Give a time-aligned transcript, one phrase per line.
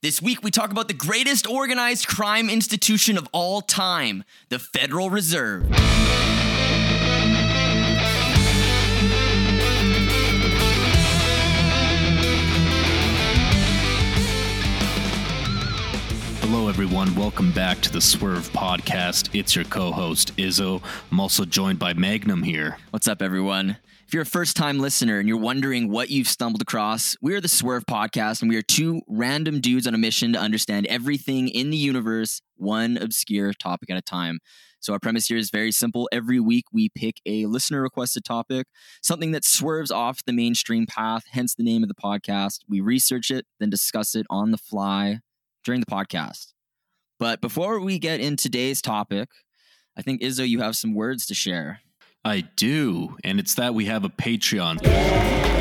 [0.00, 5.10] This week, we talk about the greatest organized crime institution of all time, the Federal
[5.10, 5.66] Reserve.
[16.42, 17.12] Hello, everyone.
[17.16, 19.36] Welcome back to the Swerve Podcast.
[19.36, 20.80] It's your co host, Izzo.
[21.10, 22.78] I'm also joined by Magnum here.
[22.90, 23.78] What's up, everyone?
[24.08, 27.42] If you're a first time listener and you're wondering what you've stumbled across, we are
[27.42, 31.48] the Swerve Podcast, and we are two random dudes on a mission to understand everything
[31.48, 34.38] in the universe, one obscure topic at a time.
[34.80, 36.08] So, our premise here is very simple.
[36.10, 38.66] Every week, we pick a listener requested topic,
[39.02, 42.60] something that swerves off the mainstream path, hence the name of the podcast.
[42.66, 45.20] We research it, then discuss it on the fly
[45.64, 46.54] during the podcast.
[47.18, 49.28] But before we get in today's topic,
[49.98, 51.80] I think Izzo, you have some words to share.
[52.28, 55.57] I do, and it's that we have a Patreon.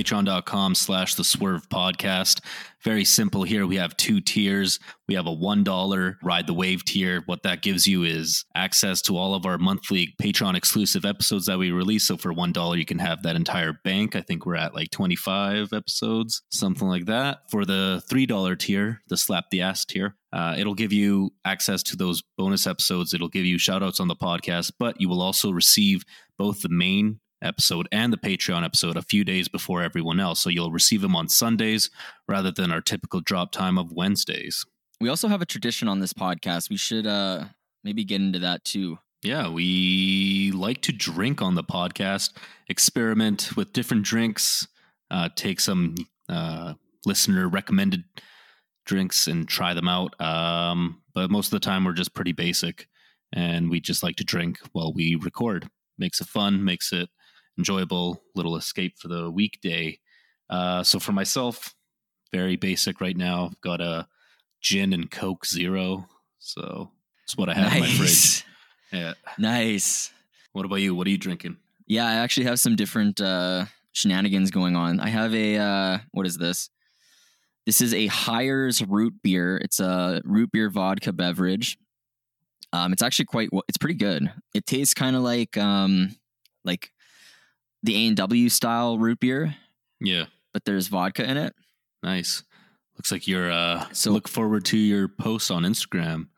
[0.00, 2.40] Patreon.com slash the Swerve Podcast.
[2.82, 3.66] Very simple here.
[3.66, 4.78] We have two tiers.
[5.08, 7.22] We have a $1 Ride the Wave tier.
[7.26, 11.58] What that gives you is access to all of our monthly Patreon exclusive episodes that
[11.58, 12.04] we release.
[12.04, 14.16] So for $1, you can have that entire bank.
[14.16, 17.50] I think we're at like 25 episodes, something like that.
[17.50, 21.96] For the $3 tier, the Slap the Ass tier, uh, it'll give you access to
[21.96, 23.12] those bonus episodes.
[23.12, 26.04] It'll give you shout outs on the podcast, but you will also receive
[26.38, 30.40] both the main episode and the Patreon episode a few days before everyone else.
[30.40, 31.90] So you'll receive them on Sundays
[32.28, 34.64] rather than our typical drop time of Wednesdays.
[35.00, 36.68] We also have a tradition on this podcast.
[36.70, 37.44] We should uh,
[37.82, 38.98] maybe get into that too.
[39.22, 42.32] Yeah, we like to drink on the podcast,
[42.68, 44.66] experiment with different drinks,
[45.10, 45.94] uh, take some
[46.28, 46.74] uh,
[47.04, 48.04] listener recommended
[48.86, 50.18] drinks and try them out.
[50.20, 52.88] Um, but most of the time, we're just pretty basic
[53.32, 55.68] and we just like to drink while we record.
[55.98, 57.08] Makes it fun, makes it
[57.60, 59.98] enjoyable little escape for the weekday.
[60.48, 61.74] Uh, so for myself,
[62.32, 63.50] very basic right now.
[63.60, 64.08] Got a
[64.62, 66.08] gin and Coke Zero.
[66.38, 66.90] So
[67.22, 68.44] that's what I have in my fridge.
[68.92, 69.12] Yeah.
[69.38, 70.10] Nice.
[70.52, 70.94] What about you?
[70.94, 71.58] What are you drinking?
[71.86, 75.00] Yeah, I actually have some different uh, shenanigans going on.
[75.00, 76.70] I have a uh, what is this?
[77.66, 79.58] This is a Hires root beer.
[79.58, 81.76] It's a root beer vodka beverage.
[82.72, 83.50] Um, it's actually quite.
[83.68, 84.32] It's pretty good.
[84.54, 86.16] It tastes kind of like um,
[86.64, 86.90] like
[87.82, 89.56] the A and W style root beer,
[90.00, 90.26] Yeah.
[90.52, 91.54] but there's vodka in it.
[92.02, 92.42] Nice.
[92.96, 96.28] Looks like you're uh So- look forward to your posts on Instagram.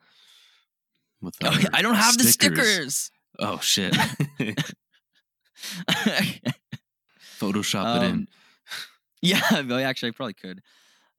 [1.21, 3.11] With Oh, our I don't have the stickers.
[3.39, 3.95] Oh shit.
[7.39, 8.11] Photoshop it in.
[8.11, 8.27] Um,
[9.21, 10.61] Yeah, well, actually, I probably could.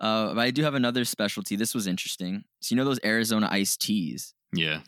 [0.01, 1.56] Uh, but I do have another specialty.
[1.56, 2.45] This was interesting.
[2.61, 4.35] So you know those Arizona iced teas?
[4.53, 4.81] Yeah.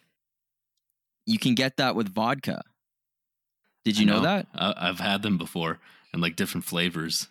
[1.25, 2.63] You can get that with vodka.
[3.87, 4.49] Did you I know, that?
[4.53, 5.79] I, I've had them before
[6.13, 7.29] and like different flavors.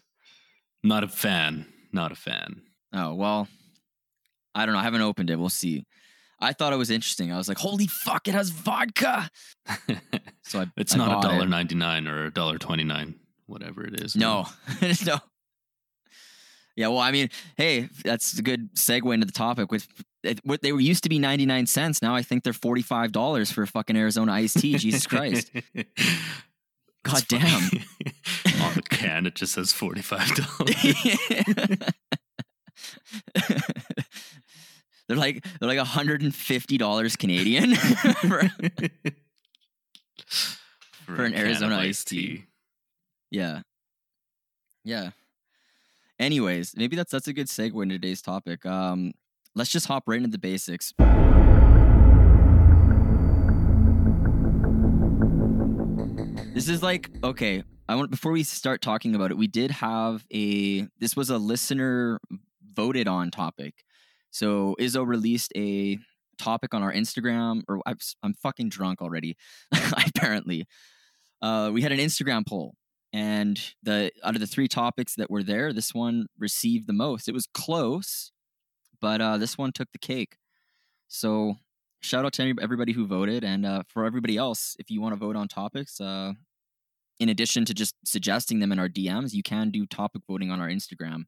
[0.85, 1.65] Not a fan.
[1.91, 2.61] Not a fan.
[2.93, 3.49] Oh well,
[4.55, 4.79] I don't know.
[4.79, 5.35] I haven't opened it.
[5.37, 5.85] We'll see.
[6.39, 7.29] I thought it was interesting.
[7.29, 8.29] I was like, "Holy fuck!
[8.29, 9.29] It has vodka!"
[10.47, 13.15] So I, it's I not a dollar ninety nine or a dollar twenty nine,
[13.47, 14.15] whatever it is.
[14.15, 14.45] No,
[15.05, 15.17] no.
[16.75, 19.71] Yeah, well, I mean, hey, that's a good segue into the topic.
[19.71, 19.87] With
[20.23, 22.81] it, what they were used to be ninety nine cents, now I think they're forty
[22.81, 24.77] five dollars for a fucking Arizona iced tea.
[24.77, 25.51] Jesus Christ!
[27.03, 27.63] God damn!
[28.61, 30.75] On the can, it just says forty five dollars.
[35.07, 37.75] they're like they're like hundred and fifty dollars Canadian.
[37.75, 38.49] for-
[41.05, 42.45] for, an a can of Arizona iced iced tea.
[43.29, 43.61] yeah,
[44.83, 45.11] yeah.
[46.19, 48.65] Anyways, maybe that's that's a good segue into today's topic.
[48.65, 49.13] Um,
[49.53, 50.93] let's just hop right into the basics.
[56.53, 57.63] This is like okay.
[57.87, 61.37] I want before we start talking about it, we did have a this was a
[61.37, 62.19] listener
[62.73, 63.83] voted on topic.
[64.31, 65.97] So Izzo released a
[66.37, 69.37] topic on our Instagram, or I'm, I'm fucking drunk already.
[70.07, 70.65] apparently,
[71.41, 72.75] uh, we had an Instagram poll,
[73.15, 77.29] and the out of the three topics that were there, this one received the most.
[77.29, 78.33] It was close,
[78.99, 80.35] but uh, this one took the cake.
[81.07, 81.55] So
[82.01, 85.19] shout out to everybody who voted, and uh, for everybody else, if you want to
[85.19, 86.33] vote on topics, uh,
[87.21, 90.59] in addition to just suggesting them in our DMs, you can do topic voting on
[90.59, 91.23] our Instagram.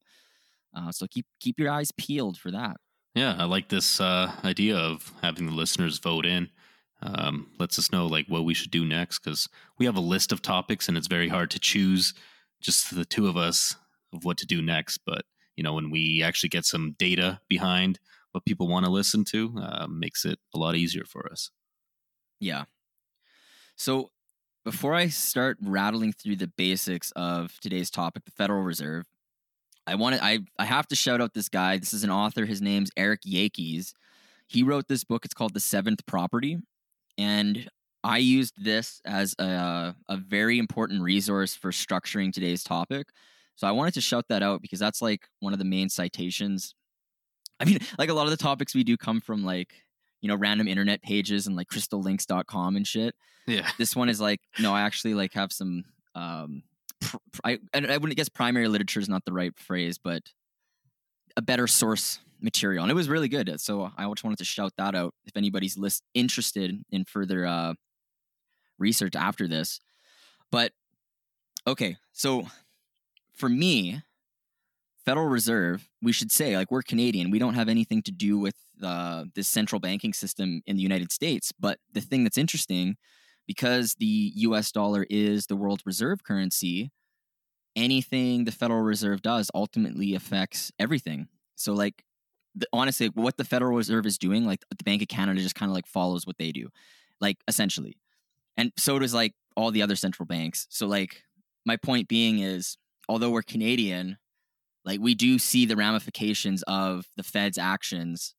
[0.75, 2.75] Uh, so keep keep your eyes peeled for that.
[3.15, 6.49] Yeah, I like this uh, idea of having the listeners vote in.
[7.01, 9.47] Um, lets us know like what we should do next because
[9.77, 12.15] we have a list of topics and it's very hard to choose
[12.59, 13.75] just the two of us
[14.13, 14.99] of what to do next.
[15.05, 17.99] But you know, when we actually get some data behind
[18.31, 21.51] what people want to listen to, uh, makes it a lot easier for us.
[22.39, 22.65] Yeah.
[23.75, 24.09] So
[24.63, 29.05] before I start rattling through the basics of today's topic, the Federal Reserve,
[29.87, 31.77] I wanted I I have to shout out this guy.
[31.77, 32.45] This is an author.
[32.45, 33.93] His name's Eric Yakes.
[34.47, 35.25] He wrote this book.
[35.25, 36.57] It's called The Seventh Property,
[37.17, 37.69] and
[38.03, 43.07] I used this as a a very important resource for structuring today's topic.
[43.55, 46.75] So I wanted to shout that out because that's like one of the main citations.
[47.59, 49.73] I mean, like a lot of the topics we do come from like
[50.21, 53.15] you know random internet pages and like crystalinks.com and shit.
[53.47, 53.67] Yeah.
[53.77, 55.83] This one is like no, I actually like have some
[56.15, 56.63] um
[57.01, 60.21] pr- I I wouldn't guess primary literature is not the right phrase, but
[61.35, 63.59] a better source material, and it was really good.
[63.59, 67.73] So I just wanted to shout that out if anybody's list interested in further uh,
[68.77, 69.79] research after this.
[70.51, 70.71] But
[71.65, 72.47] okay, so
[73.33, 74.01] for me,
[75.05, 78.55] Federal Reserve, we should say like we're Canadian, we don't have anything to do with
[78.83, 81.51] uh, this central banking system in the United States.
[81.59, 82.97] But the thing that's interesting
[83.47, 86.91] because the US dollar is the world reserve currency,
[87.75, 91.27] anything the Federal Reserve does ultimately affects everything.
[91.55, 92.03] So, like,
[92.57, 95.69] the, honestly, what the Federal Reserve is doing, like the Bank of Canada just kind
[95.69, 96.69] of like follows what they do,
[97.21, 97.97] like, essentially.
[98.57, 100.67] And so does like all the other central banks.
[100.69, 101.23] So, like,
[101.65, 102.77] my point being is,
[103.07, 104.17] although we're Canadian,
[104.85, 108.33] like, we do see the ramifications of the Fed's actions,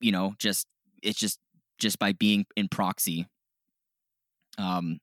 [0.00, 0.66] you know, just,
[1.02, 1.38] it's just,
[1.78, 3.26] just by being in proxy
[4.58, 4.98] um,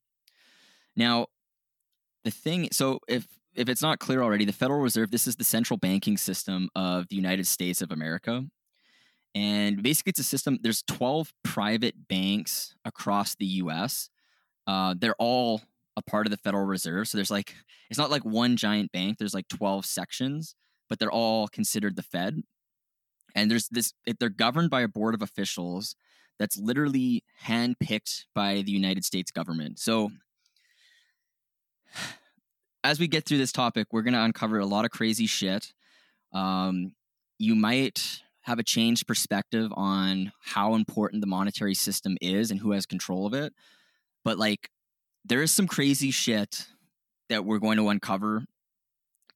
[0.96, 1.28] now,
[2.24, 3.26] the thing, so if
[3.56, 7.08] if it's not clear already, the Federal Reserve, this is the central banking system of
[7.10, 8.44] the United States of America.
[9.34, 14.10] And basically, it's a system, there's 12 private banks across the US.
[14.66, 15.62] Uh, they're all
[15.98, 17.08] a part of the Federal Reserve.
[17.08, 17.54] So there's like,
[17.90, 20.56] it's not like one giant bank, there's like 12 sections,
[20.90, 22.42] but they're all considered the Fed.
[23.36, 25.96] And there's this, they're governed by a board of officials
[26.40, 29.80] that's literally handpicked by the United States government.
[29.80, 30.12] So,
[32.86, 35.74] as we get through this topic, we're going to uncover a lot of crazy shit.
[36.34, 36.94] Um,
[37.40, 42.72] you might have a changed perspective on how important the monetary system is and who
[42.74, 43.54] has control of it.
[44.24, 44.70] But, like,
[45.26, 46.68] there is some crazy shit
[47.30, 48.46] that we're going to uncover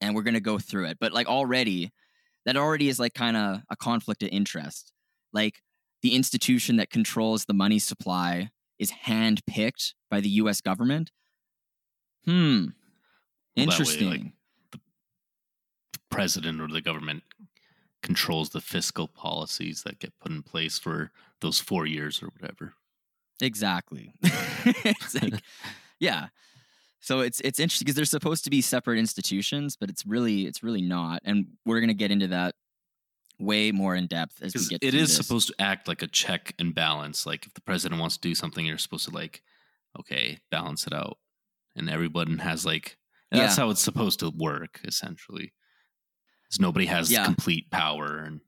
[0.00, 0.98] and we're going to go through it.
[1.00, 1.90] But, like, already,
[2.46, 4.92] that already is like kind of a conflict of interest.
[5.32, 5.60] Like,
[6.02, 11.10] the institution that controls the money supply is handpicked by the US government.
[12.24, 12.66] Hmm.
[13.56, 14.10] Interesting.
[14.10, 14.32] Way, like
[14.72, 14.80] the
[16.10, 17.22] president or the government
[18.02, 22.74] controls the fiscal policies that get put in place for those four years or whatever.
[23.42, 24.12] Exactly.
[25.22, 25.42] like,
[25.98, 26.28] yeah.
[27.00, 30.62] So it's it's interesting because they're supposed to be separate institutions, but it's really it's
[30.62, 32.54] really not, and we're gonna get into that
[33.38, 34.82] way more in depth as we get.
[34.82, 35.16] It is this.
[35.16, 37.24] supposed to act like a check and balance.
[37.24, 39.42] Like if the president wants to do something, you're supposed to like,
[39.98, 41.18] okay, balance it out,
[41.74, 42.96] and everyone has like.
[43.30, 43.64] That's yeah.
[43.64, 45.52] how it's supposed to work, essentially.
[46.42, 47.24] Because nobody has yeah.
[47.24, 48.40] complete power and.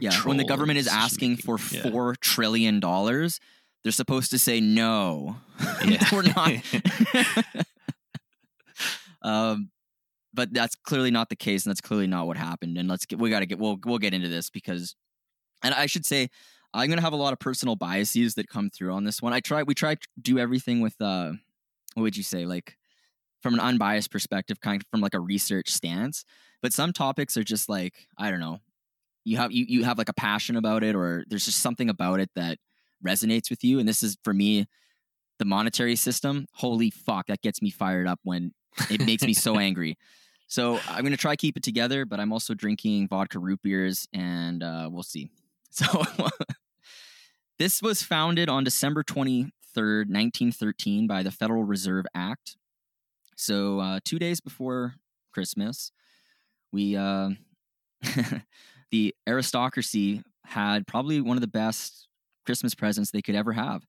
[0.00, 1.82] Yeah, when the government is asking for yeah.
[1.82, 3.40] four trillion dollars,
[3.82, 5.36] they're supposed to say no.
[5.84, 6.02] Yeah.
[6.12, 6.54] We're not.
[9.22, 9.70] um,
[10.32, 12.78] but that's clearly not the case, and that's clearly not what happened.
[12.78, 14.96] And let's get we got to get we'll we'll get into this because,
[15.62, 16.30] and I should say,
[16.72, 19.32] I'm gonna have a lot of personal biases that come through on this one.
[19.32, 21.32] I try we try to do everything with uh,
[21.94, 22.76] what would you say like
[23.46, 26.24] from an unbiased perspective, kind of from like a research stance.
[26.62, 28.58] But some topics are just like I don't know,
[29.24, 32.18] you have you you have like a passion about it, or there's just something about
[32.18, 32.58] it that
[33.06, 33.78] resonates with you.
[33.78, 34.66] And this is for me,
[35.38, 36.46] the monetary system.
[36.54, 38.52] Holy fuck, that gets me fired up when
[38.90, 39.96] it makes me so angry.
[40.48, 44.62] So I'm gonna try keep it together, but I'm also drinking vodka root beers, and
[44.62, 45.30] uh, we'll see.
[45.70, 46.04] So
[47.58, 52.56] this was founded on December 23rd, 1913, by the Federal Reserve Act.
[53.36, 54.94] So uh, two days before
[55.32, 55.92] Christmas,
[56.72, 57.30] we uh,
[58.90, 62.08] the aristocracy had probably one of the best
[62.44, 63.82] Christmas presents they could ever have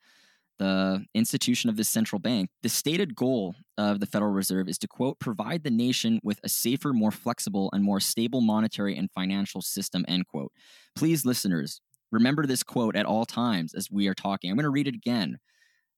[0.60, 4.88] the institution of this central bank, the stated goal of the Federal Reserve is to,
[4.88, 9.62] quote, provide the nation with a safer, more flexible, and more stable monetary and financial
[9.62, 10.52] system, end quote.
[10.96, 14.50] Please, listeners, remember this quote at all times as we are talking.
[14.50, 15.38] I'm going to read it again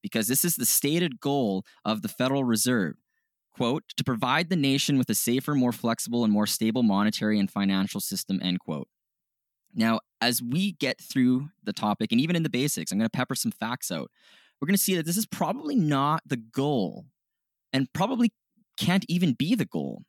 [0.02, 2.96] because this is the stated goal of the Federal Reserve.
[3.60, 7.52] Quote, to provide the nation with a safer, more flexible, and more stable monetary and
[7.52, 8.88] financial system, end quote.
[9.76, 13.18] Now, as we get through the topic and even in the basics, I'm going to
[13.18, 14.10] pepper some facts out
[14.60, 17.06] we're going to see that this is probably not the goal
[17.72, 18.34] and probably
[18.78, 20.04] can't even be the goal.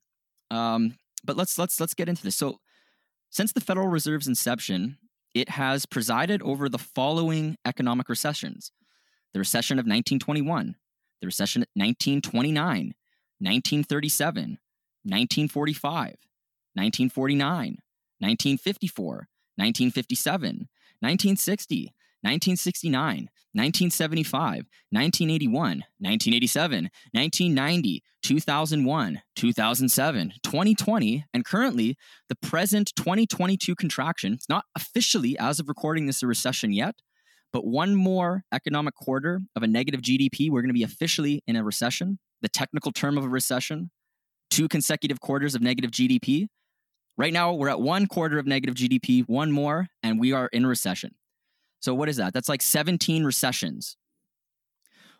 [0.50, 2.36] Um, but let's let's let's get into this.
[2.36, 2.58] So,
[3.30, 4.98] since the Federal Reserve's inception,
[5.34, 8.72] it has presided over the following economic recessions:
[9.32, 10.74] the recession of 1921,
[11.20, 12.94] the recession of 1929,
[13.40, 14.58] 1937,
[15.02, 16.06] 1945,
[16.74, 17.78] 1949,
[18.18, 20.68] 1954, 1957,
[21.00, 24.42] 1960, 1969, 1975,
[24.90, 25.52] 1981,
[25.98, 31.96] 1987, 1990, 2001, 2007, 2020, and currently
[32.28, 34.34] the present 2022 contraction.
[34.34, 36.96] It's not officially, as of recording this, a recession yet,
[37.52, 41.56] but one more economic quarter of a negative GDP, we're going to be officially in
[41.56, 42.18] a recession.
[42.42, 43.90] The technical term of a recession,
[44.50, 46.48] two consecutive quarters of negative GDP.
[47.16, 50.66] Right now, we're at one quarter of negative GDP, one more, and we are in
[50.66, 51.14] recession.
[51.80, 52.32] So what is that?
[52.32, 53.96] That's like 17 recessions.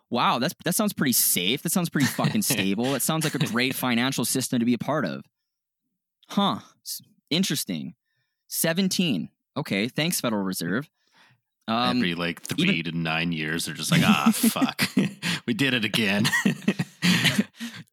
[0.09, 1.63] Wow, that's that sounds pretty safe.
[1.63, 2.95] That sounds pretty fucking stable.
[2.95, 5.23] It sounds like a great financial system to be a part of.
[6.27, 6.59] Huh.
[7.29, 7.95] Interesting.
[8.49, 9.29] 17.
[9.57, 10.89] Okay, thanks Federal Reserve.
[11.67, 14.89] Um, Every like three even, to nine years, they're just like, ah, fuck,
[15.45, 16.25] we did it again,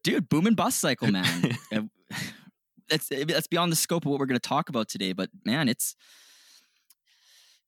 [0.03, 0.29] dude.
[0.29, 1.57] Boom and bust cycle, man.
[2.89, 5.13] that's that's beyond the scope of what we're going to talk about today.
[5.13, 5.95] But man, it's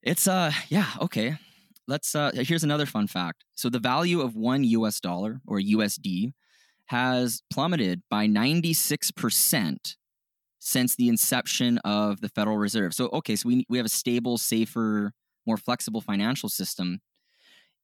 [0.01, 1.37] it's uh yeah, okay.
[1.87, 3.45] Let's uh here's another fun fact.
[3.55, 6.33] So the value of 1 US dollar or USD
[6.87, 9.95] has plummeted by 96%
[10.59, 12.93] since the inception of the Federal Reserve.
[12.93, 15.13] So okay, so we we have a stable, safer,
[15.45, 17.01] more flexible financial system.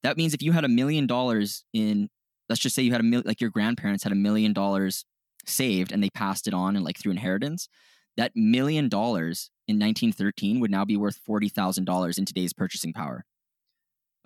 [0.04, 2.10] That means if you had a million dollars in
[2.50, 5.06] let's just say you had a million like your grandparents had a million dollars
[5.46, 7.70] saved and they passed it on and like through inheritance,
[8.16, 13.26] that million dollars in 1913 would now be worth $40,000 in today's purchasing power.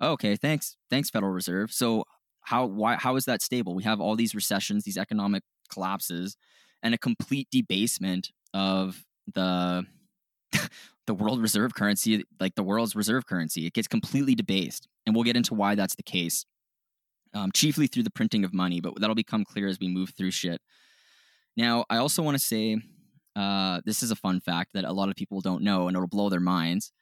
[0.00, 0.76] Oh, okay, thanks.
[0.90, 1.72] Thanks Federal Reserve.
[1.72, 2.04] So
[2.42, 3.74] how why how is that stable?
[3.74, 6.36] We have all these recessions, these economic collapses
[6.82, 9.86] and a complete debasement of the
[11.06, 13.66] the world reserve currency, like the world's reserve currency.
[13.66, 14.88] It gets completely debased.
[15.06, 16.44] And we'll get into why that's the case.
[17.34, 20.32] Um, chiefly through the printing of money, but that'll become clear as we move through
[20.32, 20.60] shit.
[21.56, 22.76] Now, I also want to say
[23.34, 26.08] uh, this is a fun fact that a lot of people don't know, and it'll
[26.08, 26.92] blow their minds.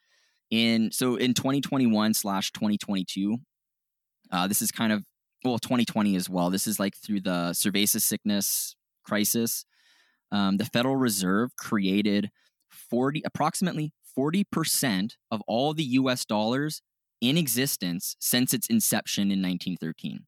[0.49, 3.37] In so in 2021 slash 2022,
[4.31, 5.03] uh, this is kind of
[5.43, 6.49] well 2020 as well.
[6.49, 9.65] This is like through the cerveza sickness crisis.
[10.31, 12.31] Um, the Federal Reserve created
[12.69, 16.25] 40 approximately 40 percent of all the U.S.
[16.25, 16.81] dollars
[17.21, 20.25] in existence since its inception in 1913.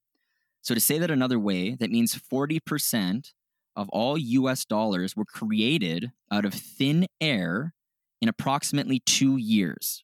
[0.61, 3.33] So to say that another way, that means 40 percent
[3.75, 7.73] of all US dollars were created out of thin air
[8.21, 10.03] in approximately two years.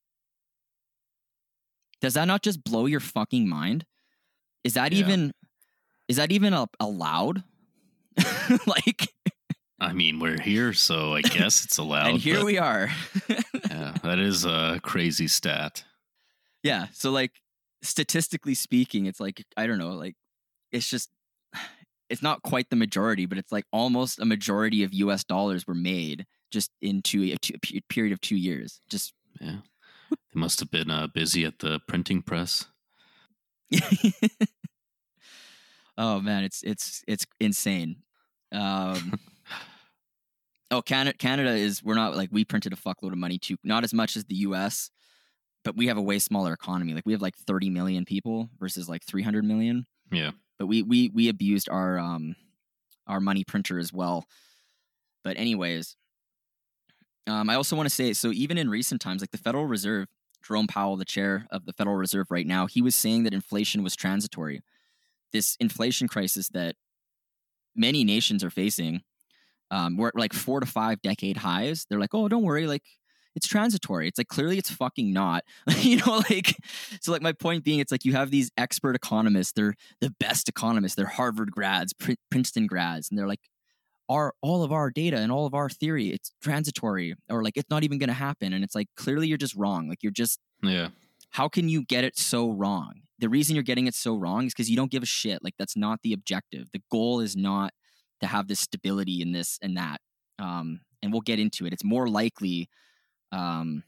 [2.02, 3.86] Does that not just blow your fucking mind?
[4.64, 5.00] Is that yeah.
[5.00, 5.34] even
[6.08, 7.44] is that even allowed?
[8.66, 9.14] like
[9.82, 12.08] I mean, we're here, so I guess it's allowed.
[12.08, 12.90] and here we are.
[13.70, 15.84] yeah, that is a crazy stat.
[16.64, 17.32] Yeah, so like
[17.82, 20.16] statistically speaking, it's like I don't know, like
[20.72, 21.10] it's just
[22.10, 25.24] it's not quite the majority, but it's like almost a majority of U.S.
[25.24, 28.82] dollars were made just into a, two, a period of two years.
[28.90, 29.58] Just yeah,
[30.10, 32.66] they must have been uh, busy at the printing press.
[35.98, 37.98] oh man, it's it's it's insane.
[38.52, 39.20] Um,
[40.72, 43.84] oh, Canada, Canada is we're not like we printed a fuckload of money too, not
[43.84, 44.90] as much as the U.S.,
[45.64, 46.94] but we have a way smaller economy.
[46.94, 49.86] Like we have like 30 million people versus like 300 million.
[50.12, 52.36] Yeah but we we we abused our um
[53.08, 54.26] our money printer as well.
[55.24, 55.96] But anyways,
[57.26, 60.08] um, I also want to say so even in recent times, like the Federal Reserve,
[60.46, 63.82] Jerome Powell, the chair of the Federal Reserve right now, he was saying that inflation
[63.82, 64.62] was transitory.
[65.32, 66.76] This inflation crisis that
[67.76, 69.02] many nations are facing,
[69.72, 71.86] um, we're at like four to five decade highs.
[71.90, 72.84] They're like, oh, don't worry, like
[73.40, 74.10] it's transitory.
[74.10, 75.46] It's like clearly it's fucking not.
[75.78, 76.58] you know, like
[77.00, 80.50] so like my point being it's like you have these expert economists, they're the best
[80.50, 81.94] economists, they're Harvard grads,
[82.30, 83.40] Princeton grads, and they're like
[84.10, 87.70] our all of our data and all of our theory, it's transitory or like it's
[87.70, 89.88] not even going to happen and it's like clearly you're just wrong.
[89.88, 90.90] Like you're just Yeah.
[91.32, 93.04] How can you get it so wrong?
[93.20, 95.42] The reason you're getting it so wrong is because you don't give a shit.
[95.44, 96.68] Like that's not the objective.
[96.74, 97.72] The goal is not
[98.20, 100.02] to have this stability in this and that.
[100.40, 101.72] Um, and we'll get into it.
[101.72, 102.70] It's more likely
[103.32, 103.84] um,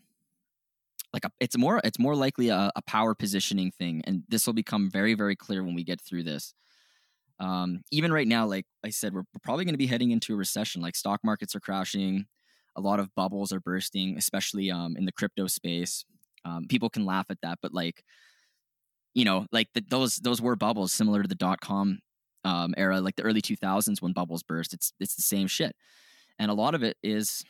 [1.14, 4.54] like a, it's more it's more likely a, a, power positioning thing, and this will
[4.54, 6.54] become very very clear when we get through this.
[7.40, 10.34] Um, even right now, like I said, we're, we're probably going to be heading into
[10.34, 10.82] a recession.
[10.82, 12.26] Like stock markets are crashing,
[12.76, 16.06] a lot of bubbles are bursting, especially um, in the crypto space.
[16.46, 18.04] Um, people can laugh at that, but like
[19.14, 22.00] you know, like the, those those were bubbles similar to the dot com
[22.44, 24.74] um, era, like the early 2000s when bubbles burst.
[24.74, 25.76] It's it's the same shit,
[26.40, 27.44] and a lot of it is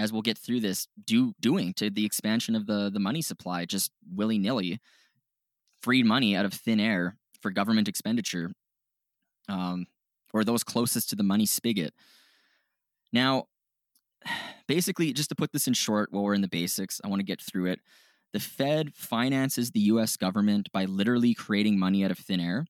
[0.00, 3.66] as we'll get through this, do doing to the expansion of the the money supply,
[3.66, 4.80] just willy nilly,
[5.82, 8.50] freed money out of thin air for government expenditure,
[9.48, 9.86] um,
[10.32, 11.92] or those closest to the money spigot.
[13.12, 13.44] Now,
[14.66, 17.26] basically, just to put this in short, while we're in the basics, I want to
[17.26, 17.80] get through it.
[18.32, 22.64] The Fed finances the US government by literally creating money out of thin air.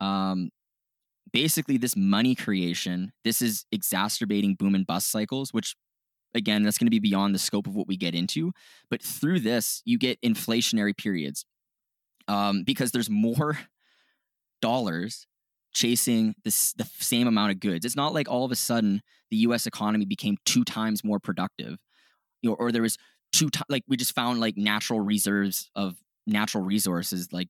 [0.00, 0.50] Um,
[1.32, 5.74] basically, this money creation, this is exacerbating boom and bust cycles, which
[6.34, 8.52] again, that's going to be beyond the scope of what we get into.
[8.90, 11.44] But through this, you get inflationary periods
[12.28, 13.58] um, because there's more
[14.62, 15.26] dollars
[15.74, 17.84] chasing this, the same amount of goods.
[17.84, 19.66] It's not like all of a sudden the U.S.
[19.66, 21.78] economy became two times more productive,
[22.42, 22.98] you know, or there was
[23.32, 25.96] two times like we just found like natural reserves of
[26.26, 27.48] natural resources like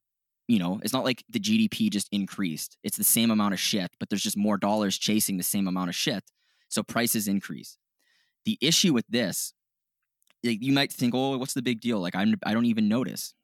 [0.49, 3.91] you know it's not like the gdp just increased it's the same amount of shit
[4.01, 6.25] but there's just more dollars chasing the same amount of shit
[6.69, 7.77] so prices increase
[8.45, 9.53] the issue with this,
[10.43, 13.35] you might think, "Oh, what's the big deal?" Like I'm, I don't even notice.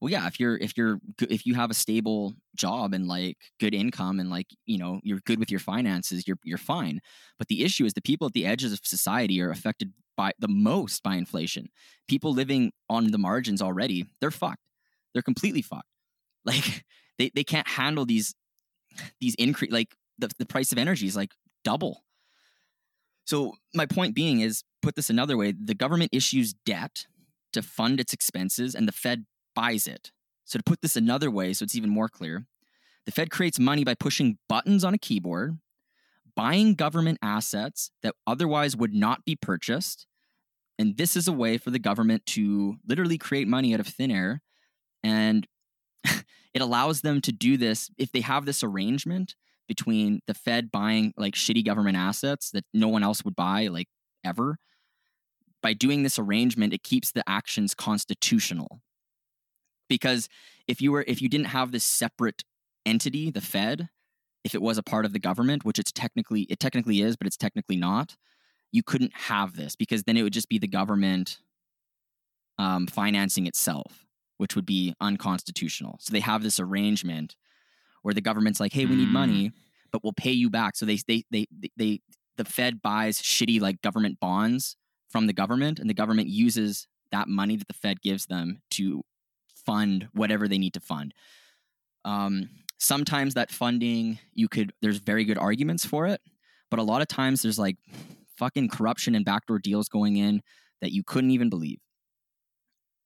[0.00, 0.98] Well, yeah, if you're if you're
[1.30, 5.20] if you have a stable job and like good income and like you know you're
[5.24, 7.00] good with your finances, you're you're fine.
[7.38, 10.48] But the issue is the people at the edges of society are affected by the
[10.48, 11.68] most by inflation.
[12.06, 14.62] People living on the margins already, they're fucked.
[15.12, 15.88] They're completely fucked.
[16.46, 16.84] Like
[17.16, 18.34] they, they can't handle these
[19.18, 21.32] these increase like the, the price of energy is like
[21.64, 22.03] double
[23.24, 27.06] so, my point being is put this another way the government issues debt
[27.52, 30.12] to fund its expenses, and the Fed buys it.
[30.44, 32.46] So, to put this another way, so it's even more clear,
[33.06, 35.58] the Fed creates money by pushing buttons on a keyboard,
[36.36, 40.06] buying government assets that otherwise would not be purchased.
[40.78, 44.10] And this is a way for the government to literally create money out of thin
[44.10, 44.42] air.
[45.02, 45.46] And
[46.04, 49.34] it allows them to do this if they have this arrangement
[49.68, 53.88] between the Fed buying like shitty government assets that no one else would buy like
[54.24, 54.58] ever.
[55.62, 58.80] By doing this arrangement, it keeps the actions constitutional.
[59.88, 60.28] Because
[60.66, 62.44] if you were if you didn't have this separate
[62.86, 63.88] entity, the Fed,
[64.44, 67.26] if it was a part of the government, which it's technically it technically is, but
[67.26, 68.16] it's technically not,
[68.72, 71.38] you couldn't have this because then it would just be the government
[72.58, 74.04] um, financing itself,
[74.38, 75.96] which would be unconstitutional.
[76.00, 77.36] So they have this arrangement
[78.04, 79.52] where the government's like, "Hey, we need money, mm.
[79.90, 82.00] but we'll pay you back." So they they they they
[82.36, 84.76] the Fed buys shitty like government bonds
[85.08, 89.02] from the government, and the government uses that money that the Fed gives them to
[89.64, 91.14] fund whatever they need to fund.
[92.04, 96.20] Um, sometimes that funding, you could there's very good arguments for it,
[96.70, 97.78] but a lot of times there's like
[98.36, 100.42] fucking corruption and backdoor deals going in
[100.82, 101.78] that you couldn't even believe.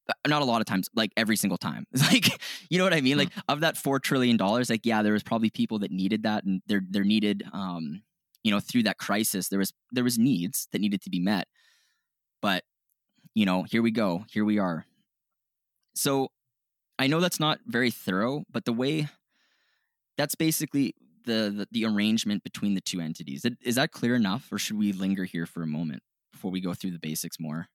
[0.08, 1.84] Uh, not a lot of times, like every single time.
[1.92, 2.40] It's like,
[2.70, 3.18] you know what I mean?
[3.18, 6.44] Like of that four trillion dollars, like yeah, there was probably people that needed that,
[6.44, 8.02] and they're they're needed, um,
[8.42, 11.46] you know, through that crisis, there was there was needs that needed to be met.
[12.40, 12.64] But
[13.34, 14.86] you know, here we go, here we are.
[15.94, 16.28] So
[16.98, 19.08] I know that's not very thorough, but the way
[20.16, 20.94] that's basically
[21.24, 23.44] the the, the arrangement between the two entities.
[23.62, 26.74] Is that clear enough, or should we linger here for a moment before we go
[26.74, 27.68] through the basics more?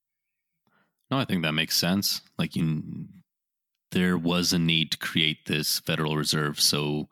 [1.14, 2.24] No, I think that makes sense.
[2.40, 2.82] Like you,
[3.92, 7.08] there was a need to create this Federal Reserve so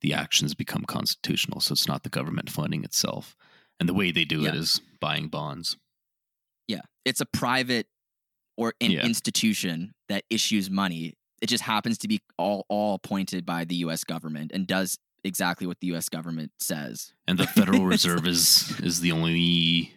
[0.00, 1.60] the actions become constitutional.
[1.60, 3.36] So it's not the government funding itself,
[3.78, 4.48] and the way they do yeah.
[4.48, 5.76] it is buying bonds.
[6.66, 7.86] Yeah, it's a private
[8.56, 9.04] or an yeah.
[9.04, 11.14] institution that issues money.
[11.40, 14.02] It just happens to be all all appointed by the U.S.
[14.02, 16.08] government and does exactly what the U.S.
[16.08, 17.12] government says.
[17.28, 19.94] And the Federal Reserve is is the only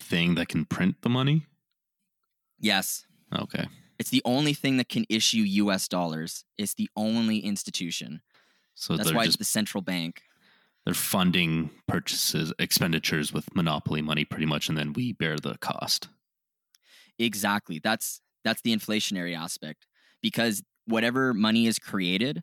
[0.00, 1.46] thing that can print the money.
[2.60, 3.06] Yes.
[3.36, 3.66] Okay.
[3.98, 6.44] It's the only thing that can issue US dollars.
[6.56, 8.22] It's the only institution.
[8.74, 10.22] So that's why just, it's the central bank.
[10.84, 16.08] They're funding purchases, expenditures with monopoly money pretty much, and then we bear the cost.
[17.18, 17.78] Exactly.
[17.82, 19.86] That's that's the inflationary aspect.
[20.22, 22.42] Because whatever money is created,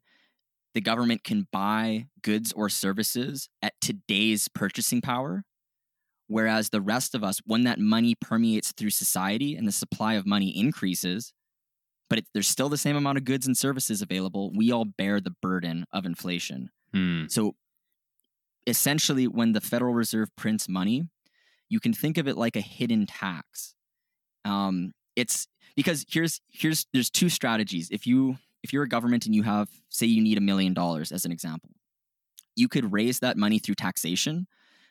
[0.76, 5.44] the government can buy goods or services at today's purchasing power
[6.28, 10.26] Whereas the rest of us, when that money permeates through society and the supply of
[10.26, 11.34] money increases,
[12.10, 15.20] but it, there's still the same amount of goods and services available, we all bear
[15.20, 16.70] the burden of inflation.
[16.94, 17.26] Hmm.
[17.28, 17.56] So
[18.66, 21.10] essentially, when the Federal Reserve prints money,
[21.70, 23.74] you can think of it like a hidden tax.
[24.46, 27.90] Um, it's because here's here's there's two strategies.
[27.92, 31.12] If you if you're a government and you have say you need a million dollars
[31.12, 31.72] as an example,
[32.56, 34.48] you could raise that money through taxation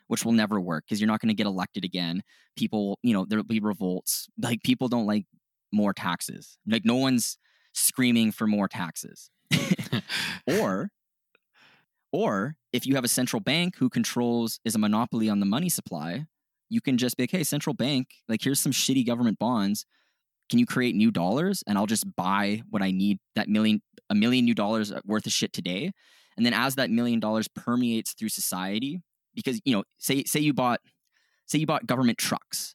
[0.07, 2.21] which will never work because you're not going to get elected again.
[2.57, 4.27] People, you know, there'll be revolts.
[4.41, 5.25] Like people don't like
[5.71, 6.57] more taxes.
[6.67, 7.37] Like no one's
[7.73, 9.29] screaming for more taxes.
[10.59, 10.89] or
[12.11, 15.69] or if you have a central bank who controls is a monopoly on the money
[15.69, 16.25] supply,
[16.69, 19.85] you can just be like, hey, central bank, like here's some shitty government bonds.
[20.49, 24.15] Can you create new dollars and I'll just buy what I need that million a
[24.15, 25.91] million new dollars worth of shit today.
[26.37, 29.01] And then as that million dollars permeates through society,
[29.37, 30.81] because you know say say you bought
[31.45, 32.73] say you bought government trucks.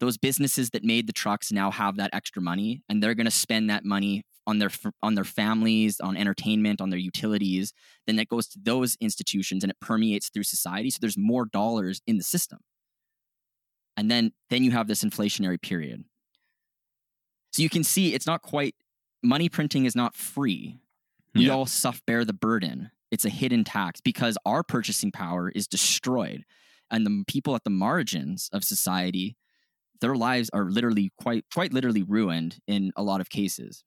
[0.00, 3.30] Those businesses that made the trucks now have that extra money, and they're going to
[3.30, 4.70] spend that money on their
[5.02, 7.72] on their families, on entertainment, on their utilities.
[8.06, 10.90] Then that goes to those institutions, and it permeates through society.
[10.90, 12.60] So there's more dollars in the system,
[13.96, 16.04] and then then you have this inflationary period.
[17.52, 18.74] So you can see it's not quite
[19.22, 20.78] money printing is not free.
[21.34, 21.52] We Yeah.
[21.54, 22.90] all suffer bear the burden.
[23.10, 26.44] It's a hidden tax because our purchasing power is destroyed,
[26.90, 29.36] and the people at the margins of society,
[30.00, 33.84] their lives are literally quite quite literally ruined in a lot of cases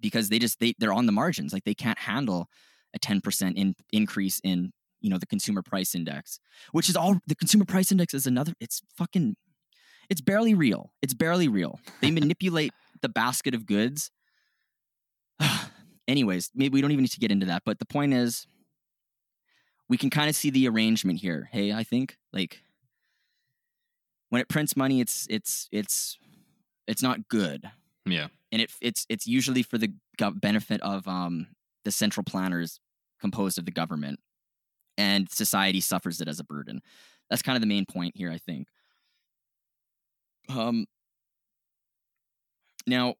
[0.00, 1.52] because they just they they're on the margins.
[1.52, 2.48] Like they can't handle
[2.94, 6.40] a 10% in, increase in you know the consumer price index
[6.72, 9.36] which is all the consumer price index is another it's fucking
[10.08, 10.92] it's barely real.
[11.02, 11.80] It's barely real.
[12.00, 12.72] They manipulate
[13.02, 14.10] the basket of goods
[16.08, 18.46] anyways maybe we don't even need to get into that but the point is
[19.88, 22.62] we can kind of see the arrangement here hey i think like
[24.30, 26.18] when it prints money it's it's it's
[26.86, 27.70] it's not good.
[28.04, 28.28] Yeah.
[28.52, 29.92] and it it's it's usually for the
[30.36, 31.48] benefit of um
[31.84, 32.80] the central planners
[33.20, 34.20] composed of the government.
[34.98, 36.80] And society suffers it as a burden.
[37.28, 38.68] That's kind of the main point here i think.
[40.48, 40.86] Um
[42.86, 43.16] now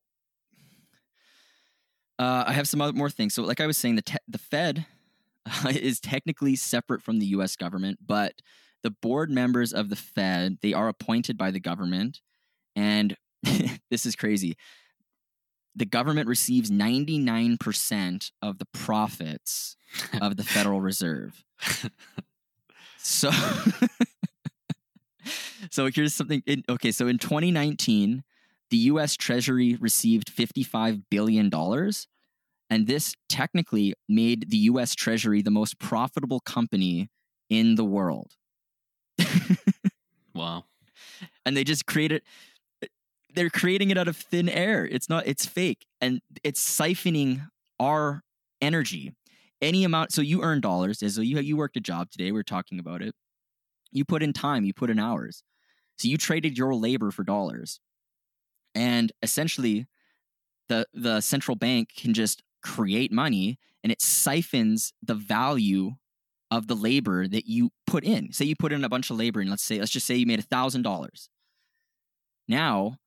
[2.19, 4.39] uh, i have some other more things so like i was saying the te- the
[4.39, 4.87] fed
[5.71, 8.35] is technically separate from the us government but
[8.83, 12.21] the board members of the fed they are appointed by the government
[12.75, 13.17] and
[13.91, 14.57] this is crazy
[15.77, 19.77] the government receives 99% of the profits
[20.23, 21.45] of the Federal Reserve.
[23.07, 23.31] So,
[25.71, 26.43] so here's something.
[26.45, 28.25] In, okay, so in 2019,
[28.71, 29.17] the U.S.
[29.17, 32.09] Treasury received 55 billion dollars,
[32.71, 34.95] and this technically made the U.S.
[34.95, 37.09] Treasury the most profitable company
[37.51, 38.33] in the world.
[40.35, 40.65] Wow.
[41.47, 42.23] and they just create it
[43.35, 47.47] they're creating it out of thin air it's not it's fake and it's siphoning
[47.81, 48.23] our
[48.61, 49.15] energy
[49.63, 52.45] any amount so you earn dollars so you you worked a job today we are
[52.45, 53.15] talking about it
[53.93, 55.43] you put in time you put in hours
[55.97, 57.81] so you traded your labor for dollars
[58.77, 59.87] and essentially
[60.69, 65.93] the the central bank can just create money and it siphons the value
[66.51, 68.33] of the labor that you put in.
[68.33, 70.27] Say you put in a bunch of labor and let's say let's just say you
[70.27, 71.29] made a thousand dollars.
[72.47, 72.99] Now,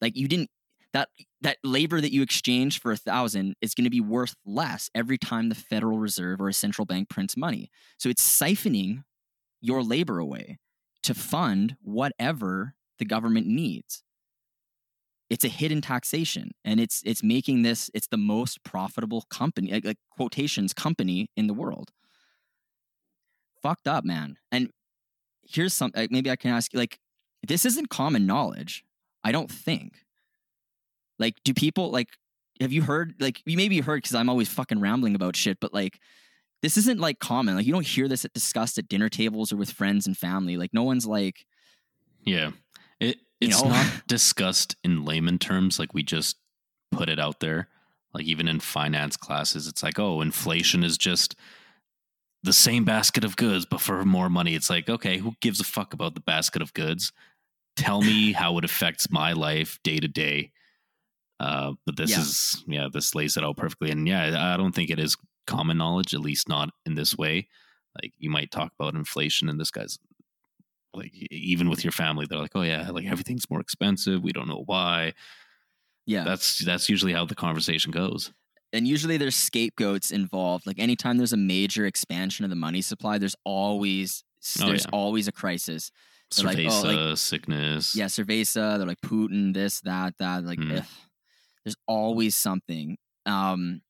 [0.00, 0.50] like you didn't
[0.92, 1.08] that
[1.40, 5.18] that labor that you exchanged for a thousand is going to be worth less every
[5.18, 7.70] time the Federal Reserve or a central bank prints money.
[7.98, 9.04] So it's siphoning
[9.60, 10.58] your labor away
[11.02, 14.03] to fund whatever the government needs.
[15.30, 19.84] It's a hidden taxation, and it's it's making this it's the most profitable company, like,
[19.84, 21.90] like quotations company in the world
[23.64, 24.36] fucked up, man.
[24.52, 24.70] And
[25.42, 27.00] here's some like, maybe I can ask you like
[27.42, 28.84] this isn't common knowledge.
[29.24, 30.04] I don't think.
[31.18, 32.08] Like, do people like
[32.60, 35.72] have you heard like you maybe heard because I'm always fucking rambling about shit, but
[35.72, 35.98] like
[36.62, 37.56] this isn't like common.
[37.56, 40.56] Like you don't hear this at discussed at dinner tables or with friends and family.
[40.56, 41.46] Like no one's like
[42.24, 42.50] Yeah.
[43.00, 43.68] It You it's know?
[43.70, 46.36] not discussed in layman terms like we just
[46.90, 47.68] put it out there.
[48.12, 51.34] Like even in finance classes, it's like, oh, inflation is just
[52.42, 54.54] the same basket of goods, but for more money.
[54.54, 57.12] It's like, okay, who gives a fuck about the basket of goods?
[57.76, 60.52] Tell me how it affects my life day to day.
[61.40, 62.20] Uh, but this Yeah.
[62.20, 63.90] is, yeah, this lays it out perfectly.
[63.90, 67.48] And yeah, I don't think it is common knowledge, at least not in this way.
[68.00, 69.98] Like you might talk about inflation, and this guy's
[70.94, 74.22] like, even with your family, they're like, oh yeah, like everything's more expensive.
[74.22, 75.12] We don't know why.
[76.06, 76.24] yeah.
[76.24, 78.32] That's that's usually how the conversation goes.
[78.72, 80.66] and usually there's scapegoats involved.
[80.66, 84.24] Like anytime there's a major expansion of the money supply, there's always
[84.60, 84.90] Oh, there's yeah.
[84.92, 85.90] always a crisis.
[86.36, 87.94] They're like, Cerveza, oh, like- sickness.
[87.96, 90.44] Yeah, Cerveza, they're like Putin, this, that, that.
[90.44, 90.84] Like, Mm.
[91.64, 92.98] there's always something.
[93.26, 93.80] Um,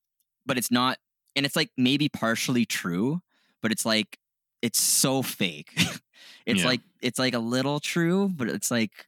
[0.46, 0.98] but it's not,
[1.34, 3.20] and it's like maybe partially true,
[3.62, 4.18] but it's like
[4.62, 5.72] it's so fake.
[6.46, 6.66] it's Yeah.
[6.66, 9.06] like it's like a little true, but it's like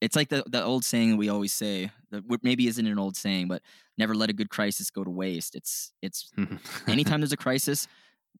[0.00, 3.48] it's like the the old saying we always say that maybe isn't an old saying,
[3.48, 3.62] but
[3.96, 5.54] never let a good crisis go to waste.
[5.54, 6.30] It's it's
[6.86, 7.86] anytime there's a crisis,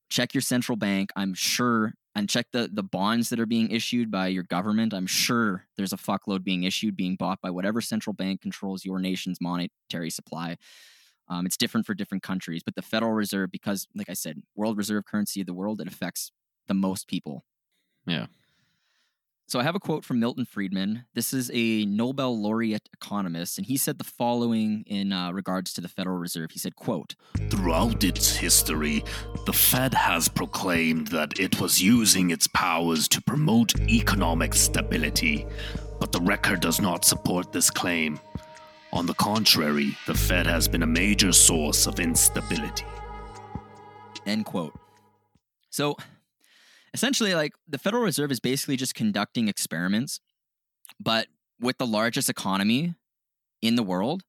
[0.09, 1.11] check your central bank.
[1.17, 4.93] I'm sure and check the the bonds that are being issued by your government.
[4.95, 8.99] I'm sure there's a fuckload being issued, being bought by whatever central bank controls your
[8.99, 10.57] nation's monetary supply.
[11.27, 14.77] Um, it's different for different countries, but the Federal Reserve, because like I said, world
[14.77, 16.31] reserve currency of the world, it affects
[16.67, 17.45] the most people.
[18.07, 18.27] Yeah.
[19.47, 21.05] So I have a quote from Milton Friedman.
[21.15, 25.81] This is a Nobel laureate economist, and he said the following in uh, regards to
[25.83, 26.51] the Federal Reserve.
[26.51, 27.15] He said, "quote
[27.51, 29.05] Throughout its history,
[29.45, 35.47] the Fed has proclaimed that it was using its powers to promote economic stability,
[36.01, 38.19] but the record does not support this claim.
[38.95, 42.87] On the contrary, the Fed has been a major source of instability."
[44.27, 44.75] End quote.
[45.69, 45.97] So
[46.95, 50.21] essentially like the Federal Reserve is basically just conducting experiments,
[50.99, 51.27] but
[51.61, 52.95] with the largest economy
[53.61, 54.23] in the world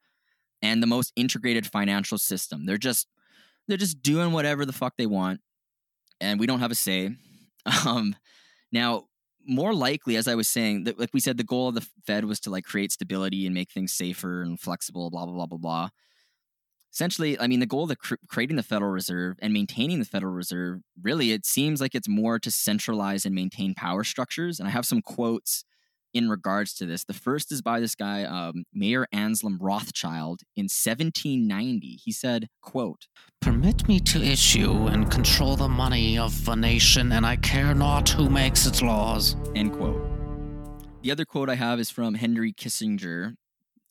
[0.62, 2.66] and the most integrated financial system.
[2.66, 3.08] They're just
[3.68, 5.42] they're just doing whatever the fuck they want,
[6.20, 7.12] and we don't have a say.
[7.84, 8.16] Um,
[8.72, 9.06] now,
[9.48, 12.26] more likely, as I was saying, that like we said, the goal of the Fed
[12.26, 15.10] was to like create stability and make things safer and flexible.
[15.10, 15.90] Blah blah blah blah blah
[16.96, 20.06] essentially, I mean, the goal of the cr- creating the Federal Reserve and maintaining the
[20.06, 24.60] Federal Reserve really, it seems like it's more to centralize and maintain power structures.
[24.60, 25.66] And I have some quotes
[26.14, 27.04] in regards to this.
[27.04, 32.00] The first is by this guy, um, Mayer Anselm Rothschild, in 1790.
[32.02, 33.08] He said, "quote
[33.42, 38.08] Permit me to issue and control the money of a nation, and I care not
[38.08, 40.02] who makes its laws." End quote.
[41.04, 43.36] The other quote I have is from Henry Kissinger,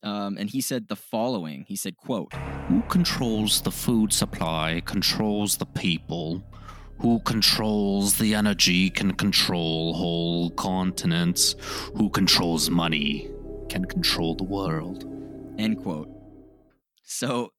[0.04, 1.64] um, and he said the following.
[1.66, 2.32] He said, "quote."
[2.68, 6.44] Who controls the food supply controls the people.
[7.00, 11.56] Who controls the energy can control whole continents.
[11.96, 13.30] Who controls money
[13.68, 15.04] can control the world.
[15.58, 16.08] End quote.
[17.02, 17.52] So,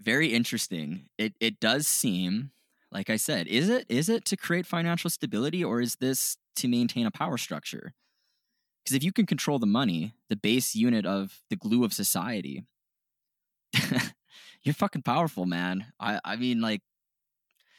[0.00, 1.06] very interesting.
[1.18, 2.50] It it does seem,
[2.90, 6.68] like I said, is it is it to create financial stability or is this to
[6.68, 7.94] maintain a power structure?
[8.84, 12.64] Because if you can control the money, the base unit of the glue of society,
[14.62, 15.86] you're fucking powerful, man.
[16.00, 16.80] I I mean, like,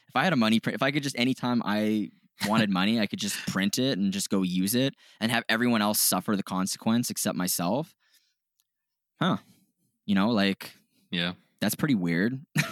[0.07, 2.09] if I had a money print, if I could just anytime I
[2.47, 5.81] wanted money, I could just print it and just go use it and have everyone
[5.81, 7.95] else suffer the consequence except myself.
[9.21, 9.37] Huh?
[10.05, 10.71] You know, like,
[11.11, 11.33] Yeah.
[11.61, 12.39] that's pretty weird.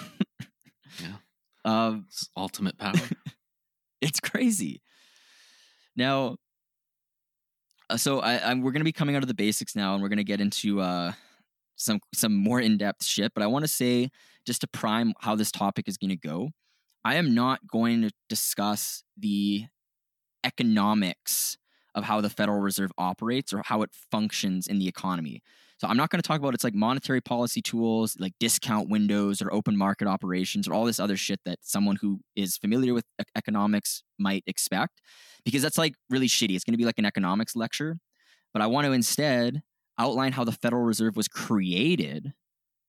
[1.01, 1.17] Yeah.
[1.65, 2.93] Um, It's ultimate power.
[4.01, 4.81] it's crazy.
[5.95, 6.37] Now,
[7.95, 10.09] so I, I'm, we're going to be coming out of the basics now, and we're
[10.09, 11.13] going to get into uh,
[11.75, 13.33] some some more in depth shit.
[13.33, 14.09] But I want to say
[14.45, 16.49] just to prime how this topic is going to go.
[17.05, 19.65] I am not going to discuss the
[20.43, 21.57] economics
[21.95, 25.41] of how the Federal Reserve operates or how it functions in the economy.
[25.77, 29.41] So I'm not going to talk about its like monetary policy tools, like discount windows
[29.41, 33.05] or open market operations or all this other shit that someone who is familiar with
[33.35, 35.01] economics might expect
[35.45, 36.55] because that's like really shitty.
[36.55, 37.97] It's going to be like an economics lecture,
[38.53, 39.61] but I want to instead
[39.99, 42.33] outline how the Federal Reserve was created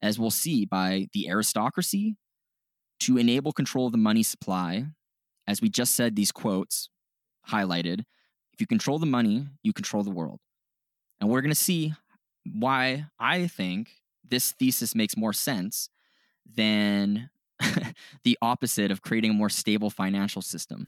[0.01, 2.16] as we'll see by the aristocracy
[3.01, 4.87] to enable control of the money supply.
[5.46, 6.88] As we just said, these quotes
[7.48, 8.01] highlighted
[8.53, 10.40] if you control the money, you control the world.
[11.20, 11.94] And we're going to see
[12.54, 13.90] why I think
[14.26, 15.88] this thesis makes more sense
[16.46, 17.30] than
[18.24, 20.87] the opposite of creating a more stable financial system.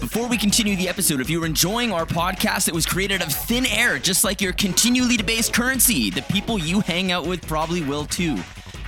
[0.00, 3.66] Before we continue the episode, if you're enjoying our podcast that was created of thin
[3.66, 8.06] air, just like your continually debased currency, the people you hang out with probably will
[8.06, 8.38] too.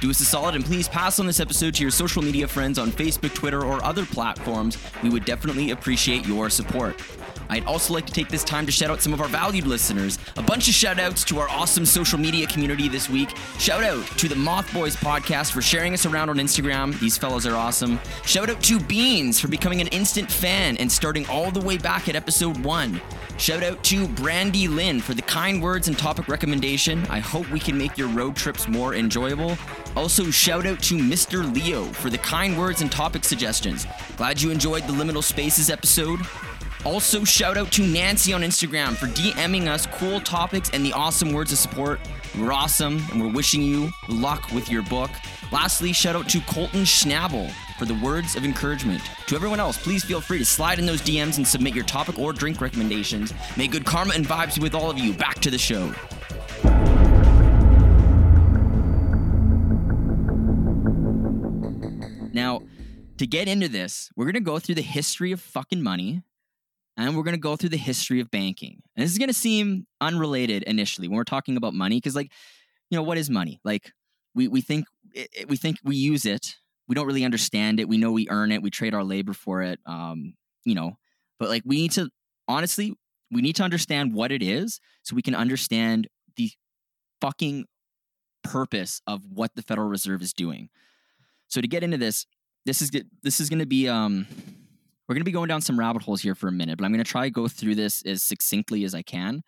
[0.01, 2.79] Do us a solid and please pass on this episode to your social media friends
[2.79, 4.79] on Facebook, Twitter, or other platforms.
[5.03, 7.01] We would definitely appreciate your support.
[7.49, 10.19] I'd also like to take this time to shout out some of our valued listeners.
[10.37, 13.31] A bunch of shout outs to our awesome social media community this week.
[13.59, 16.99] Shout out to the Moth Boys podcast for sharing us around on Instagram.
[17.01, 17.99] These fellows are awesome.
[18.25, 22.09] Shout out to Beans for becoming an instant fan and starting all the way back
[22.09, 23.01] at episode one.
[23.39, 27.07] Shout out to Brandy Lynn for the kind words and topic recommendation.
[27.07, 29.57] I hope we can make your road trips more enjoyable.
[29.97, 31.55] Also, shout out to Mr.
[31.55, 33.87] Leo for the kind words and topic suggestions.
[34.17, 36.19] Glad you enjoyed the Liminal Spaces episode.
[36.85, 41.33] Also, shout out to Nancy on Instagram for DMing us cool topics and the awesome
[41.33, 42.01] words of support.
[42.39, 45.11] We're awesome, and we're wishing you luck with your book.
[45.51, 49.03] Lastly, shout out to Colton Schnabel for the words of encouragement.
[49.27, 52.19] To everyone else, please feel free to slide in those DMs and submit your topic
[52.19, 53.33] or drink recommendations.
[53.57, 55.13] May good karma and vibes be with all of you.
[55.13, 55.93] Back to the show.
[62.33, 62.63] Now,
[63.17, 66.23] to get into this, we're going to go through the history of fucking money
[66.99, 68.83] and we're going to go through the history of banking.
[68.97, 72.33] And this is going to seem unrelated initially when we're talking about money cuz like,
[72.91, 73.61] you know, what is money?
[73.65, 73.93] Like
[74.35, 74.87] we we think
[75.47, 76.57] we think we use it.
[76.89, 77.89] We don't really understand it.
[77.89, 78.63] We know we earn it.
[78.63, 79.79] We trade our labor for it.
[79.87, 80.35] Um,
[80.65, 80.99] you know,
[81.39, 82.11] but like we need to
[82.49, 82.95] honestly,
[83.31, 86.51] we need to understand what it is so we can understand the
[87.21, 87.67] fucking
[88.43, 90.69] purpose of what the Federal Reserve is doing.
[91.49, 92.27] So to get into this,
[92.67, 92.91] this is
[93.23, 94.27] this is going to be um
[95.09, 96.93] we're going to be going down some rabbit holes here for a minute, but I'm
[96.93, 99.43] going to try to go through this as succinctly as I can.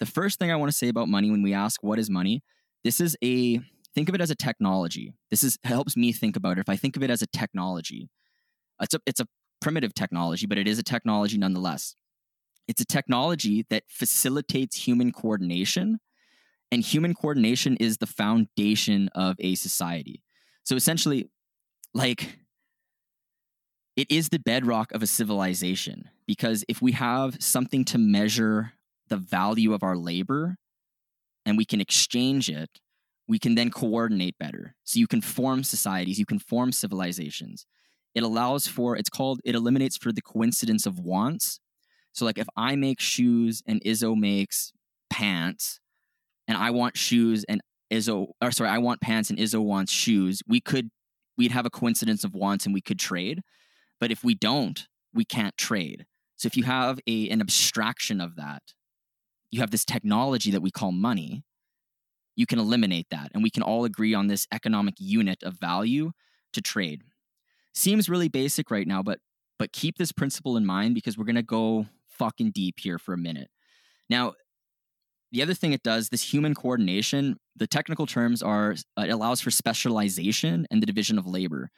[0.00, 2.42] The first thing I want to say about money when we ask what is money,
[2.84, 3.60] this is a
[3.94, 5.12] think of it as a technology.
[5.30, 6.60] This is helps me think about it.
[6.60, 8.08] If I think of it as a technology,
[8.80, 9.26] it's a it's a
[9.60, 11.94] primitive technology, but it is a technology nonetheless.
[12.66, 15.98] It's a technology that facilitates human coordination,
[16.70, 20.22] and human coordination is the foundation of a society.
[20.64, 21.28] So essentially,
[21.92, 22.38] like
[23.98, 28.74] it is the bedrock of a civilization because if we have something to measure
[29.08, 30.56] the value of our labor
[31.44, 32.70] and we can exchange it,
[33.26, 34.76] we can then coordinate better.
[34.84, 37.66] So you can form societies, you can form civilizations.
[38.14, 41.58] It allows for, it's called, it eliminates for the coincidence of wants.
[42.12, 44.72] So, like if I make shoes and Izzo makes
[45.10, 45.80] pants,
[46.46, 47.60] and I want shoes and
[47.92, 50.88] Izzo, or sorry, I want pants and Izzo wants shoes, we could,
[51.36, 53.42] we'd have a coincidence of wants and we could trade.
[54.00, 56.06] But if we don't, we can't trade.
[56.36, 58.62] So if you have a, an abstraction of that,
[59.50, 61.42] you have this technology that we call money,
[62.36, 63.30] you can eliminate that.
[63.34, 66.12] And we can all agree on this economic unit of value
[66.52, 67.02] to trade.
[67.74, 69.18] Seems really basic right now, but
[69.58, 73.18] but keep this principle in mind because we're gonna go fucking deep here for a
[73.18, 73.50] minute.
[74.08, 74.34] Now,
[75.32, 79.40] the other thing it does, this human coordination, the technical terms are uh, it allows
[79.40, 81.70] for specialization and the division of labor.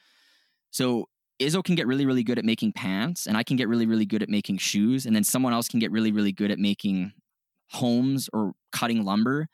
[0.69, 1.07] So
[1.41, 4.05] Izzo can get really, really good at making pants, and I can get really, really
[4.05, 7.13] good at making shoes, and then someone else can get really, really good at making
[7.71, 9.47] homes or cutting lumber.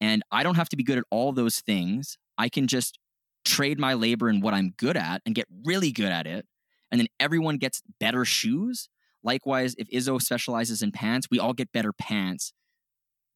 [0.00, 2.18] And I don't have to be good at all those things.
[2.36, 2.98] I can just
[3.44, 6.46] trade my labor and what I'm good at and get really good at it.
[6.90, 8.88] And then everyone gets better shoes.
[9.22, 12.52] Likewise, if Izzo specializes in pants, we all get better pants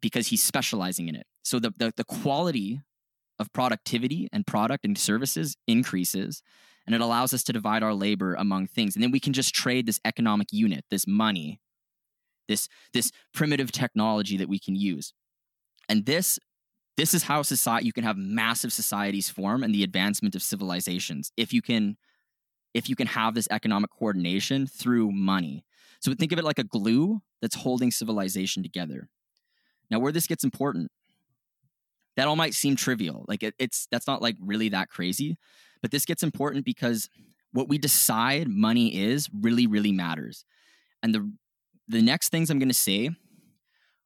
[0.00, 1.26] because he's specializing in it.
[1.42, 2.80] So the, the, the quality
[3.38, 6.42] of productivity and product and services increases
[6.86, 8.94] and it allows us to divide our labor among things.
[8.94, 11.60] And then we can just trade this economic unit this money
[12.48, 15.12] this this primitive technology that we can use.
[15.88, 16.38] And this
[16.96, 21.32] this is how society you can have massive societies form and the advancement of civilizations
[21.36, 21.96] if you can
[22.74, 25.64] if you can have this economic coordination through money.
[26.00, 29.08] So think of it like a glue that's holding civilization together.
[29.90, 30.90] Now where this gets important
[32.16, 33.24] that all might seem trivial.
[33.26, 35.38] Like it, it's that's not like really that crazy
[35.82, 37.10] but this gets important because
[37.52, 40.44] what we decide money is really, really matters.
[41.02, 41.32] And the
[41.88, 43.10] the next things I'm going to say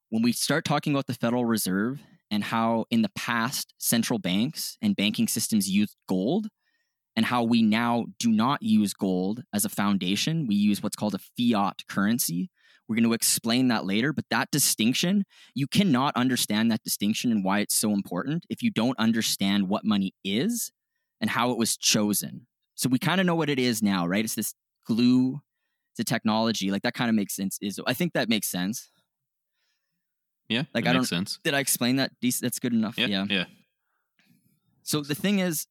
[0.09, 4.77] when we start talking about the Federal Reserve and how in the past central banks
[4.83, 6.49] and banking systems used gold
[7.15, 10.47] and how we now do not use gold as a foundation.
[10.47, 12.51] We use what's called a fiat currency.
[12.89, 17.45] We're going to explain that later, but that distinction, you cannot understand that distinction and
[17.45, 20.73] why it's so important if you don't understand what money is
[21.21, 22.47] and how it was chosen.
[22.75, 24.25] So we kind of know what it is now, right?
[24.25, 24.55] It's this
[24.87, 25.41] glue,
[25.93, 26.71] it's a technology.
[26.71, 27.59] Like that kind of makes sense.
[27.61, 28.91] Is I think that makes sense.
[30.49, 31.05] Yeah, like I don't.
[31.05, 31.41] sense.
[31.43, 32.13] Did I explain that?
[32.21, 32.99] That's good enough.
[32.99, 33.25] Yeah, yeah.
[33.29, 33.45] Yeah.
[34.83, 35.67] So the thing is,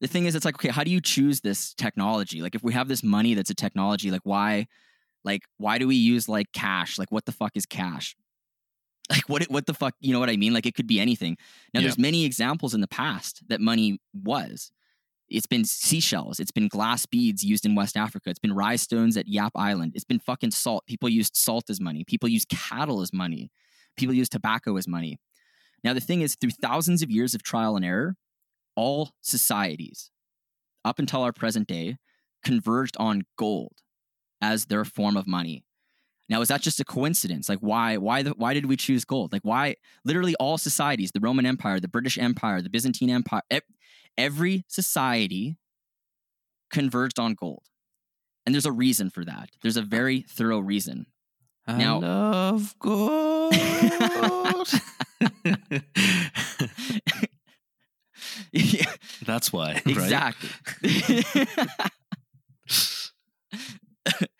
[0.00, 2.42] the thing is, it's like okay, how do you choose this technology?
[2.42, 4.66] Like if we have this money that's a technology, like why,
[5.24, 6.98] like why do we use like cash?
[6.98, 8.16] Like what the fuck is cash?
[9.10, 10.54] like what what the fuck you know what i mean?
[10.54, 11.36] Like it could be anything.
[11.72, 14.70] Now there's many examples in the past that money was.
[15.28, 16.38] It's been seashells.
[16.38, 18.30] It's been glass beads used in west africa.
[18.30, 19.92] It's been rai stones at yap island.
[19.94, 20.84] It's been fucking salt.
[20.86, 22.04] People used salt as money.
[22.04, 23.50] People used cattle as money.
[23.96, 25.18] People used tobacco as money.
[25.82, 28.16] Now the thing is through thousands of years of trial and error
[28.76, 30.10] all societies
[30.84, 31.96] up until our present day
[32.44, 33.72] converged on gold
[34.40, 35.63] as their form of money
[36.28, 37.48] now, is that just a coincidence?
[37.48, 39.32] Like, why, why, the, why did we choose gold?
[39.32, 39.76] Like, why?
[40.04, 43.42] Literally, all societies, the Roman Empire, the British Empire, the Byzantine Empire,
[44.16, 45.56] every society
[46.70, 47.64] converged on gold,
[48.46, 49.50] and there's a reason for that.
[49.62, 51.06] There's a very thorough reason.
[51.66, 53.54] I now, love gold.
[58.52, 58.92] yeah.
[59.24, 59.82] That's why.
[59.86, 60.50] Exactly.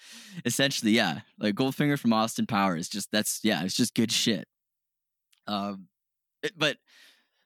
[0.44, 2.88] essentially, yeah, like Goldfinger from Austin Powers.
[2.88, 4.46] Just that's yeah, it's just good shit.
[5.46, 5.88] Um,
[6.42, 6.76] it, but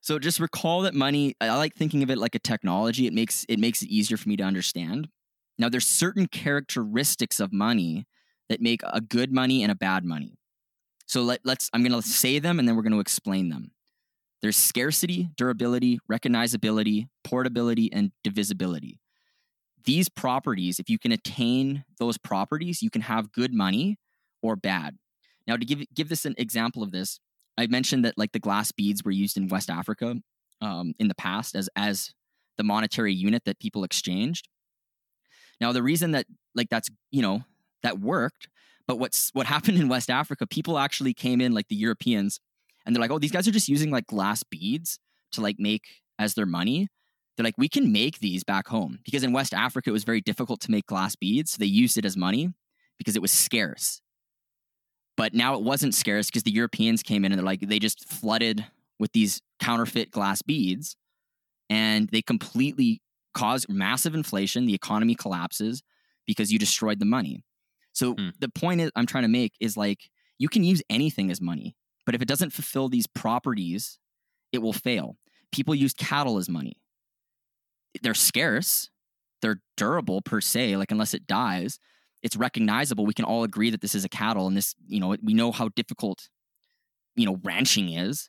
[0.01, 1.35] so just recall that money.
[1.41, 3.07] I like thinking of it like a technology.
[3.07, 5.09] It makes it makes it easier for me to understand.
[5.59, 8.07] Now, there's certain characteristics of money
[8.49, 10.39] that make a good money and a bad money.
[11.07, 11.69] So let, let's.
[11.73, 13.73] I'm going to say them and then we're going to explain them.
[14.41, 19.01] There's scarcity, durability, recognizability, portability, and divisibility
[19.85, 23.97] these properties, if you can attain those properties, you can have good money
[24.43, 24.97] or bad.
[25.47, 27.21] Now, to give give this an example of this,
[27.57, 30.17] I mentioned that like the glass beads were used in West Africa
[30.61, 32.13] um, in the past as as
[32.57, 34.49] the monetary unit that people exchanged.
[35.61, 37.45] Now, the reason that like that's you know
[37.83, 38.49] that worked,
[38.87, 42.41] but what's what happened in West Africa, people actually came in like the Europeans,
[42.85, 44.99] and they're like, oh, these guys are just using like glass beads
[45.33, 45.85] to like make
[46.19, 46.89] as their money.
[47.39, 50.21] They're like, we can make these back home because in West Africa it was very
[50.21, 52.53] difficult to make glass beads, so they used it as money
[52.99, 54.03] because it was scarce.
[55.17, 58.09] But now it wasn't scarce because the Europeans came in and they're like, they just
[58.09, 58.67] flooded
[58.99, 60.97] with these counterfeit glass beads
[61.71, 63.03] and they completely
[63.35, 64.67] caused massive inflation.
[64.67, 65.83] The economy collapses
[66.27, 67.45] because you destroyed the money.
[67.93, 68.31] So Hmm.
[68.39, 71.77] the point is, I'm trying to make is like you can use anything as money,
[72.07, 73.99] but if it doesn't fulfill these properties,
[74.53, 75.19] it will fail.
[75.53, 76.77] People used cattle as money.
[78.03, 78.91] They're scarce,
[79.43, 81.79] they're durable per se, like unless it dies,
[82.23, 83.07] it's recognizable.
[83.07, 85.53] We can all agree that this is a cattle, and this, you know, we know
[85.53, 86.29] how difficult,
[87.15, 88.29] you know, ranching is.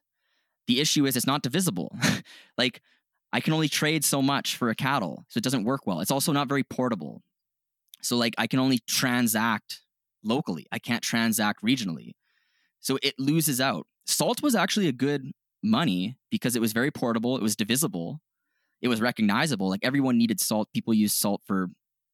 [0.67, 1.95] The issue is it's not divisible.
[2.57, 2.81] like
[3.33, 5.99] I can only trade so much for a cattle, so it doesn't work well.
[5.99, 7.21] It's also not very portable.
[8.01, 9.81] So like I can only transact
[10.23, 10.67] locally.
[10.71, 12.13] I can't transact regionally.
[12.79, 13.87] So it loses out.
[14.05, 15.31] Salt was actually a good
[15.61, 18.21] money because it was very portable, it was divisible,
[18.81, 19.69] it was recognizable.
[19.69, 20.69] Like everyone needed salt.
[20.73, 21.69] People used salt for,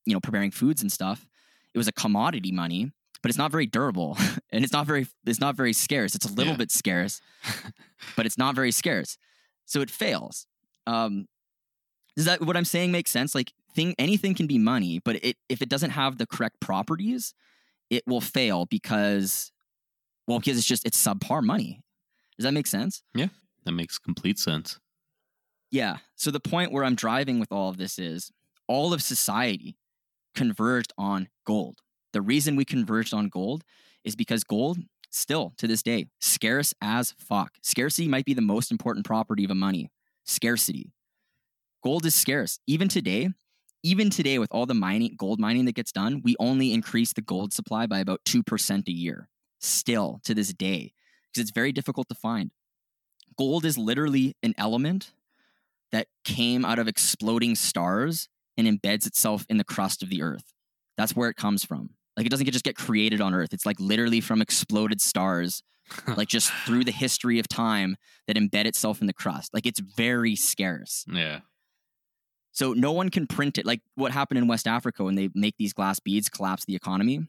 [0.06, 1.28] you know, preparing foods and stuff.
[1.74, 2.92] It was a commodity money,
[3.22, 4.18] but it's not very durable
[4.52, 6.16] and it's not very it's not very scarce.
[6.16, 6.58] It's a little Yeah.
[6.58, 7.22] bit scarce,
[8.16, 9.18] but it's not very scarce.
[9.66, 10.48] So it fails.
[10.88, 11.28] Um,
[12.16, 13.36] does that what I'm saying make sense?
[13.36, 17.34] Like thing anything can be money, but it if it doesn't have the correct properties,
[17.90, 19.52] it will fail because
[20.28, 21.82] well, because it's just it's subpar money.
[22.38, 23.04] Does that make sense?
[23.14, 23.28] Yeah,
[23.66, 24.80] that makes complete sense.
[25.72, 25.98] Yeah.
[26.16, 28.32] So the point where I'm driving with all of this is
[28.68, 29.78] all of society
[30.34, 31.80] converged on gold.
[32.14, 33.64] The reason we converged on gold
[34.04, 34.78] is because gold,
[35.10, 37.54] still to this day, scarce as fuck.
[37.62, 39.92] Scarcity might be the most important property of a money.
[40.26, 40.92] Scarcity.
[41.84, 42.60] Gold is scarce.
[42.68, 43.30] Even today,
[43.84, 47.22] even today, with all the mining, gold mining that gets done, we only increase the
[47.22, 49.30] gold supply by about 2% a year.
[49.60, 50.94] Still to this day,
[51.28, 52.50] because it's very difficult to find.
[53.38, 55.12] Gold is literally an element
[55.92, 58.28] that came out of exploding stars
[58.58, 60.54] and embeds itself in the crust of the earth.
[60.98, 61.92] That's where it comes from.
[62.18, 63.54] Like it doesn't just get created on earth.
[63.54, 65.64] It's like literally from exploded stars,
[66.16, 69.54] like just through the history of time that embed itself in the crust.
[69.54, 71.06] Like it's very scarce.
[71.12, 71.42] Yeah.
[72.52, 73.66] So no one can print it.
[73.66, 77.20] Like what happened in West Africa when they make these glass beads collapse the economy.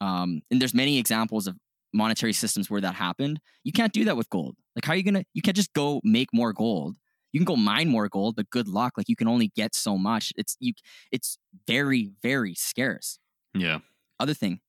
[0.00, 1.56] Um, and there's many examples of
[1.92, 3.38] monetary systems where that happened.
[3.62, 4.56] You can't do that with gold.
[4.74, 5.24] Like how are you gonna?
[5.32, 6.96] You can't just go make more gold.
[7.34, 8.92] You can go mine more gold, but good luck.
[8.96, 10.32] Like you can only get so much.
[10.36, 10.72] It's you.
[11.10, 13.18] It's very very scarce.
[13.54, 13.80] Yeah.
[14.20, 14.60] Other thing,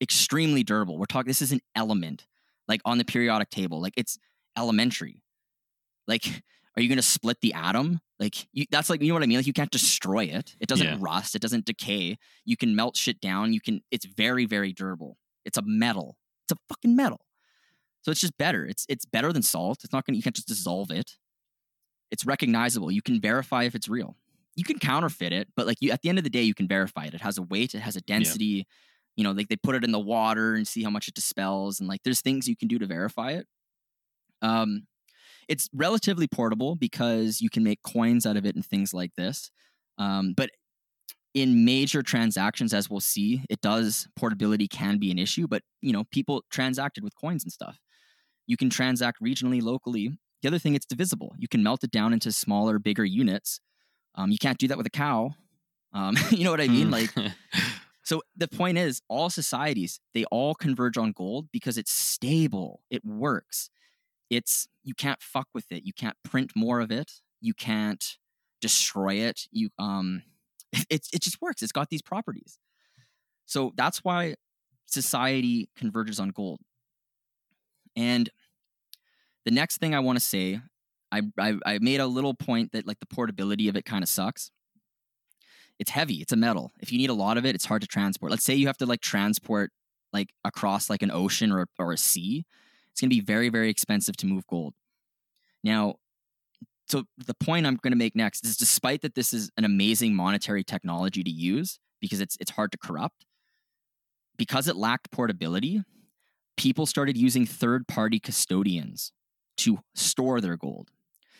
[0.00, 0.98] extremely durable.
[0.98, 1.28] We're talking.
[1.28, 2.26] This is an element,
[2.66, 3.80] like on the periodic table.
[3.80, 4.18] Like it's
[4.56, 5.22] elementary.
[6.08, 6.24] Like,
[6.76, 8.00] are you going to split the atom?
[8.18, 9.36] Like, you, that's like you know what I mean.
[9.38, 10.56] Like, you can't destroy it.
[10.60, 10.96] It doesn't Yeah.
[10.98, 11.34] rust.
[11.34, 12.16] It doesn't decay.
[12.46, 13.52] You can melt shit down.
[13.52, 13.82] You can.
[13.90, 15.18] It's very very durable.
[15.44, 16.16] It's a metal.
[16.46, 17.20] It's a fucking metal.
[18.02, 18.64] So it's just better.
[18.66, 19.84] It's it's better than salt.
[19.84, 20.16] It's not gonna.
[20.16, 21.12] You can't just dissolve it.
[22.10, 22.90] It's recognizable.
[22.90, 24.16] You can verify if it's real.
[24.56, 26.68] You can counterfeit it, but like you, at the end of the day, you can
[26.68, 27.14] verify it.
[27.14, 27.74] It has a weight.
[27.74, 28.66] It has a density.
[29.16, 31.80] You know, like they put it in the water and see how much it dispels,
[31.80, 33.46] and like there's things you can do to verify it.
[34.42, 34.86] Um,
[35.48, 39.50] it's relatively portable because you can make coins out of it and things like this.
[39.98, 40.50] Um, but
[41.34, 45.46] in major transactions, as we'll see, it does portability can be an issue.
[45.48, 47.78] But you know, people transacted with coins and stuff.
[48.46, 50.16] You can transact regionally, locally.
[50.44, 51.34] The other thing, it's divisible.
[51.38, 53.60] You can melt it down into smaller, bigger units.
[54.14, 55.30] Um, you can't do that with a cow.
[55.94, 56.90] Um, you know what I mean?
[56.90, 57.08] Like,
[58.02, 62.82] so the point is, all societies they all converge on gold because it's stable.
[62.90, 63.70] It works.
[64.28, 65.86] It's you can't fuck with it.
[65.86, 67.22] You can't print more of it.
[67.40, 68.18] You can't
[68.60, 69.48] destroy it.
[69.50, 70.24] You um,
[70.90, 71.62] it it just works.
[71.62, 72.58] It's got these properties.
[73.46, 74.34] So that's why
[74.84, 76.60] society converges on gold.
[77.96, 78.28] And
[79.44, 80.60] the next thing I want to say,
[81.12, 84.08] I, I I made a little point that like the portability of it kind of
[84.08, 84.50] sucks.
[85.78, 86.16] It's heavy.
[86.16, 86.72] It's a metal.
[86.80, 88.30] If you need a lot of it, it's hard to transport.
[88.30, 89.70] Let's say you have to like transport
[90.12, 92.44] like across like an ocean or or a sea.
[92.92, 94.74] It's going to be very very expensive to move gold.
[95.62, 95.96] Now,
[96.86, 100.14] so the point I'm going to make next is despite that this is an amazing
[100.14, 103.24] monetary technology to use because it's it's hard to corrupt,
[104.36, 105.82] because it lacked portability,
[106.56, 109.12] people started using third-party custodians
[109.58, 110.90] to store their gold.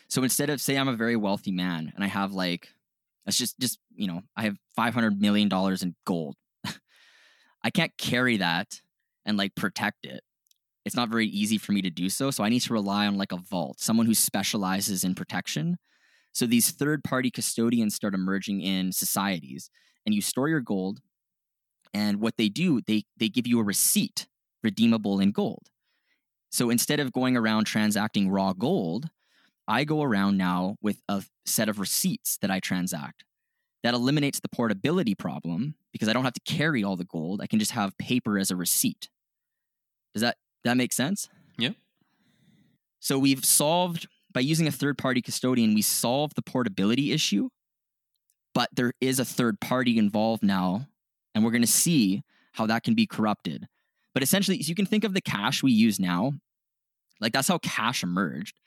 [0.07, 2.69] So instead of say I'm a very wealthy man and I have like
[3.25, 6.35] let's just just you know I have 500 million dollars in gold.
[7.63, 8.81] I can't carry that
[9.25, 10.21] and like protect it.
[10.85, 13.17] It's not very easy for me to do so, so I need to rely on
[13.17, 15.77] like a vault, someone who specializes in protection.
[16.31, 19.71] So these third party custodians start emerging in societies,
[20.05, 20.99] and you store your gold.
[21.93, 24.27] And what they do, they, they give you a receipt
[24.61, 25.69] redeemable in gold.
[26.55, 29.09] So instead of going around transacting raw gold,
[29.67, 33.25] I go around now with a set of receipts that I transact.
[33.83, 37.41] That eliminates the portability problem because I don't have to carry all the gold.
[37.41, 39.09] I can just have paper as a receipt.
[40.13, 41.27] Does that that make sense?
[41.57, 41.71] Yeah.
[43.01, 47.49] So we've solved by using a third party custodian, we solved the portability issue,
[48.53, 50.87] but there is a third party involved now,
[51.33, 53.67] and we're going to see how that can be corrupted.
[54.13, 56.31] But essentially, you can think of the cash we use now,
[57.21, 58.59] like that's how cash emerged.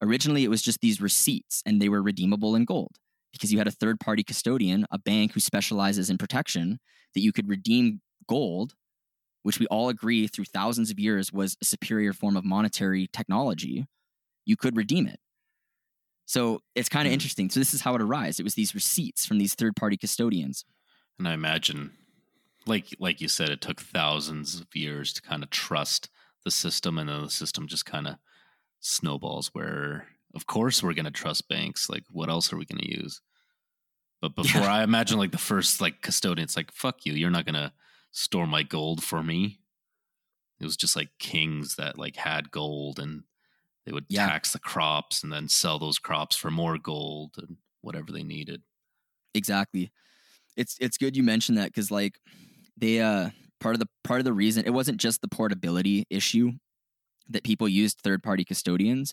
[0.00, 2.96] Originally, it was just these receipts, and they were redeemable in gold
[3.32, 6.78] because you had a third party custodian, a bank who specializes in protection,
[7.14, 8.74] that you could redeem gold,
[9.42, 13.86] which we all agree through thousands of years was a superior form of monetary technology.
[14.44, 15.20] You could redeem it.
[16.26, 17.48] So it's kind of interesting.
[17.48, 18.38] So this is how it arose.
[18.38, 20.64] It was these receipts from these third party custodians.
[21.18, 21.92] And I imagine,
[22.66, 26.10] like like you said, it took thousands of years to kind of trust
[26.48, 28.16] the system, and then the system just kind of
[28.80, 29.48] snowballs.
[29.54, 31.88] Where, of course, we're going to trust banks.
[31.90, 33.20] Like, what else are we going to use?
[34.20, 34.72] But before, Yeah.
[34.74, 37.12] I imagine like the first like custodian, it's like, "Fuck you!
[37.14, 37.72] You're not going to
[38.12, 39.60] store my gold for me."
[40.60, 43.24] It was just like kings that like had gold, and
[43.86, 44.26] they would Yeah.
[44.28, 48.62] tax the crops and then sell those crops for more gold and whatever they needed.
[49.34, 49.92] Exactly.
[50.56, 52.20] It's it's good you mentioned that because like
[52.76, 53.30] they uh
[53.60, 56.52] part of the part of the reason it wasn't just the portability issue
[57.28, 59.12] that people used third party custodians.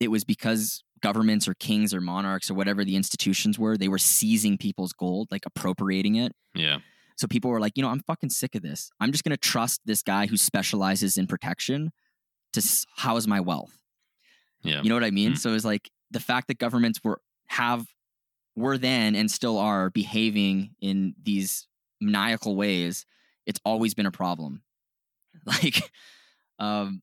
[0.00, 3.98] It was because governments or kings or monarchs or whatever the institutions were, they were
[3.98, 6.32] seizing people's gold, like appropriating it.
[6.54, 6.78] Yeah,
[7.16, 8.90] So people were like, you know, I'm fucking sick of this.
[9.00, 11.92] I'm just going to trust this guy who specializes in protection
[12.52, 13.76] to house my wealth.
[14.62, 14.82] yeah.
[14.82, 15.32] You know what I mean?
[15.32, 15.38] Mm.
[15.38, 17.86] So it's like the fact that governments were have
[18.56, 21.66] were then and still are behaving in these
[22.00, 23.06] maniacal ways,
[23.46, 24.62] it's always been a problem.
[25.46, 25.90] Like
[26.58, 27.00] um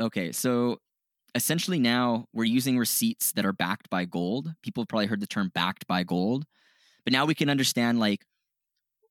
[0.00, 0.78] okay, so
[1.34, 4.54] essentially now we're using receipts that are backed by gold.
[4.62, 6.44] People have probably heard the term backed by gold.
[7.04, 8.24] But now we can understand like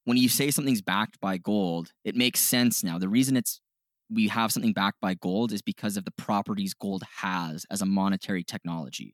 [0.05, 2.97] when you say something's backed by gold, it makes sense now.
[2.97, 3.59] The reason it's
[4.11, 7.85] we have something backed by gold is because of the properties gold has as a
[7.85, 9.13] monetary technology.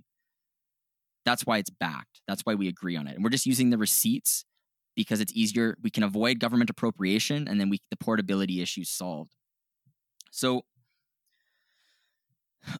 [1.26, 2.22] That's why it's backed.
[2.28, 3.16] That's why we agree on it.
[3.16, 4.44] And we're just using the receipts
[4.96, 5.76] because it's easier.
[5.82, 9.36] We can avoid government appropriation and then we the portability issue solved.
[10.32, 10.64] So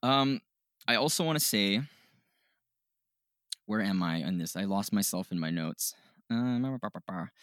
[0.04, 0.40] um
[0.88, 1.82] I also want to say
[3.66, 4.56] where am I on this?
[4.56, 5.94] I lost myself in my notes.
[6.30, 6.80] Um,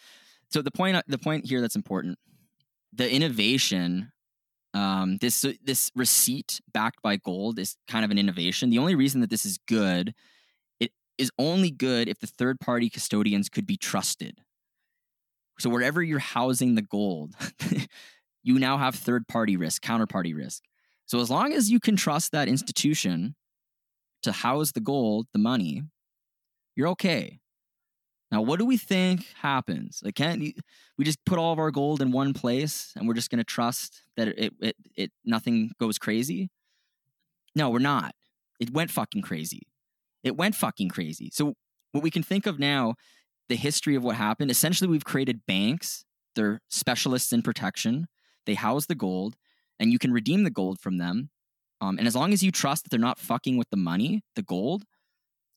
[0.49, 2.17] so the point the point here that's important
[2.93, 4.11] the innovation
[4.73, 8.69] um, this this receipt backed by gold is kind of an innovation.
[8.69, 10.13] The only reason that this is good,
[10.79, 14.39] it is only good if the third party custodians could be trusted.
[15.59, 17.33] So wherever you're housing the gold,
[18.43, 20.63] you now have third party risk, counterparty risk.
[21.05, 23.35] So as long as you can trust that institution
[24.23, 25.83] to house the gold, the money,
[26.75, 27.39] you're okay.
[28.31, 30.01] Now, what do we think happens?
[30.03, 30.39] Like, can't
[30.97, 33.43] we just put all of our gold in one place and we're just going to
[33.43, 36.49] trust that it, it, it, nothing goes crazy?
[37.55, 38.13] No, we're not.
[38.59, 39.63] It went fucking crazy.
[40.23, 41.31] It went fucking crazy.
[41.33, 41.55] So,
[41.91, 42.93] what we can think of now,
[43.49, 46.05] the history of what happened, essentially, we've created banks.
[46.35, 48.07] They're specialists in protection.
[48.45, 49.35] They house the gold,
[49.79, 51.29] and you can redeem the gold from them.
[51.81, 54.41] Um, and as long as you trust that they're not fucking with the money, the
[54.41, 54.83] gold,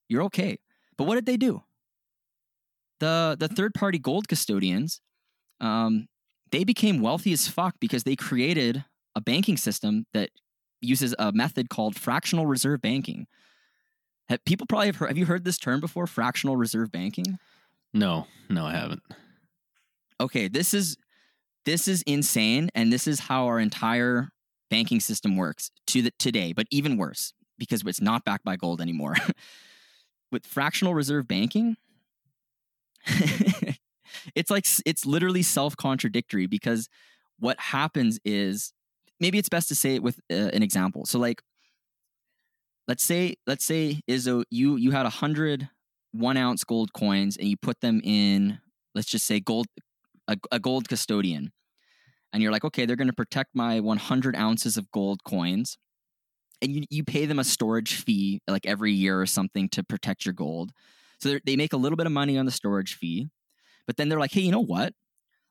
[0.08, 0.58] you're okay.
[0.96, 1.62] But what did they do?
[3.00, 5.00] The the third party gold custodians,
[5.60, 6.08] um,
[6.50, 8.84] they became wealthy as fuck because they created
[9.14, 10.30] a banking system that
[10.80, 13.26] uses a method called fractional reserve banking.
[14.28, 15.08] Have, people probably have heard.
[15.08, 16.06] Have you heard this term before?
[16.06, 17.38] Fractional reserve banking.
[17.94, 19.02] No, no, I haven't.
[20.20, 20.96] okay this is
[21.64, 24.28] this is insane and this is how our entire
[24.70, 28.80] banking system works to the today but even worse because it's not backed by gold
[28.80, 29.14] anymore
[30.32, 31.76] with fractional reserve banking
[34.34, 36.88] it's like it's literally self-contradictory because
[37.38, 38.72] what happens is
[39.20, 41.42] maybe it's best to say it with uh, an example so like
[42.88, 45.68] let's say let's say izzo you you had a hundred
[46.12, 48.58] one ounce gold coins and you put them in
[48.94, 49.66] let's just say gold
[50.28, 51.52] a, a gold custodian.
[52.32, 55.78] And you're like okay they're going to protect my 100 ounces of gold coins.
[56.60, 60.24] And you, you pay them a storage fee like every year or something to protect
[60.24, 60.70] your gold.
[61.18, 63.28] So they're- make a little bit of money on the storage fee.
[63.86, 64.94] But then they're like hey you know what?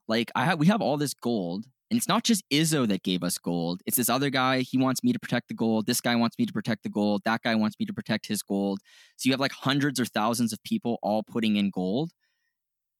[0.08, 3.22] Like i have we have all this gold And it's not just Izzo that gave
[3.22, 3.82] us gold.
[3.86, 4.62] It's this other guy.
[4.62, 5.88] He wants me to protect the gold.
[5.88, 7.22] This guy wants me to protect the gold.
[7.26, 8.80] That guy wants me to protect his gold.
[9.18, 12.12] So you have like hundreds or thousands of people all putting in gold.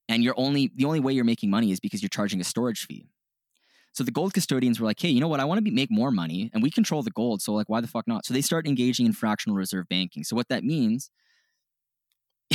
[0.10, 2.86] And you're only the only way you're making money is because you're charging a storage
[2.86, 3.08] fee.
[3.94, 5.40] So the gold custodians were like, hey, you know what?
[5.40, 7.42] I want to be, make more money and we control the gold.
[7.42, 8.26] So like, why the fuck not?
[8.26, 10.26] So they start engaging in fractional reserve banking.
[10.26, 11.10] So what that means,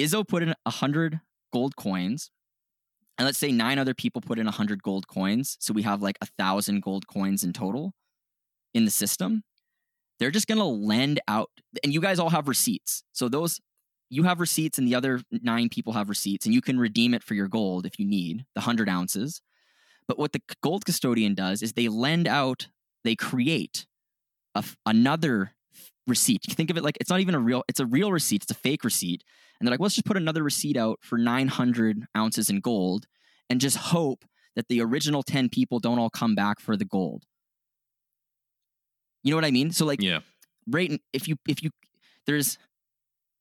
[0.00, 1.20] Izzo put in a hundred
[1.52, 2.30] gold coins
[3.18, 6.18] and let's say nine other people put in 100 gold coins so we have like
[6.20, 7.92] a thousand gold coins in total
[8.72, 9.42] in the system
[10.18, 11.50] they're just going to lend out
[11.82, 13.02] and you guys all have receipts.
[13.12, 13.60] So those
[14.10, 17.22] you have receipts and the other nine people have receipts and you can redeem it
[17.22, 19.42] for your gold if you need the 100 ounces.
[20.06, 22.68] But what the gold custodian does is they lend out
[23.02, 23.86] they create
[24.54, 25.52] a, another
[26.06, 28.42] receipt you think of it like it's not even a real it's a real receipt
[28.42, 29.24] it's a fake receipt
[29.58, 33.06] and they're like, let's just put another receipt out for 900 ounces in gold
[33.48, 34.24] and just hope
[34.56, 37.24] that the original 10 people don't all come back for the gold.
[39.22, 39.70] You know what I mean?
[39.70, 40.20] So like, Yeah.
[40.66, 41.70] right, if you, if you,
[42.26, 42.58] there's,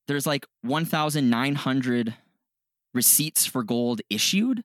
[0.08, 2.16] there's like 1,900
[2.94, 4.64] receipts for gold issued,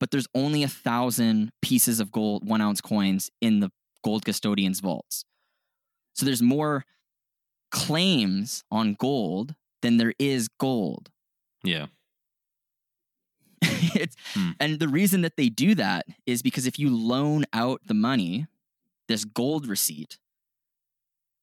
[0.00, 3.70] but there's only a thousand pieces of gold, one ounce coins in the
[4.04, 5.24] gold custodian's vaults.
[6.14, 6.84] So there's more
[7.70, 11.10] claims on gold than there is gold.
[11.64, 11.86] Yeah.
[13.62, 14.50] it's, Hmm.
[14.60, 18.46] And the reason that they do that is because if you loan out the money,
[19.08, 20.18] this gold receipt,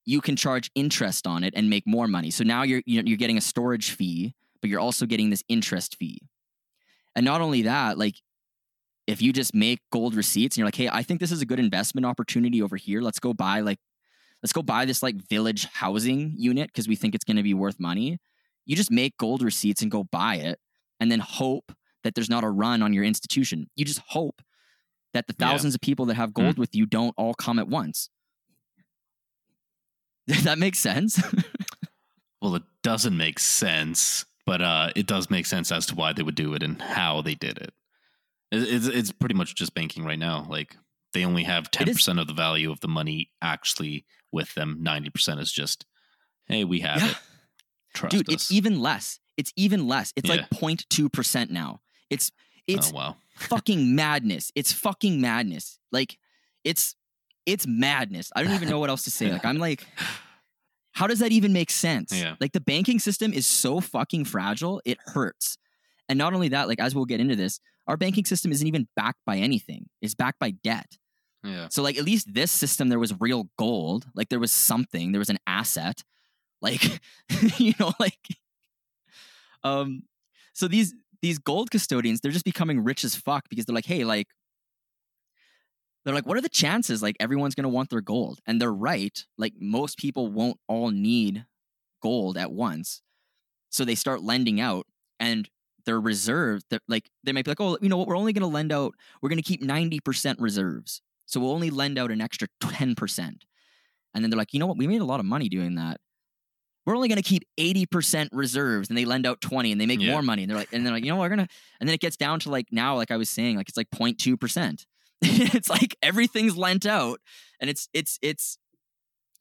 [0.05, 2.29] you can charge interest on it and make more money.
[2.29, 5.95] So now you're you're you're getting a storage fee, but you're also getting this interest
[5.97, 6.19] fee.
[7.15, 8.15] And not only that, like
[9.07, 11.45] if you just make gold receipts and you're like, "Hey, I think this is a
[11.45, 13.01] good investment opportunity over here.
[13.01, 13.79] Let's go buy like
[14.43, 17.53] let's go buy this like village housing unit because we think it's going to be
[17.53, 18.17] worth money."
[18.65, 20.59] You just make gold receipts and go buy it
[20.99, 21.71] and then hope
[22.03, 23.69] that there's not a run on your institution.
[23.75, 24.41] You just hope
[25.13, 25.49] that the Yeah.
[25.49, 28.09] thousands of people that have gold with you don't all come at once.
[30.27, 31.21] Does that make sense?
[32.41, 36.21] Well, it doesn't make sense, but uh, it does make sense as to why they
[36.21, 37.73] would do it and how they did it.
[38.51, 40.45] It- It's, it's pretty much just banking right now.
[40.47, 40.77] Like
[41.13, 44.05] they only have 10% of the value of the money actually
[44.35, 44.81] with them.
[44.83, 45.85] 90% is just,
[46.45, 47.09] hey, we have Yeah.
[47.11, 47.17] it.
[47.95, 48.33] Trust Dude, us.
[48.33, 49.19] it's even less.
[49.37, 50.13] It's even less.
[50.15, 50.35] It's Yeah.
[50.35, 51.81] like 0.2% now.
[52.09, 52.31] It's
[52.67, 53.15] it's oh, wow.
[53.37, 54.51] fucking madness.
[54.55, 55.79] It's fucking madness.
[55.91, 56.17] Like
[56.63, 56.95] it's
[57.45, 58.31] it's madness.
[58.35, 59.31] I don't even know what else to say.
[59.31, 59.85] Like I'm like
[60.91, 62.11] how does that even make sense?
[62.13, 62.35] Yeah.
[62.39, 65.57] Like the banking system is so fucking fragile, it hurts.
[66.07, 68.87] And not only that, like as we'll get into this, our banking system isn't even
[68.95, 69.89] backed by anything.
[70.01, 70.97] It's backed by debt.
[71.45, 71.67] Yeah.
[71.69, 75.19] So like at least this system there was real gold, like there was something, there
[75.19, 76.03] was an asset.
[76.61, 76.99] Like
[77.59, 78.19] you know like
[79.63, 80.03] um
[80.53, 84.03] so these these gold custodians they're just becoming rich as fuck because they're like, "Hey,
[84.03, 84.27] like
[86.03, 88.73] they're like, what are the chances like everyone's going to want their gold?" And they're
[88.73, 89.25] right.
[89.37, 91.45] Like most people won't all need
[92.01, 93.01] gold at once.
[93.69, 94.87] So they start lending out
[95.19, 95.49] and
[95.85, 98.07] their reserves, they're like they might be like, "Oh, you know what?
[98.07, 101.69] We're only going to lend out we're going to keep 90% reserves." So we'll only
[101.69, 103.19] lend out an extra 10%.
[104.13, 104.77] And then they're like, you know what?
[104.77, 105.99] We made a lot of money doing that.
[106.85, 109.99] We're only going to keep 80% reserves and they lend out 20 and they make
[110.01, 110.11] Yeah.
[110.11, 110.43] more money.
[110.43, 111.23] And they're like, and they're like, you know, what?
[111.31, 113.57] we're going to, and then it gets down to like now, like I was saying,
[113.57, 114.85] like it's like 0.2%.
[115.21, 117.19] it's like everything's lent out
[117.59, 118.57] and it's, it's, it's,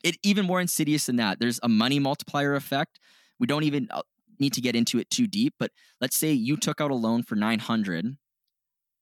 [0.02, 1.38] it even more insidious than that.
[1.38, 2.98] There's a money multiplier effect.
[3.38, 4.02] We don't even uh,
[4.40, 5.70] need to get into it too deep, but
[6.00, 8.16] let's say you took out a loan for 900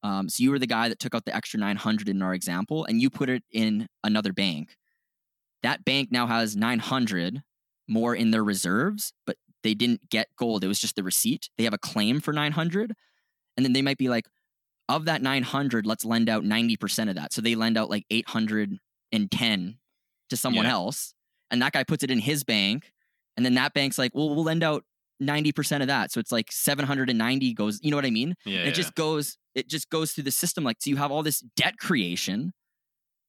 [0.02, 2.84] um, so you were the guy that took out the extra 900 in our example
[2.84, 4.76] and you put it in another bank.
[5.62, 7.42] That bank now has 900
[7.88, 10.64] more in their reserves, but they didn't get gold.
[10.64, 11.48] It was just the receipt.
[11.56, 12.94] They have a claim for 900.
[13.56, 14.26] And then they might be like,
[14.88, 17.32] of that 900, let's lend out 90% of that.
[17.32, 19.78] So they lend out like 810
[20.30, 20.72] to someone Yeah.
[20.72, 21.14] else.
[21.50, 22.92] And that guy puts it in his bank.
[23.36, 24.84] And then that bank's like, well, we'll lend out
[25.22, 26.10] 90% of that.
[26.10, 28.34] So it's like 790 goes, you know what I mean?
[28.44, 28.60] Yeah.
[28.60, 28.70] it yeah.
[28.72, 31.76] just goes it just goes through the system like so you have all this debt
[31.78, 32.52] creation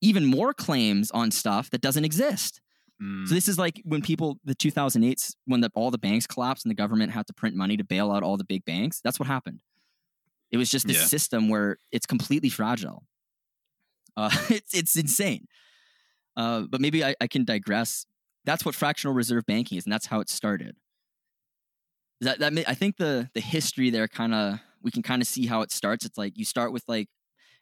[0.01, 2.59] even more claims on stuff that doesn't exist.
[3.01, 6.65] Mm, so this is like when people the 2008s when the, all the banks collapsed
[6.65, 9.19] and the government had to print money to bail out all the big banks that's
[9.19, 9.61] what happened.
[10.51, 11.05] It was just this Yeah.
[11.05, 13.03] system where it's completely fragile.
[14.15, 15.47] Uh, it's, it's insane.
[16.37, 18.05] Uh, but maybe I, I can digress.
[18.45, 20.75] That's what fractional reserve banking is and that's how it started.
[22.21, 25.27] That that may, I think the the history there kind of we can kind of
[25.27, 26.05] see how it starts.
[26.05, 27.07] It's like you start with like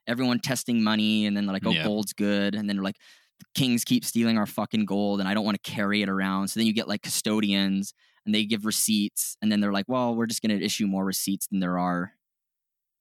[0.08, 1.84] everyone testing money, and then like, oh, Yeah.
[1.84, 2.98] gold's good, and then they're like,
[3.40, 6.50] the kings keep stealing our fucking gold, and I don't want to carry it around.
[6.50, 7.94] So then you get like custodians,
[8.26, 11.06] and they give receipts, and then they're like, well, we're just going to issue more
[11.06, 12.12] receipts than there are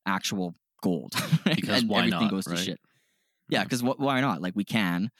[0.06, 1.12] actual gold,
[1.44, 2.56] Because and why everything not, goes right?
[2.58, 2.80] to shit.
[3.48, 3.64] Yeah, mm-hmm.
[3.66, 4.40] because wh- why not?
[4.40, 5.10] Like we can.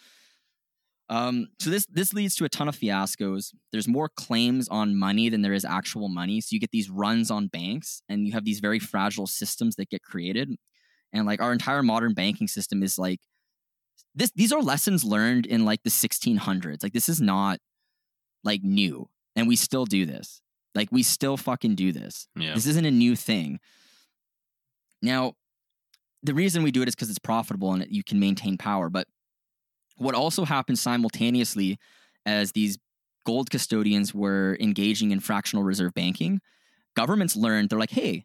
[1.11, 3.53] Um, so this this leads to a ton of fiascos.
[3.73, 6.41] There's more claims on money than there is actual money.
[6.41, 9.91] So you get these runs on banks, and you have these very fragile systems that
[9.91, 10.55] get created.
[11.13, 13.19] And like our entire modern banking system is like
[14.15, 14.31] this.
[14.37, 16.85] These are lessons learned in like the 1600s.
[16.85, 17.59] Like this is not
[18.45, 20.41] like new, and we still do this.
[20.77, 22.29] Like we still fucking do this.
[22.37, 22.55] Yeah.
[22.55, 23.59] This isn't a new thing.
[25.03, 25.33] Now,
[26.23, 28.89] the reason we do it is because it's profitable and you can maintain power.
[28.89, 29.09] But
[30.01, 31.79] what also happened simultaneously
[32.25, 32.79] as these
[33.27, 36.41] gold custodians were engaging in fractional reserve banking,
[36.97, 38.25] governments learned they're like, hey,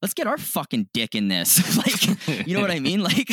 [0.00, 1.76] let's get our fucking dick in this.
[2.28, 3.02] like, you know what I mean?
[3.02, 3.28] Like,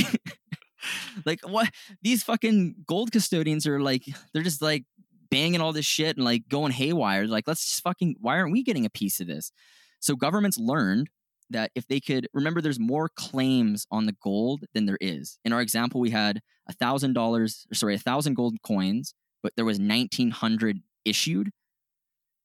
[1.26, 1.70] like what
[2.02, 4.04] these fucking gold custodians are like,
[4.34, 4.84] they're just like
[5.30, 7.28] banging all this shit and like going haywire.
[7.28, 9.54] Like, let's just fucking, why aren't we getting a piece of this?
[10.02, 11.10] So governments learned
[11.52, 15.40] that if they could remember there's more claims on the gold than there is.
[15.46, 19.66] In our example we had a thousand dollars sorry a thousand gold coins but there
[19.66, 21.52] was 1900 issued.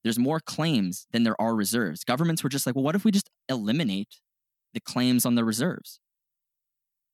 [0.03, 2.05] There's more claims than there are reserves.
[2.05, 4.21] Governments were just like well what if we just eliminate
[4.75, 6.01] the claims on the reserves?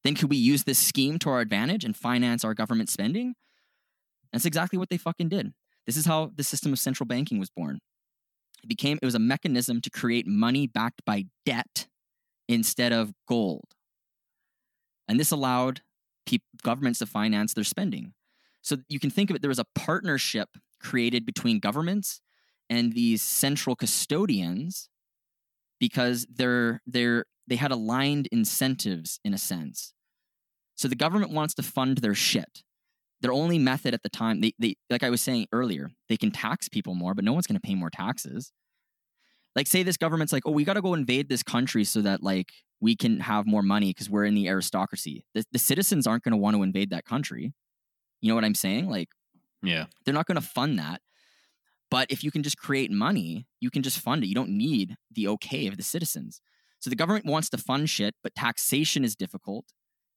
[0.05, 3.35] Then could we use this scheme to our advantage and finance our government spending?
[4.33, 5.53] That's exactly what they fucking did.
[5.87, 7.79] This is how the system of central banking was born
[8.63, 11.87] it became it was a mechanism to create money backed by debt
[12.49, 13.75] instead of gold.
[15.09, 15.83] And this allowed
[16.27, 18.15] pe- governments to finance their spending.
[18.63, 20.49] So you can think of it there was a partnership
[20.81, 22.21] created between governments
[22.71, 24.89] and these central custodians
[25.81, 29.95] because they're they're they had aligned incentives in a sense.
[30.77, 32.63] So the government wants to fund their shit.
[33.23, 36.31] Their only method at the time, they, they like I was saying earlier, they can
[36.31, 38.53] tax people more, but no one's going to pay more taxes.
[39.55, 42.23] Like, say this government's like, oh, we got to go invade this country so that
[42.23, 42.49] like
[42.81, 45.25] we can have more money because we're in the aristocracy.
[45.35, 47.53] The, the citizens aren't going to want to invade that country.
[48.21, 48.89] You know what I'm saying?
[48.89, 49.09] Like,
[49.63, 49.87] Yeah.
[50.05, 51.01] they're not going to fund that.
[51.91, 54.27] But if you can just create money, you can just fund it.
[54.27, 56.41] You don't need the okay of the citizens.
[56.81, 59.67] So the government wants to fund shit, but taxation is difficult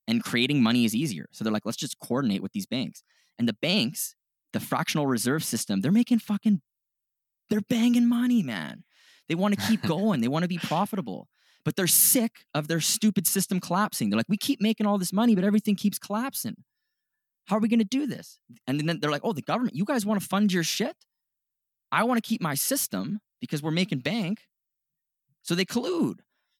[0.07, 1.27] and creating money is easier.
[1.31, 3.03] So they're like, let's just coordinate with these banks.
[3.37, 4.15] And the banks,
[4.53, 6.61] the fractional reserve system, they're making fucking,
[7.49, 8.83] they're banging money, man.
[9.27, 10.21] They want to keep going.
[10.21, 11.27] they want to be profitable,
[11.63, 14.09] but they're sick of their stupid system collapsing.
[14.09, 16.55] They're like, we keep making all this money, but everything keeps collapsing.
[17.45, 18.39] How are we going to do this?
[18.67, 20.95] And then they're like, oh, the government, you guys want to fund your shit?
[21.91, 24.41] I want to keep my system because we're making bank.
[25.43, 26.19] So they collude.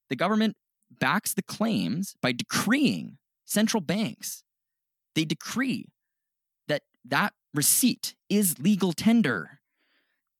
[0.09, 0.55] The government
[0.91, 4.43] backs the claims by decreeing central banks.
[5.15, 5.85] They decree
[6.67, 9.59] that that receipt is legal tender.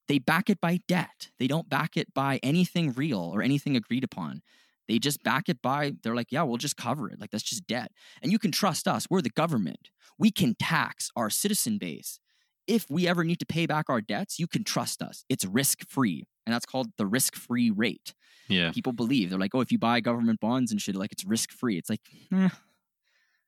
[0.08, 1.30] They back it by debt.
[1.40, 4.42] They don't back it by anything real or anything agreed upon.
[4.88, 7.20] They just back it by, they're like, yeah, we'll just cover it.
[7.20, 7.92] Like, that's just debt.
[8.22, 9.08] And you can trust us.
[9.10, 9.90] We're the government.
[10.20, 12.20] We can tax our citizen base.
[12.68, 15.24] If we ever need to pay back our debts, you can trust us.
[15.30, 16.26] It's risk free.
[16.46, 18.14] And that's called the risk free rate.
[18.48, 18.72] Yeah.
[18.72, 21.52] People believe they're like, oh, if you buy government bonds and shit, like it's risk
[21.52, 21.78] free.
[21.78, 22.02] It's like,
[22.32, 22.50] eh,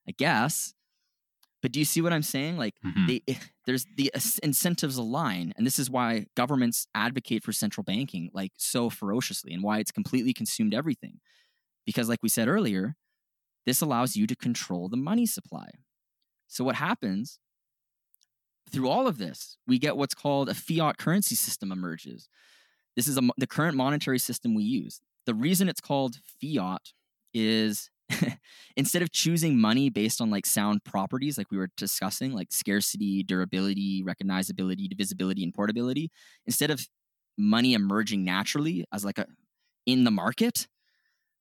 [0.07, 0.73] I guess.
[1.61, 2.57] But do you see what I'm saying?
[2.57, 3.07] Like, Mhm.
[3.07, 4.11] they, eh, there's the
[4.43, 9.63] incentives align, and this is why governments advocate for central banking like so ferociously, and
[9.63, 11.19] why it's completely consumed everything.
[11.85, 12.95] Because, like we said earlier,
[13.65, 15.69] this allows you to control the money supply.
[16.47, 17.39] So what happens
[18.71, 19.57] through all of this?
[19.65, 22.29] We get what's called a fiat currency system emerges.
[22.95, 25.01] This is a, the current monetary system we use.
[25.25, 26.93] The reason it's called fiat
[27.33, 27.89] is
[28.77, 33.23] instead of choosing money based on like sound properties like we were discussing like scarcity
[33.23, 36.09] durability recognizability divisibility and portability
[36.45, 36.87] instead of
[37.37, 39.25] money emerging naturally as like a
[39.85, 40.67] in the market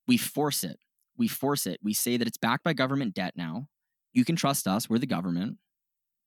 [0.07, 0.79] we force it.
[1.17, 1.81] We force it.
[1.83, 3.69] We say that it's backed by government debt now.
[4.13, 4.89] You can trust us.
[4.89, 5.59] We're the government.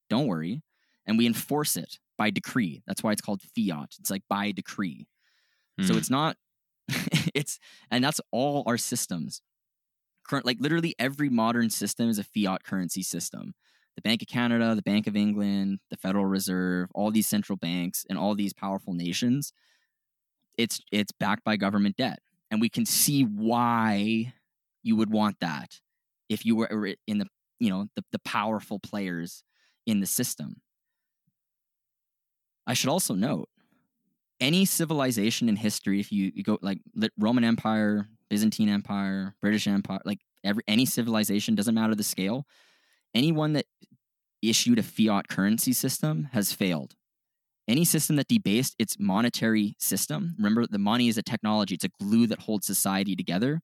[0.10, 0.62] Don't worry.
[1.06, 2.82] And we enforce it by decree.
[2.88, 3.96] That's why it's called fiat.
[4.00, 5.08] It's like by decree.
[5.82, 5.98] So Mm.
[5.98, 6.38] it's not
[7.36, 7.60] it's
[7.92, 9.42] and that's all our systems
[10.30, 13.54] current like literally every modern system is a fiat currency system.
[13.96, 18.06] The bank of canada the bank of england the federal reserve all these central banks
[18.10, 19.52] and all these powerful nations
[20.60, 22.20] it's it's backed by government debt.
[22.52, 24.34] And we can see why
[24.84, 25.80] you would want that
[26.28, 27.28] if you were in the
[27.60, 29.44] you know the, the powerful players
[29.88, 30.58] in the system.
[32.68, 33.48] I should also note
[34.42, 36.80] any civilization in history if you, you go like
[37.18, 42.46] roman empire byzantine empire british empire like every any civilization doesn't matter the scale
[43.14, 43.66] anyone that
[44.42, 46.96] issued a fiat currency system has failed
[47.68, 51.90] any system that debased its monetary system remember the money is a technology it's a
[52.00, 53.62] glue that holds society together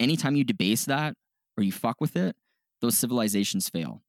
[0.00, 1.14] anytime you debase that
[1.56, 2.34] or you fuck with it
[2.80, 4.02] those civilizations fail.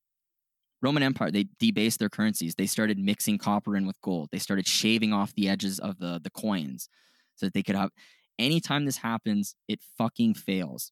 [0.81, 2.55] Roman Empire, they debased their currencies.
[2.55, 4.29] They started mixing copper in with gold.
[4.31, 6.87] They started shaving off the edges of the, the coins
[7.35, 7.89] so that they could have.
[8.39, 10.91] Anytime this happens, it fucking fails.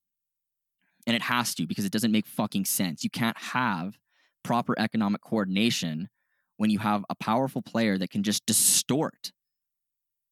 [1.08, 3.04] And it has to because it doesn't make fucking sense.
[3.04, 3.98] You can't have
[4.44, 6.10] proper economic coordination
[6.58, 9.32] when you have a powerful player that can just distort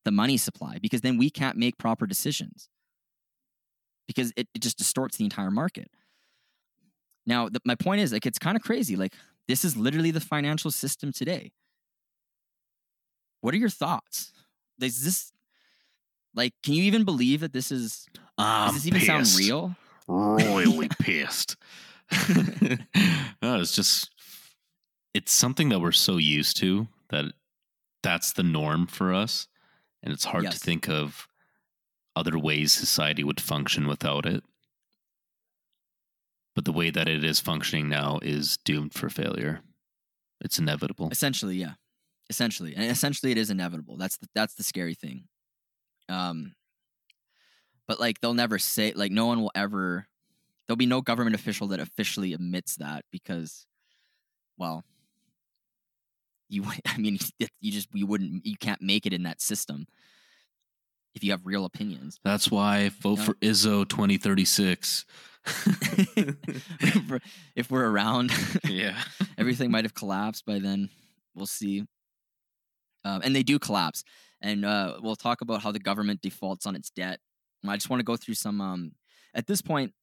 [0.04, 2.68] the money supply because then we can't make proper decisions
[4.08, 5.90] because it, it just distorts the entire market.
[7.26, 8.96] Now, the, my point is like it's kind of crazy.
[8.96, 9.14] Like
[9.48, 11.54] this is literally the financial system today.
[13.42, 14.32] What are your thoughts?
[14.80, 15.32] Does this
[16.36, 18.06] like can you even believe that this is
[18.38, 19.76] I'm does this even sound real?
[20.08, 21.56] Royally pissed.
[23.42, 24.10] no, it's just
[25.14, 27.26] it's something that we're so used to that
[28.04, 29.48] that's the norm for us
[30.04, 30.54] and it's hard Yes.
[30.54, 31.28] to think of
[32.16, 34.44] other ways society would function without it
[36.56, 39.62] but the way that it is functioning now is doomed for failure
[40.42, 41.74] it's inevitable Essentially, yeah.
[42.30, 42.76] Essentially.
[42.76, 43.98] And essentially it is inevitable.
[43.98, 45.24] That's the that's the scary thing.
[46.10, 46.54] Um
[47.88, 50.08] but like they'll never say like no one will ever
[50.68, 53.66] there'll be no government official that officially admits that because
[54.58, 54.84] well
[56.50, 57.18] you I mean
[57.62, 59.88] you just you wouldn't you can't make it in that system
[61.14, 62.20] if you have real opinions.
[62.26, 65.06] that's why vote for izzo 2036
[66.18, 67.20] if, we're,
[67.56, 68.32] if we're around
[68.68, 68.98] yeah
[69.38, 70.90] everything might have collapsed by then.
[71.36, 71.86] We'll see.
[73.06, 74.04] Um, and they do collapse.
[74.42, 77.20] And uh, we'll talk about how the government defaults on its debt.
[77.68, 78.60] I just want to go through some.
[78.62, 78.92] Um,
[79.34, 79.94] at this point,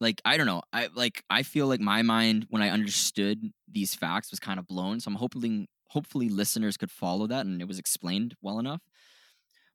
[0.00, 3.94] like I don't know, I like I feel like my mind when I understood these
[3.94, 5.00] facts was kind of blown.
[5.00, 8.82] So I'm hoping hopefully listeners could follow that and it was explained well enough.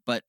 [0.05, 0.23] But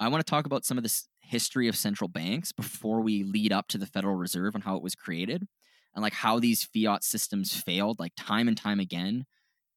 [0.00, 3.52] I want to talk about some of this history of central banks before we lead
[3.52, 5.46] up to the Federal Reserve and how it was created
[5.94, 9.24] and like how these fiat systems failed like time and time again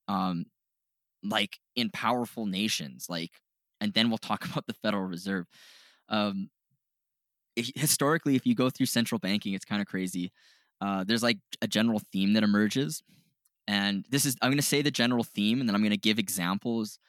[0.07, 0.45] um
[1.23, 3.31] like in powerful nations like
[3.81, 5.45] and then we'll talk about the federal reserve
[6.09, 6.49] um
[7.55, 10.31] historically if you go through central banking it's kind of crazy
[10.81, 13.03] uh there's like a general theme that emerges
[13.67, 15.97] and this is i'm going to say the general theme and then i'm going to
[15.97, 16.99] give examples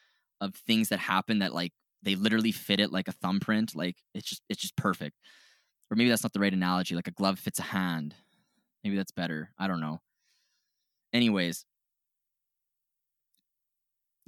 [0.40, 4.28] of things that happen that like they literally fit it like a thumbprint like it's
[4.28, 5.16] just it's just perfect
[5.90, 8.14] or maybe that's not the right analogy like a glove fits a hand
[8.82, 9.50] Maybe that's better.
[9.58, 10.00] I don't know.
[11.12, 11.64] Anyways,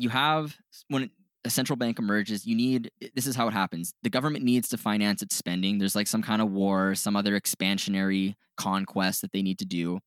[0.03, 0.57] you have
[0.89, 1.11] when
[1.45, 3.95] a central bank emerges, you need this is how it happens.
[4.03, 5.79] The government needs to finance its spending.
[5.79, 10.01] There's like some kind of war, some other expansionary conquest that they need to do.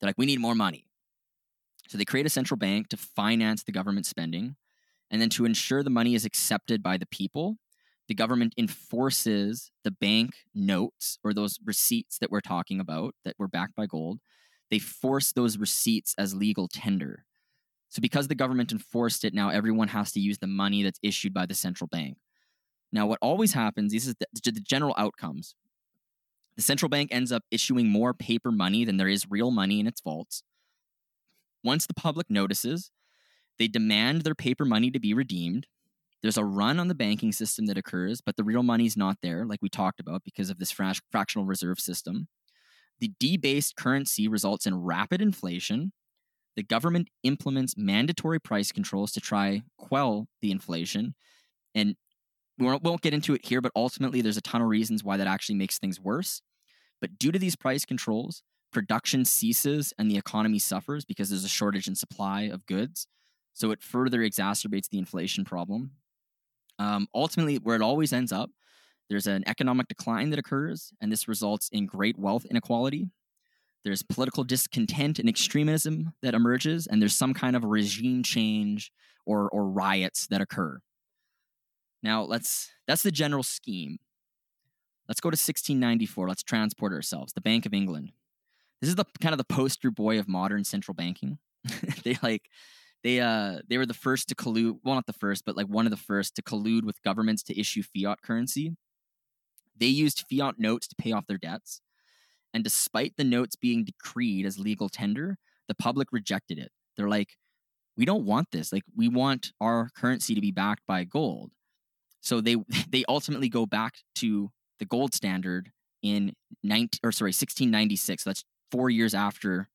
[0.00, 0.86] They're like, we need more money.
[1.88, 4.56] So they create a central bank to finance the government spending.
[5.10, 7.56] And then to ensure the money is accepted by the people,
[8.08, 13.48] the government enforces the bank notes or those receipts that we're talking about that were
[13.48, 14.20] backed by gold.
[14.70, 17.24] They force those receipts as legal tender.
[17.88, 21.32] So, because the government enforced it, now everyone has to use the money that's issued
[21.32, 22.18] by the central bank.
[22.92, 25.54] Now, what always happens, this is the, the general outcomes.
[26.56, 29.86] The central bank ends up issuing more paper money than there is real money in
[29.86, 30.42] its vaults.
[31.62, 32.90] Once the public notices,
[33.58, 35.66] they demand their paper money to be redeemed.
[36.20, 39.44] There's a run on the banking system that occurs, but the real money's not there,
[39.46, 42.28] like we talked about, because of this frac- fractional reserve system.
[43.00, 45.92] The debased currency results in rapid inflation.
[46.56, 51.14] The government implements mandatory price controls to try quell the inflation.
[51.74, 51.94] And
[52.58, 55.28] we won't, get into it here, but ultimately, there's a ton of reasons why that
[55.28, 56.42] actually makes things worse.
[57.00, 58.42] But due to these price controls,
[58.72, 63.06] production ceases and the economy suffers because there's a shortage in supply of goods.
[63.52, 65.92] So it further exacerbates the inflation problem.
[66.78, 68.50] Um, ultimately, where it always ends up,
[69.08, 73.10] there's an economic decline that occurs, and this results in great wealth inequality.
[73.84, 78.92] There's political discontent and extremism that emerges, and there's some kind of regime change
[79.24, 80.80] or, or riots that occur.
[82.02, 83.98] Now, let's that's the general scheme.
[85.08, 86.28] Let's go to 1694.
[86.28, 87.32] Let's transport ourselves.
[87.32, 88.12] The Bank of England.
[88.80, 91.38] This is the kind of the poster boy of modern central banking.
[92.04, 92.48] they like
[93.02, 95.86] they uh they were the first to collude well not the first but like one
[95.86, 98.76] of the first to collude with governments to issue fiat currency
[99.76, 101.80] they used fiat notes to pay off their debts
[102.54, 105.36] and despite the notes being decreed as legal tender
[105.68, 107.36] the public rejected it they're like
[107.96, 111.52] we don't want this like we want our currency to be backed by gold
[112.20, 112.56] so they
[112.90, 115.70] they ultimately go back to the gold standard
[116.02, 116.32] in
[116.62, 119.68] 19 or sorry 1696 So that's 4 years after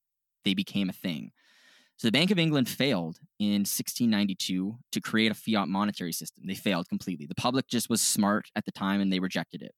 [0.44, 1.32] they became a thing
[1.96, 6.44] so the Bank of England failed in 1692 to create a fiat monetary system.
[6.46, 7.26] They failed completely.
[7.26, 9.72] The public just was smart at the time and they rejected it.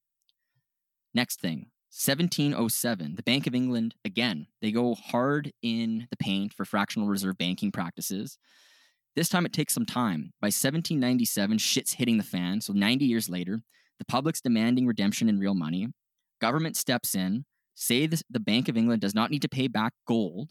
[1.12, 6.64] Next thing, 1707, the Bank of England, again, they go hard in the paint for
[6.64, 8.38] fractional reserve banking practices.
[9.14, 10.32] This time it takes some time.
[10.42, 12.60] By 1797, shit's hitting the fan.
[12.60, 13.62] So 90 years later,
[13.98, 15.88] the public's demanding redemption in real money.
[16.40, 19.94] Government steps in, say this, the Bank of England does not need to pay back
[20.06, 20.50] gold.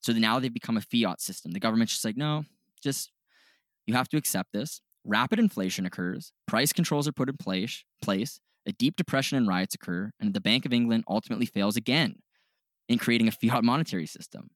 [0.00, 1.52] So now they've become a fiat system.
[1.52, 2.44] The government's just like, no,
[2.82, 3.10] just
[3.86, 4.80] you have to accept this.
[5.04, 9.74] Rapid inflation occurs, price controls are put in place, place, a deep depression and riots
[9.74, 12.16] occur, and the Bank of England ultimately fails again
[12.88, 14.50] in creating a fiat monetary system.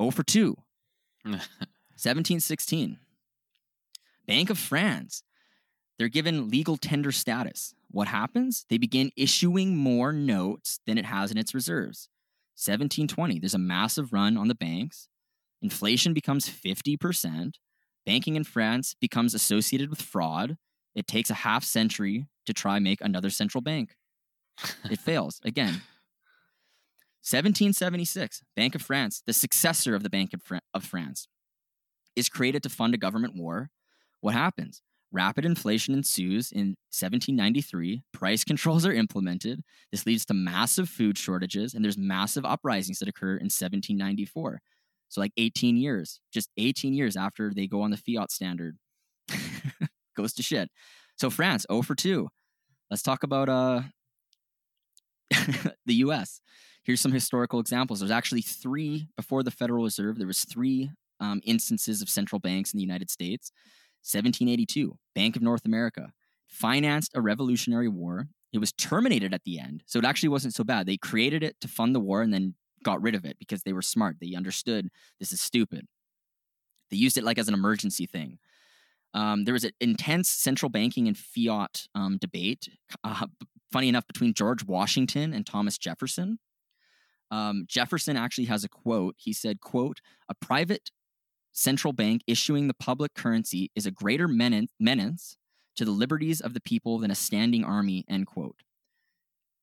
[0.00, 0.56] 0 for 2.
[1.24, 2.98] 1716.
[4.26, 5.22] Bank of France.
[5.98, 7.74] They're given legal tender status.
[7.90, 8.64] What happens?
[8.68, 12.08] They begin issuing more notes than it has in its reserves.
[12.56, 15.08] 1720, there's a massive run on the banks.
[15.60, 17.54] Inflation becomes 50%.
[18.04, 20.56] Banking in France becomes associated with fraud.
[20.94, 23.96] It takes a half century to try make another central bank.
[24.90, 25.82] It fails again.
[27.24, 31.28] 1776, Bank of France, the successor of the Bank of, Fran- of France,
[32.16, 33.70] is created to fund a government war.
[34.20, 34.82] What happens?
[35.12, 38.02] Rapid inflation ensues in 1793.
[38.12, 39.62] Price controls are implemented.
[39.92, 44.60] This leads to massive food shortages, and there's massive uprisings that occur in 1794.
[45.08, 48.78] So, like 18 years, just 18 years after they go on the fiat standard,
[50.16, 50.70] goes to shit.
[51.22, 52.28] So, France, 0 for 2.
[52.90, 53.82] Let's talk about uh,
[55.86, 56.40] the US.
[56.82, 58.00] Here's some historical examples.
[58.00, 60.18] There's actually three before the Federal Reserve.
[60.18, 63.52] There was three um, instances of central banks in the United States.
[64.00, 66.10] 1782, Bank of North America
[66.48, 68.26] financed a revolutionary war.
[68.52, 70.86] It was terminated at the end, so it actually wasn't so bad.
[70.86, 73.72] They created it to fund the war and then got rid of it because they
[73.72, 74.16] were smart.
[74.20, 74.88] They understood
[75.20, 75.86] this is stupid.
[76.90, 78.40] They used it like as an emergency thing.
[79.14, 82.68] Um, there was an intense central banking and fiat um, debate.
[83.04, 83.26] Uh,
[83.70, 86.38] funny enough, between George Washington and Thomas Jefferson.
[87.30, 89.14] Um, Jefferson actually has a quote.
[89.18, 90.90] He said, "quote A private
[91.52, 95.36] central bank issuing the public currency is a greater menace
[95.76, 98.62] to the liberties of the people than a standing army." End quote.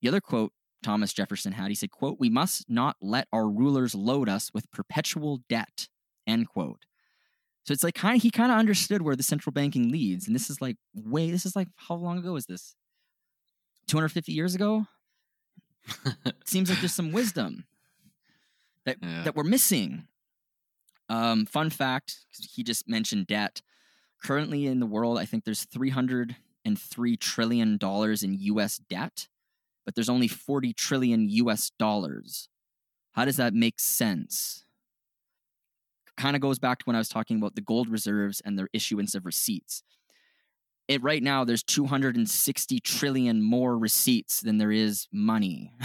[0.02, 3.94] The other quote Thomas Jefferson had, he said, "quote We must not let our rulers
[3.94, 5.88] load us with perpetual debt."
[6.26, 6.86] End quote.
[7.70, 10.34] So it's like kind of he kind of understood where the central banking leads, and
[10.34, 12.74] this is like way this is like how long ago is this?
[13.86, 14.88] 250 years ago.
[16.46, 17.66] Seems like there's some wisdom
[18.88, 19.22] that Yeah.
[19.22, 20.08] that we're missing.
[21.10, 23.62] Um, fun fact: he just mentioned debt.
[24.24, 28.80] Currently in the world, I think there's 303 trillion dollars in U.S.
[28.80, 29.28] debt,
[29.86, 31.70] but there's only 40 trillion U.S.
[31.78, 32.50] dollars.
[33.12, 34.66] How does that make sense?
[36.20, 38.70] Kind of goes back to when I was talking about the gold reserves and their
[38.74, 39.82] issuance of receipts.
[40.88, 45.74] It right now there's 260 trillion more receipts than there is money.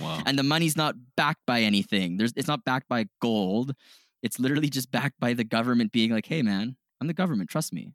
[0.00, 0.22] Wow.
[0.26, 2.18] and the money's not backed by anything.
[2.18, 3.74] There's it's not backed by gold.
[4.22, 7.72] It's literally just backed by the government being like, "Hey man, I'm the government, trust
[7.72, 7.90] me.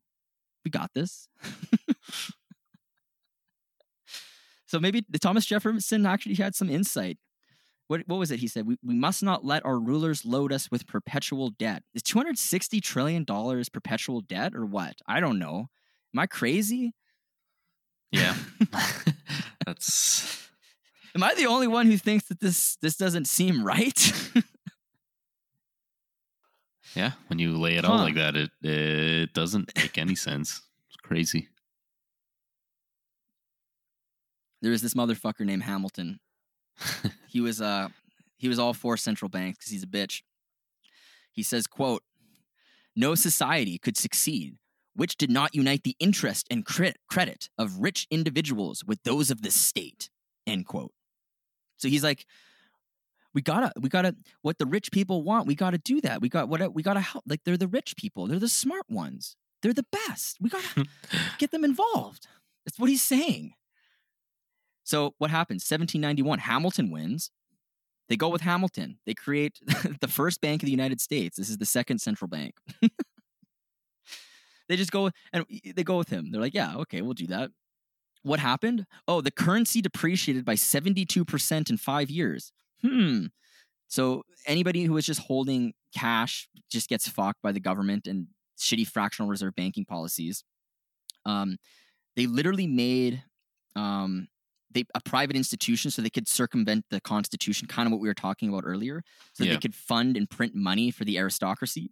[0.65, 1.29] We got this."
[4.65, 7.17] so maybe the Thomas Jefferson actually had some insight.
[7.87, 8.65] What what was it he said?
[8.65, 11.83] We, we must not let our rulers load us with perpetual debt.
[11.93, 14.95] Is 260 trillion dollars perpetual debt or what?
[15.07, 15.67] I don't know.
[16.15, 16.93] Am I crazy?
[18.11, 18.35] Yeah.
[19.65, 20.49] That's
[21.15, 24.13] Am I the only one who thinks that this this doesn't seem right?
[26.95, 27.11] yeah.
[27.27, 27.93] When you lay it Huh.
[27.93, 30.61] out like that, it it doesn't make any sense.
[30.87, 31.49] It's crazy.
[34.61, 36.21] there was this motherfucker named Hamilton.
[37.27, 37.87] He was uh
[38.37, 40.21] he was all for central banks because he's a bitch.
[41.31, 42.03] He says, quote,
[42.95, 44.57] no society could succeed
[44.95, 49.41] which did not unite the interest and cre- credit of rich individuals with those of
[49.41, 50.09] the state.
[50.45, 50.91] End quote.
[51.77, 52.25] So he's like,
[53.33, 56.21] we gotta, we gotta, what the rich people want, we gotta do that.
[56.21, 57.23] We got what we gotta help.
[57.27, 60.37] Like they're the rich people, they're the smart ones, they're the best.
[60.39, 60.85] We gotta
[61.39, 62.27] get them involved.
[62.65, 63.53] That's what he's saying.
[64.83, 65.63] So what happens?
[65.63, 67.31] 1791, Hamilton wins.
[68.09, 68.99] They go with Hamilton.
[69.05, 69.59] They create
[70.01, 71.37] the first bank of the United States.
[71.37, 72.55] This is the second central bank.
[74.67, 76.31] they just go and they go with him.
[76.31, 77.51] They're like, yeah, okay, we'll do that.
[78.23, 78.85] What happened?
[79.07, 82.51] Oh, the currency depreciated by 72% in five years.
[82.81, 83.25] Hmm.
[83.87, 88.27] So anybody who is just holding cash just gets fucked by the government and
[88.57, 90.43] shitty fractional reserve banking policies.
[91.25, 91.57] Um,
[92.15, 93.23] they literally made
[93.75, 94.27] um,
[94.73, 98.13] they a private institution so they could circumvent the constitution, kind of what we were
[98.13, 99.03] talking about earlier,
[99.33, 99.53] so Yeah.
[99.53, 101.91] they could fund and print money for the aristocracy.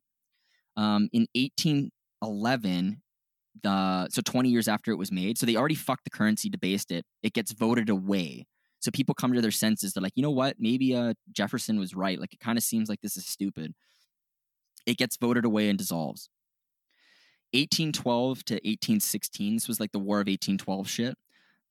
[0.78, 3.02] Um, in 1811,
[3.64, 5.38] the so 20 years after it was made.
[5.38, 7.06] So they already fucked the currency, debased it.
[7.22, 8.46] It gets voted away.
[8.80, 9.94] So people come to their senses.
[9.94, 10.56] They're like, you know what?
[10.58, 12.20] Maybe uh, Jefferson was right.
[12.20, 13.74] Like it kind of seems like this is stupid.
[14.86, 16.30] It gets voted away and dissolves.
[17.54, 19.56] 1812 to 1816.
[19.56, 21.16] This was like the War of 1812 shit.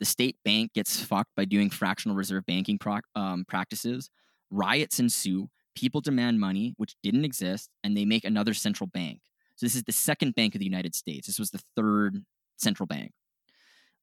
[0.01, 4.11] The state bank gets fucked by doing fractional reserve banking pro- um, practices.
[4.51, 5.49] Riots ensue.
[5.77, 9.21] People demand money, which didn't exist, and they make another central bank.
[9.57, 11.27] So this is the second bank of the United States.
[11.27, 12.25] This was the third
[12.57, 13.13] central bank.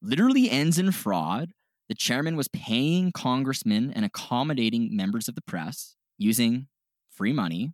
[0.00, 1.50] Literally ends in fraud.
[1.88, 6.68] The chairman was paying congressmen and accommodating members of the press using
[7.10, 7.72] free money.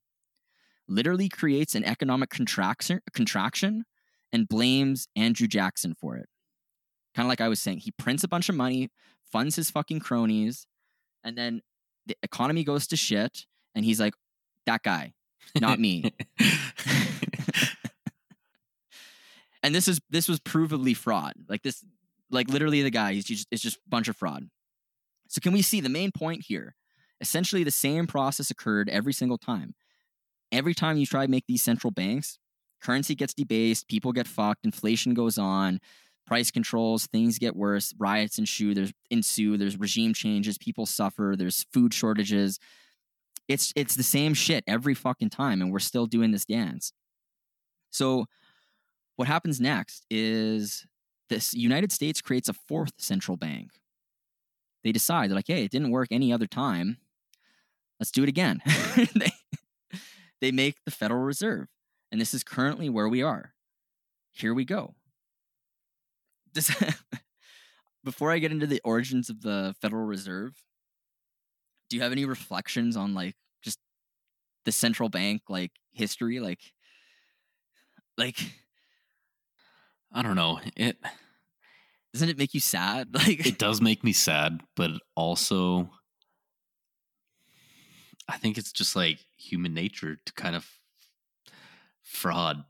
[0.89, 3.85] Literally creates an economic contraction, contraction
[4.33, 6.29] and blames Andrew Jackson for it.
[7.15, 8.91] Kind of like I was saying, he prints a bunch of money,
[9.31, 10.67] funds his fucking cronies,
[11.23, 11.63] and then
[12.07, 13.47] the economy goes to shit.
[13.75, 14.15] And he's like,
[14.67, 15.13] that guy,
[15.61, 16.13] not me.
[19.63, 21.35] and this is this was provably fraud.
[21.49, 21.85] Like this,
[22.31, 24.49] like literally the guy, he's just it's just a bunch of fraud.
[25.29, 26.75] So can we see the main point here?
[27.21, 29.75] Essentially, the same process occurred every single time.
[30.53, 32.39] Every time you try to make these central banks,
[32.81, 35.81] currency gets debased, people get fucked, inflation goes on,
[36.27, 41.67] price controls, things get worse, riots ensue, there's ensue, there's regime changes, people suffer, there's
[41.73, 42.59] food shortages.
[43.49, 46.93] It's it's the same shit every fucking time, and we're still doing this dance.
[47.91, 48.27] So
[49.17, 50.87] what happens next is
[51.29, 53.71] this United States creates a fourth central bank.
[54.83, 56.99] They decide, they're like, hey, it didn't work any other time.
[57.99, 58.61] Let's do it again.
[59.15, 59.33] they,
[60.41, 61.69] they make the Federal Reserve.
[62.13, 63.55] And this is currently where we are.
[64.33, 64.95] Here we go.
[68.05, 70.55] Before I get into the origins of the Federal Reserve,
[71.89, 73.79] do you have any reflections on like just
[74.65, 76.41] the central bank like history?
[76.41, 76.61] Like,
[78.19, 78.39] like
[80.13, 80.61] I don't know.
[80.77, 80.99] It
[82.13, 83.09] doesn't it make you sad?
[83.15, 85.91] Like it does make me sad, but also
[88.29, 90.67] I think it's just like human nature to kind of
[92.03, 92.65] fraud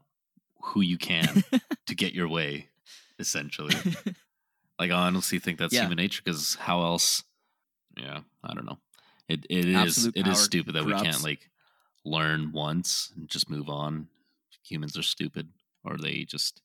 [0.62, 1.44] who you can
[1.86, 2.70] to get your way,
[3.18, 3.74] essentially.
[4.78, 5.82] like I honestly think that's Yeah.
[5.82, 7.22] human nature because how else?
[7.96, 8.78] Yeah, I don't know.
[9.28, 11.50] It it is it is stupid that we can't like
[12.04, 14.08] learn once and just move on.
[14.68, 15.48] Humans are stupid,
[15.84, 16.60] or they just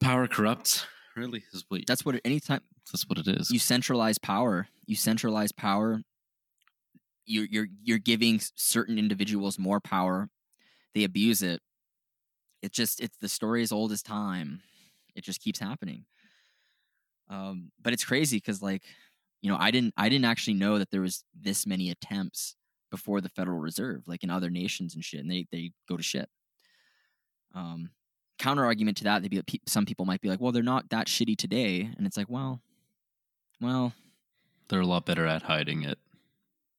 [0.00, 0.86] power corrupts.
[1.16, 2.60] Really, is what That's what anytime
[2.90, 3.50] that's what it is.
[3.50, 6.02] you centralize power, you centralize power.
[7.26, 10.28] You're you're you're giving certain individuals more power.
[10.94, 11.60] They abuse it.
[12.62, 14.62] It just it's the story as old as time.
[15.14, 16.04] It just keeps happening.
[17.28, 18.82] Um, but it's crazy because like
[19.40, 22.56] you know I didn't I didn't actually know that there was this many attempts
[22.90, 26.02] before the Federal Reserve, like in other nations and shit, and they they go to
[26.02, 26.28] shit.
[27.54, 27.90] Um,
[28.38, 30.88] counter argument to that, they'd be like, some people might be like, well, they're not
[30.90, 32.60] that shitty today, and it's like, well,
[33.60, 33.92] well,
[34.68, 35.98] They're a lot better at hiding it.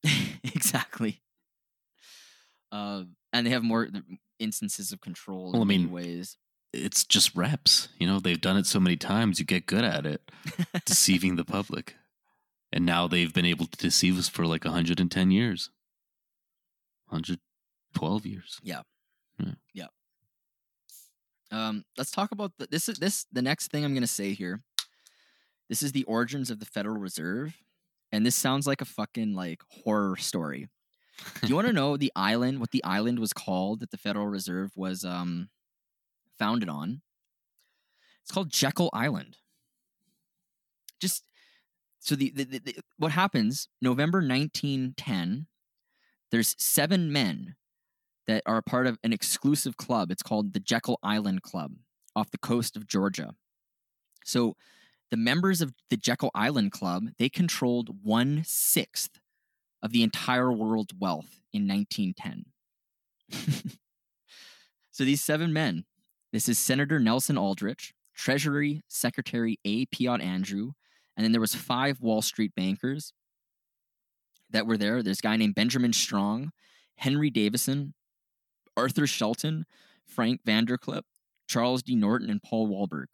[0.44, 1.22] exactly.
[2.72, 3.88] Uh, and they have more
[4.40, 6.38] instances of control Well, in I mean, ways.
[6.74, 7.90] It's just reps.
[8.00, 10.32] You know, they've done it so many times, you get good at it,
[10.86, 11.96] deceiving the public.
[12.72, 15.70] And now they've been able to deceive us for like 110 years,
[17.10, 18.60] 112 years.
[18.64, 18.82] Yeah.
[19.74, 19.90] Yep.
[21.52, 22.90] Um, let's talk about the, this.
[22.90, 24.64] Is this the next thing I'm going to say here?
[25.70, 27.56] This is the origins of the Federal Reserve,
[28.12, 30.68] and this sounds like a fucking like horror story.
[31.42, 32.60] Do you want to know the island?
[32.60, 35.50] What the island was called that the Federal Reserve was um,
[36.38, 37.02] founded on?
[38.22, 39.38] It's called Jekyll Island.
[41.00, 41.26] Just
[42.00, 45.48] so the, the, the, what happens November 1910.
[46.32, 47.56] There's seven men
[48.28, 50.12] that are a part of an exclusive club.
[50.12, 51.74] It's called the Jekyll Island Club
[52.16, 53.36] off the coast of Georgia.
[54.26, 54.56] So
[55.12, 59.20] the members of the Jekyll Island Club, they controlled one sixth
[59.84, 62.46] of the entire world's wealth in 1910.
[64.92, 65.86] so these seven men,
[66.32, 69.86] this is Senator Nelson Aldrich, Treasury Secretary A.
[69.88, 70.72] Piatt Andrew,
[71.16, 73.14] and then there was five Wall Street bankers
[74.50, 75.04] that were there.
[75.04, 76.52] There's a guy named Benjamin Strong,
[76.96, 77.94] Henry Davison,
[78.78, 79.66] Arthur Shelton,
[80.08, 81.04] Frank Vanderlip,
[81.48, 81.96] Charles D.
[81.96, 83.06] Norton, and Paul Wahlberg.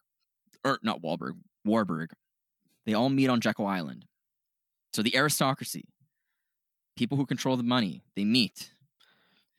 [0.64, 1.32] Or er, not Wahlberg,
[1.64, 2.10] Warburg.
[2.86, 4.04] They all meet on Jekyll Island.
[4.92, 5.84] So the aristocracy,
[7.00, 8.56] people who control the money, they meet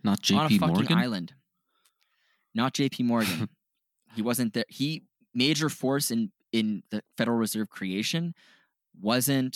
[0.04, 0.98] Not on a JP fucking Morgan?
[1.06, 1.34] island.
[2.54, 3.50] Not JP Morgan.
[4.16, 4.66] he wasn't there.
[4.70, 5.04] He
[5.34, 8.34] major force in in the Federal Reserve creation
[9.02, 9.56] wasn't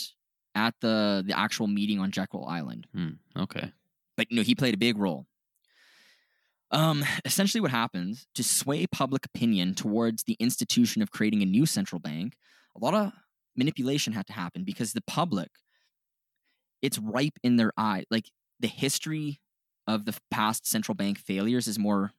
[0.54, 3.12] at the the actual meeting on Jekyll Island Hmm,
[3.44, 3.72] okay.
[4.16, 5.26] but you know, he played a big role.
[6.72, 11.64] Um, essentially, what happens to sway public opinion towards the institution of creating a new
[11.66, 12.36] central bank,
[12.76, 13.12] a lot of
[13.54, 15.50] manipulation had to happen because the public,
[16.86, 18.04] it's ripe in their eye.
[18.10, 18.30] Like
[18.60, 19.40] the history
[19.86, 22.12] of the past central bank failures is more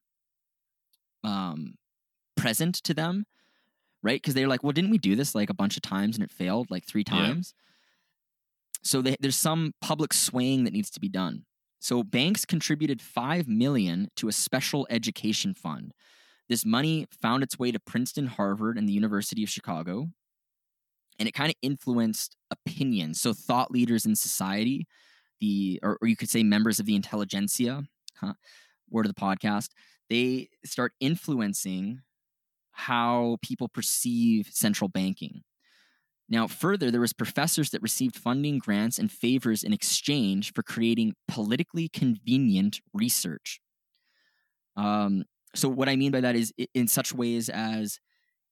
[1.24, 1.76] um,
[2.36, 3.26] present to them,
[4.04, 4.22] right?
[4.22, 6.32] Because they're like, well, didn't we do this like a bunch of times and it
[6.32, 7.14] failed like three Yeah.
[7.28, 7.54] times?
[8.84, 11.46] So they, there's some public swaying that needs to be done.
[11.80, 15.94] So banks contributed 5 million to a special education fund.
[16.50, 20.10] This money found its way to Princeton, Harvard, and the University of Chicago.
[21.20, 23.14] And it kind of influenced opinion.
[23.14, 24.86] So thought leaders in society,
[25.40, 27.84] the or, or you could say members of the intelligentsia,
[28.20, 28.34] huh,
[28.90, 29.70] word of the podcast,
[30.10, 32.02] they start influencing
[32.72, 35.42] how people perceive central banking.
[36.30, 41.14] Now, further, there was professors that received funding, grants, and favors in exchange for creating
[41.28, 43.62] politically convenient research.
[44.76, 45.24] Um,
[45.56, 48.00] so, what I mean by that is in such ways as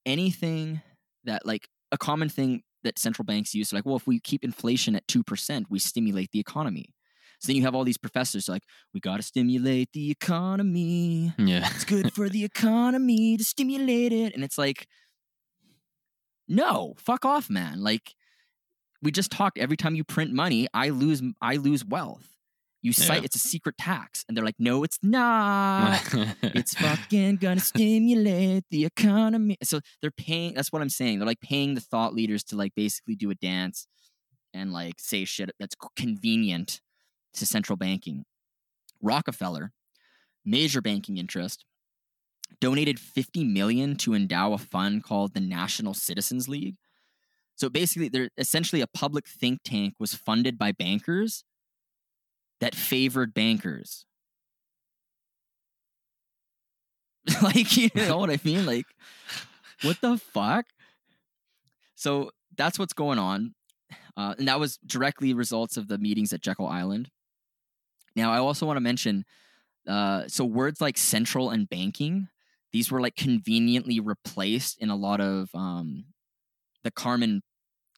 [0.06, 0.82] anything
[1.26, 4.96] that, like, a common thing that central banks use, like, well, if we keep inflation
[4.96, 6.94] at 2%, we stimulate the economy.
[7.40, 8.64] So then you have all these professors like,
[8.94, 11.34] we got to stimulate the economy.
[11.38, 11.68] Yeah.
[11.74, 14.36] It's good for the economy to stimulate it.
[14.36, 14.88] And it's like,
[16.48, 17.82] no, fuck off, man.
[17.82, 18.14] Like,
[19.02, 19.58] we just talked.
[19.58, 21.22] Every time you print money, I lose.
[21.42, 22.35] I lose wealth.
[22.86, 23.26] You cite Yeah.
[23.26, 26.04] it's a secret tax, and they're like, no, it's not.
[26.44, 29.58] it's fucking gonna stimulate the economy.
[29.64, 30.54] So they're paying.
[30.54, 31.18] That's what I'm saying.
[31.18, 33.88] They're like paying the thought leaders to like basically do a dance
[34.54, 36.80] and like say shit that's convenient
[37.34, 38.24] to central banking.
[39.02, 39.72] Rockefeller,
[40.46, 41.66] major banking interest,
[42.62, 46.76] donated 50 million to endow a fund called the National Citizens League.
[47.56, 51.44] So basically, they're essentially a public think tank was funded by bankers
[52.62, 54.06] that favored bankers.
[57.42, 58.66] like, you know what I mean?
[58.66, 58.86] Like,
[59.82, 60.66] what the fuck?
[61.96, 63.56] So that's what's going on.
[64.18, 67.10] Uh, and that was directly results of the meetings at Jekyll Island.
[68.16, 69.26] Now, I also want to mention
[69.88, 72.28] uh, so words like central and banking,
[72.72, 76.06] these were like conveniently replaced in a lot of um,
[76.84, 77.42] the common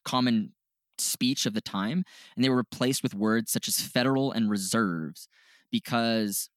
[0.04, 0.54] common
[1.00, 2.04] speech of the time,
[2.36, 5.28] and they were replaced with words such as federal and reserves
[5.72, 6.50] because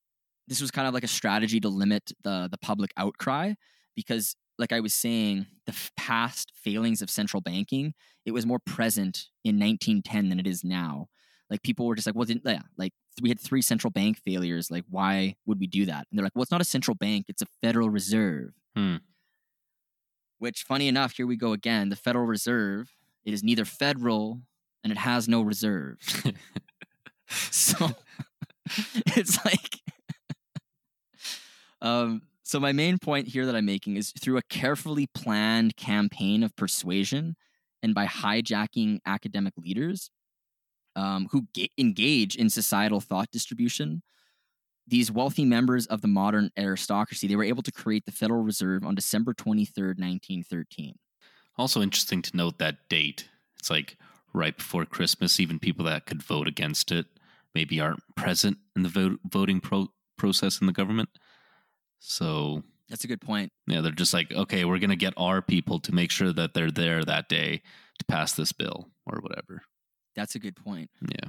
[0.48, 3.54] this was kind of like a strategy to limit the the public outcry
[3.94, 7.94] because like I was saying, the f- past failings of central banking,
[8.26, 11.08] it was more present in 1910 than it is now.
[11.48, 14.70] Like people were just like, well, didn't yeah, like we had three central bank failures.
[14.70, 16.06] Like, why would we do that?
[16.10, 18.52] And they're like, well, it's not a central bank; it's a Federal Reserve.
[18.76, 18.96] Hmm.
[20.38, 21.88] Which, funny enough, here we go again.
[21.88, 22.92] The Federal Reserve.
[23.24, 24.40] It is neither federal
[24.82, 26.22] and it has no reserves.
[27.30, 27.90] so
[29.16, 29.80] it's like
[31.82, 36.42] um so my main point here that i'm making is through a carefully planned campaign
[36.42, 37.36] of persuasion
[37.82, 40.10] and by hijacking academic leaders
[40.96, 44.02] um, who ga- engage in societal thought distribution
[44.86, 48.84] these wealthy members of the modern aristocracy they were able to create the federal reserve
[48.84, 50.94] on december 23rd 1913
[51.58, 53.28] Also interesting to note that date.
[53.58, 53.96] It's like
[54.32, 55.38] right before Christmas.
[55.40, 57.06] Even people that could vote against it
[57.54, 61.08] maybe aren't present in the vote, voting pro- process in the government.
[61.98, 65.78] So that's a good point yeah, they're just like, okay, we're gonna get our people
[65.80, 67.62] to make sure that they're there that day
[67.98, 69.62] to pass this bill or whatever.
[70.16, 71.28] that's a good point Yeah.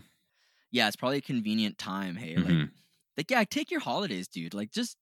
[0.71, 2.71] yeah it's probably a convenient time hey like Mhm.
[3.17, 4.95] like yeah take your holidays dude like just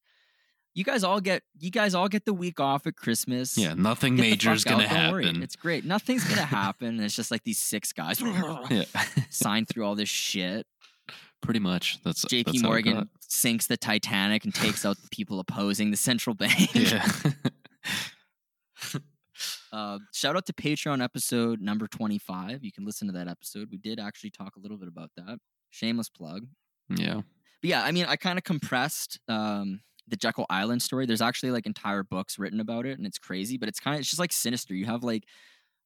[0.75, 3.73] you guys all get you guys all get the week off at christmas Yeah.
[3.73, 5.25] Nothing Get major is gonna out, don't worry.
[5.25, 5.43] happen.
[5.43, 8.21] it's great nothing's gonna happen and it's just like these six guys
[8.69, 8.83] yeah.
[9.29, 10.65] sign through all this shit
[11.41, 11.97] Pretty much.
[12.03, 16.33] That's jp that's morgan sinks the titanic and takes out the people opposing the central
[16.35, 17.07] bank Yeah.
[19.71, 23.77] uh, shout out to patreon episode number 25 you can listen to that episode we
[23.77, 25.39] did actually talk a little bit about that
[25.71, 26.45] shameless plug
[26.91, 27.21] yeah.
[27.61, 31.05] But yeah, I mean, I kind of compressed um, the Jekyll Island story.
[31.05, 33.57] There's actually like entire books written about it, and it's crazy.
[33.57, 34.73] But it's kind of it's just like sinister.
[34.73, 35.25] You have like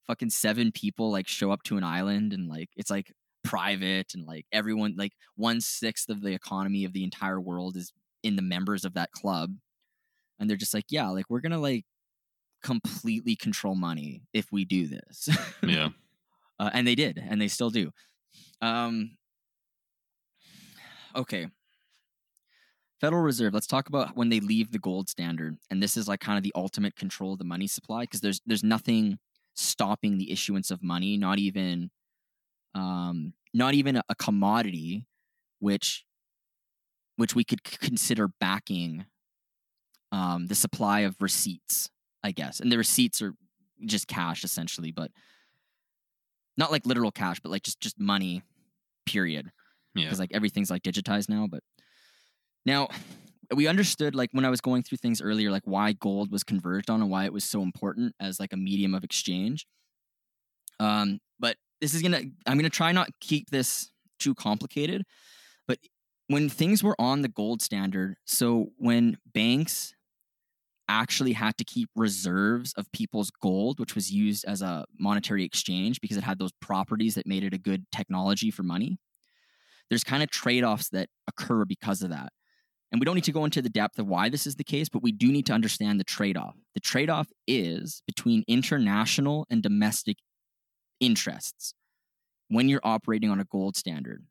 [0.08, 3.12] fucking seven people like show up to an island, and like it's like
[3.44, 7.92] private, and like everyone like one sixth of the economy of the entire world is
[8.24, 9.52] in the members of that club,
[10.40, 11.86] and they're just like, yeah, like we're gonna like
[12.64, 15.30] completely control money if we do this.
[15.62, 15.90] Yeah.
[16.60, 17.92] uh, and they did, and they still do.
[18.62, 19.18] Um,
[21.16, 21.48] okay,
[23.04, 23.54] Federal Reserve.
[23.54, 26.44] Let's talk about when they leave the gold standard, and this is like kind of
[26.44, 29.20] the ultimate control of the money supply because there's there's nothing
[29.56, 31.92] stopping the issuance of money, not even,
[32.74, 35.06] um, not even a, a commodity,
[35.60, 36.06] which
[37.18, 39.04] which we could c- consider backing
[40.14, 41.90] um, the supply of receipts,
[42.24, 42.62] I guess.
[42.62, 43.34] And the receipts are
[43.86, 45.12] just cash essentially, but
[46.56, 48.44] not like literal cash, but like just just money,
[49.06, 49.52] period.
[49.94, 50.06] Yeah.
[50.06, 51.48] Because like everything's like digitized now.
[51.52, 51.64] But
[52.66, 52.88] now
[53.54, 56.90] we understood like when I was going through things earlier, like why gold was converged
[56.90, 59.68] on and why it was so important as like a medium of exchange.
[60.80, 65.04] Um, but this is gonna I'm gonna try not keep this too complicated.
[65.68, 65.80] But
[66.28, 69.94] when things were on the gold standard, so when banks
[70.90, 76.02] actually had to keep reserves of people's gold, which was used as a monetary exchange
[76.02, 78.98] because it had those properties that made it a good technology for money.
[79.90, 82.34] There's kind of trade offs that occur because of that.
[82.94, 84.88] And we don't need to go into the depth of why this is the case,
[84.88, 86.56] but we do need to understand the trade off.
[86.76, 90.18] The trade off is between international and domestic
[91.00, 91.74] interests
[92.50, 94.24] when you're operating on a gold standard.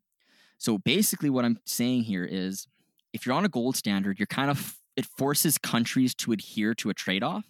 [0.58, 2.68] So basically, what I'm saying here is
[3.12, 6.88] if you're on a gold standard, you're kind of it forces countries to adhere to
[6.88, 7.44] a trade off.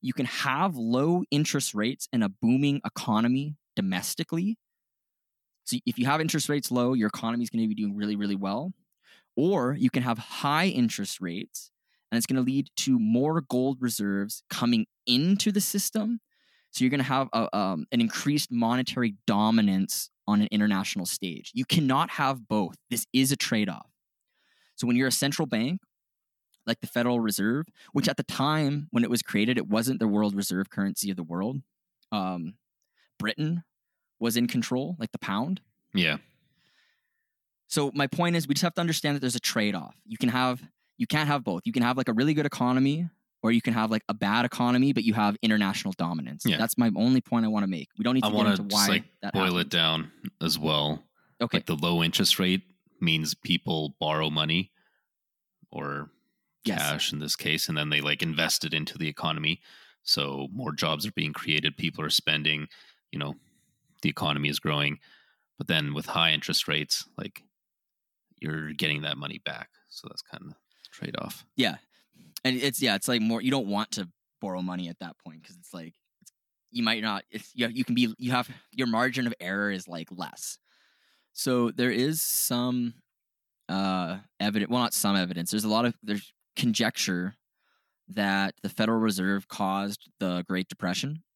[0.00, 4.56] You can have low interest rates and a booming economy domestically.
[5.64, 8.14] So if you have interest rates low, your economy is going to be doing really,
[8.14, 8.72] really well.
[9.36, 11.70] Or you can have high interest rates
[12.10, 16.20] and it's going to lead to more gold reserves coming into the system.
[16.70, 21.50] So you're going to have a, um, an increased monetary dominance on an international stage.
[21.54, 22.76] You cannot have both.
[22.90, 23.90] This is a trade off.
[24.76, 25.80] So when you're a central bank
[26.66, 30.08] like the Federal Reserve, which at the time when it was created, it wasn't the
[30.08, 31.60] world reserve currency of the world.
[32.10, 32.54] Um,
[33.18, 33.64] Britain
[34.18, 35.60] was in control, like the pound.
[35.92, 36.18] Yeah.
[37.66, 39.96] So my point is, we just have to understand that there's a trade-off.
[40.06, 40.62] You can have,
[40.98, 41.62] you can't have both.
[41.64, 43.08] You can have like a really good economy,
[43.42, 46.44] or you can have like a bad economy, but you have international dominance.
[46.46, 46.56] Yeah.
[46.58, 47.88] That's my only point I want to make.
[47.98, 49.60] We don't need I to get into to why just like that boil happened.
[49.60, 51.02] it down as well.
[51.40, 51.58] Okay.
[51.58, 52.62] Like the low interest rate
[53.00, 54.70] means people borrow money
[55.70, 56.10] or
[56.64, 56.80] Yes.
[56.80, 59.60] cash in this case, and then they like invest it into the economy.
[60.02, 62.68] So more jobs are being created, people are spending,
[63.12, 63.34] you know,
[64.00, 64.98] the economy is growing.
[65.58, 67.42] But then with high interest rates, like
[68.44, 69.70] you're getting that money back.
[69.88, 70.54] So that's kind of
[70.92, 71.44] trade off.
[71.56, 71.76] Yeah,
[72.44, 73.40] and it's yeah, it's like more.
[73.40, 74.08] You don't want to
[74.40, 76.32] borrow money at that point because it's like it's,
[76.70, 77.24] you might not.
[77.30, 80.58] It's you, you can be you have your margin of error is like less.
[81.32, 82.94] So there is some
[83.68, 84.70] uh evidence.
[84.70, 85.50] Well, not some evidence.
[85.50, 87.34] There's a lot of there's conjecture
[88.08, 91.22] that the Federal Reserve caused the Great Depression.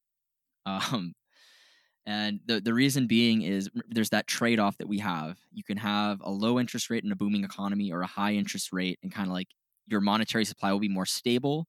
[0.67, 1.15] Um,
[2.09, 5.37] and the the reason being is there's that trade off that we have.
[5.53, 8.73] You can have a low interest rate and a booming economy, or a high interest
[8.73, 9.49] rate and kind of like
[9.87, 11.67] your monetary supply will be more stable.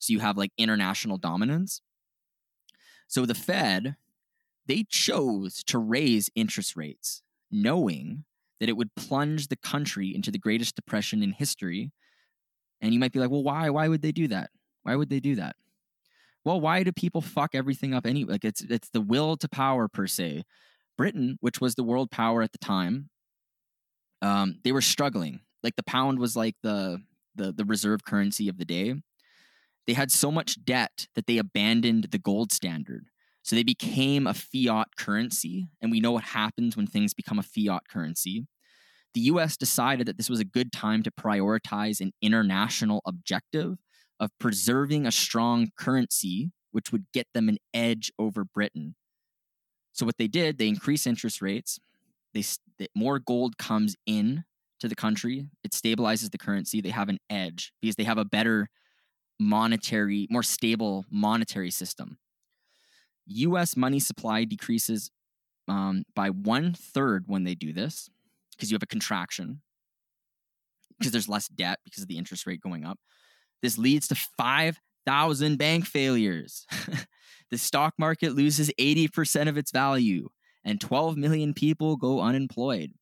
[0.00, 1.82] So you have like international dominance.
[3.06, 3.94] So the Fed,
[4.66, 7.22] they chose to raise interest rates,
[7.52, 8.24] knowing
[8.58, 11.92] that it would plunge the country into the greatest depression in history.
[12.80, 13.70] And you might be like, well, why?
[13.70, 14.50] Why would they do that?
[14.82, 15.54] Why would they do that?
[16.46, 18.34] Well, why do people fuck everything up anyway?
[18.34, 20.44] Like it's it's the will to power per se.
[20.96, 23.10] Britain, which was the world power at the time,
[24.22, 25.40] um, they were struggling.
[25.64, 27.02] Like the pound was like the
[27.34, 28.94] the the reserve currency of the day.
[29.88, 33.06] They had so much debt that they abandoned the gold standard.
[33.42, 37.42] So they became a fiat currency, and we know what happens when things become a
[37.42, 38.46] fiat currency.
[39.14, 43.78] The US decided that this was a good time to prioritize an international objective
[44.20, 48.94] of preserving a strong currency, which would get them an edge over Britain.
[49.92, 51.78] So what they did, they increased interest rates.
[52.34, 52.44] They
[52.94, 54.44] more gold comes in
[54.80, 55.48] to the country.
[55.64, 56.80] It stabilizes the currency.
[56.80, 58.68] They have an edge because they have a better
[59.38, 62.18] monetary, more stable monetary system.
[63.26, 63.76] U.S.
[63.76, 65.10] money supply decreases
[65.68, 68.08] um, by one third when they do this
[68.52, 69.62] because you have a contraction
[70.98, 72.98] because there's less debt because of the interest rate going up.
[73.62, 76.66] This leads to 5,000 bank failures.
[77.50, 80.28] the stock market loses 80% of its value,
[80.64, 82.92] and 12 million people go unemployed.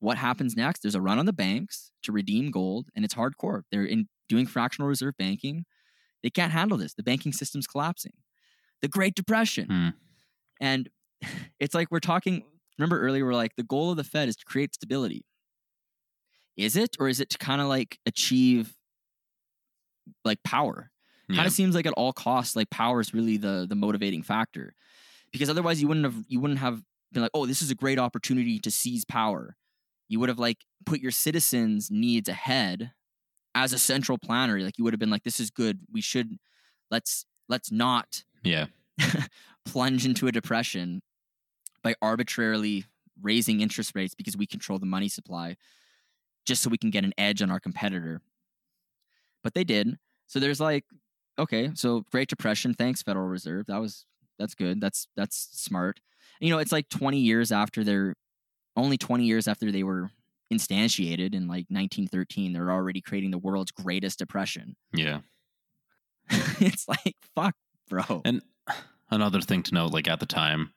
[0.00, 0.80] What happens next?
[0.82, 3.62] There's a run on the banks to redeem gold, and it's hardcore.
[3.70, 5.64] They're in doing fractional reserve banking.
[6.22, 6.94] They can't handle this.
[6.94, 8.12] The banking system's collapsing.
[8.82, 9.66] The Great Depression.
[9.66, 9.88] Hmm.
[10.60, 10.88] And
[11.60, 12.44] it's like we're talking.
[12.78, 15.24] Remember earlier, we're like, the goal of the Fed is to create stability.
[16.56, 18.74] Is it, or is it to kind of like achieve
[20.24, 20.90] like power?
[21.28, 24.74] Kind of seems like at all costs, like power is really the the motivating factor,
[25.32, 26.82] because otherwise you wouldn't have you wouldn't have
[27.12, 29.56] been like, oh, this is a great opportunity to seize power.
[30.08, 32.92] You would have like put your citizens' needs ahead
[33.54, 34.60] as a central planner.
[34.60, 35.80] Like you would have been like, this is good.
[35.90, 36.36] We should
[36.90, 38.66] let's let's not Yeah.
[39.64, 41.00] plunge into a depression
[41.82, 42.84] by arbitrarily
[43.22, 45.56] raising interest rates because we control the money supply
[46.44, 48.20] just so we can get an edge on our competitor.
[49.44, 49.96] But they did.
[50.26, 50.84] So there's like,
[51.38, 52.74] okay, so Great Depression.
[52.74, 53.66] Thanks, Federal Reserve.
[53.66, 54.06] That was
[54.38, 54.80] that's good.
[54.80, 56.00] That's that's smart.
[56.40, 58.14] You know, it's like 20 years after they're
[58.76, 60.10] only 20 years after they were
[60.52, 62.52] instantiated in like 1913.
[62.52, 64.74] They're already creating the world's greatest depression.
[64.92, 65.20] Yeah.
[66.30, 67.54] it's like fuck,
[67.88, 68.22] bro.
[68.24, 68.42] And
[69.10, 70.72] another thing to note, like at the time,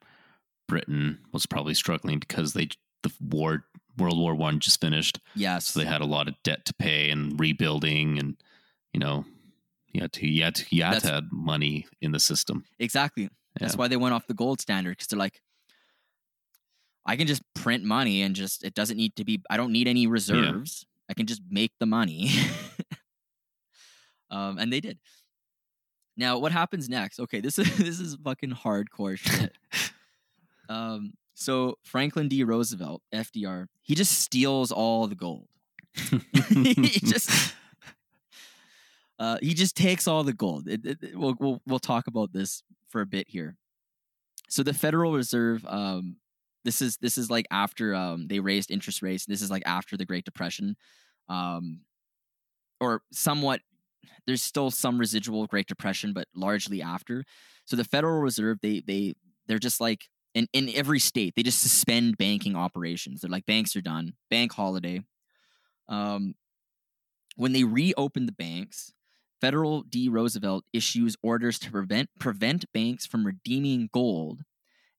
[0.68, 2.70] Britain was probably struggling because they
[3.04, 3.66] the war
[3.98, 7.10] World War One just finished, yes, so they had a lot of debt to pay
[7.10, 8.36] and rebuilding, and
[8.98, 9.26] you know,
[9.94, 12.66] Yet, yet, yet had to you had to That's- have money in the system.
[12.80, 13.30] exactly.
[13.60, 15.40] That's why they went off the gold standard because they're like,
[17.06, 19.42] I can just print money and just it doesn't need to be.
[19.52, 20.86] I don't need any reserves.
[21.10, 22.32] I can just make the money.
[24.32, 24.98] um, and they did.
[26.16, 27.20] Now, what happens next?
[27.20, 29.54] Okay, this is this is fucking hardcore shit.
[30.70, 32.44] um, so Franklin D.
[32.44, 35.48] Roosevelt, FDR, he just steals all the gold.
[35.96, 37.54] he just
[39.20, 40.68] uh, he just takes all the gold.
[40.68, 43.56] It, it- it- we'll, we'll we'll talk about this for a bit here.
[44.50, 46.18] So the Federal Reserve, um,
[46.64, 49.26] this is this is like after um, they raised interest rates.
[49.26, 50.76] This is like after the Great Depression,
[51.30, 51.82] um,
[52.80, 53.62] or somewhat.
[54.26, 57.24] There's still some residual Great Depression, but largely after.
[57.66, 59.16] So the Federal Reserve, they they
[59.48, 63.22] they're just like in in every state, they just suspend banking operations.
[63.22, 65.02] They're like banks are done, bank holiday.
[65.90, 66.36] Um,
[67.36, 68.94] when they reopen the banks,
[69.40, 70.10] Federal D.
[70.10, 74.42] Roosevelt issues orders to prevent prevent banks from redeeming gold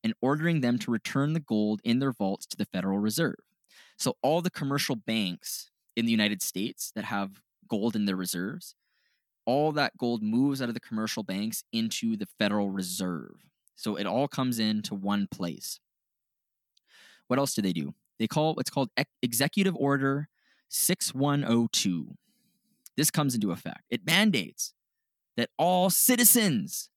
[0.05, 3.37] and ordering them to return the gold in their vaults to the Federal Reserve.
[3.97, 8.75] So all the commercial banks in the United States that have gold in their reserves,
[9.45, 13.35] all that gold moves out of the commercial banks into the Federal Reserve.
[13.75, 15.81] So it all comes into one place.
[17.27, 17.95] What else do they do?
[18.19, 20.29] They call what's called Ex- Executive Order
[20.69, 22.17] 6102
[22.99, 23.81] this comes into effect.
[23.89, 24.75] It mandates
[25.39, 26.91] that all citizens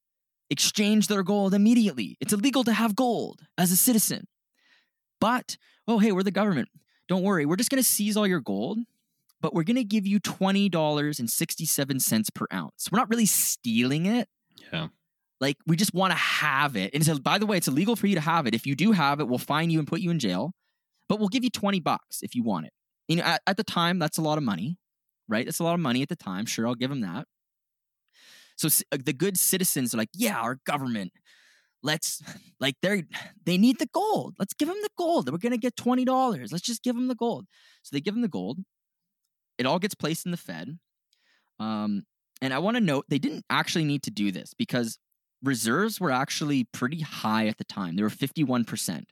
[0.50, 2.18] exchange their gold immediately.
[2.20, 4.28] It's illegal to have gold as a citizen.
[5.22, 5.56] But,
[5.88, 6.68] oh, hey, we're the government.
[7.08, 8.80] Don't worry, we're just going to seize all your gold,
[9.42, 12.90] but we're going to give you $20.67 per ounce.
[12.92, 14.28] We're not really stealing it.
[14.74, 14.88] Yeah.
[15.40, 16.96] Like, we just want to have it.
[16.96, 18.56] And so, by the way, it's illegal for you to have it.
[18.56, 20.54] If you do have it, we'll fine you and put you in jail,
[21.08, 22.74] but we'll give you 20 bucks if you want it.
[23.08, 24.80] You know, at, at the time, that's a lot of money
[25.32, 25.46] right?
[25.46, 26.46] That's a lot of money at the time.
[26.46, 27.26] Sure, I'll give them that.
[28.58, 31.14] So uh, the good citizens are like, yeah, our government,
[31.82, 32.22] let's
[32.60, 33.04] like they're
[33.46, 34.36] they need the gold.
[34.38, 35.32] Let's give them the gold.
[35.32, 36.52] We're gonna get twenty dollars.
[36.52, 37.48] Let's just give them the gold.
[37.82, 38.60] So they give them the gold.
[39.58, 40.78] It all gets placed in the Fed.
[41.60, 42.04] Um,
[42.42, 44.98] and I want to note they didn't actually need to do this because
[45.44, 47.96] reserves were actually pretty high at the time.
[47.96, 49.06] They were fifty one percent.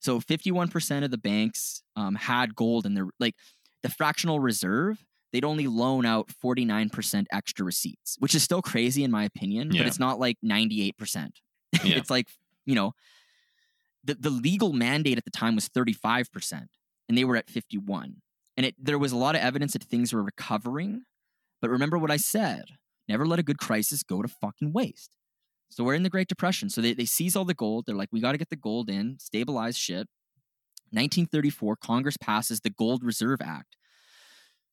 [0.00, 3.34] So fifty one percent of the banks um, had gold in their like
[3.82, 5.04] the fractional reserve
[5.34, 9.80] they'd only loan out 49% extra receipts, which is still crazy in my opinion, Yeah.
[9.80, 10.92] but it's not like 98%.
[11.84, 11.96] Yeah.
[11.96, 12.28] it's like,
[12.64, 12.92] you know,
[14.04, 16.66] the, the legal mandate at the time was 35%,
[17.08, 18.22] and they were at 51.
[18.56, 21.02] And it, there was a lot of evidence that things were recovering.
[21.60, 22.66] But remember what I said
[23.08, 25.10] never let a good crisis go to fucking waste.
[25.68, 26.70] So we're in the Great Depression.
[26.70, 27.84] So they, they seize all the gold.
[27.86, 30.06] They're like, we got to get the gold in, stabilize shit.
[30.92, 33.76] 1934, Congress passes the Gold Reserve Act.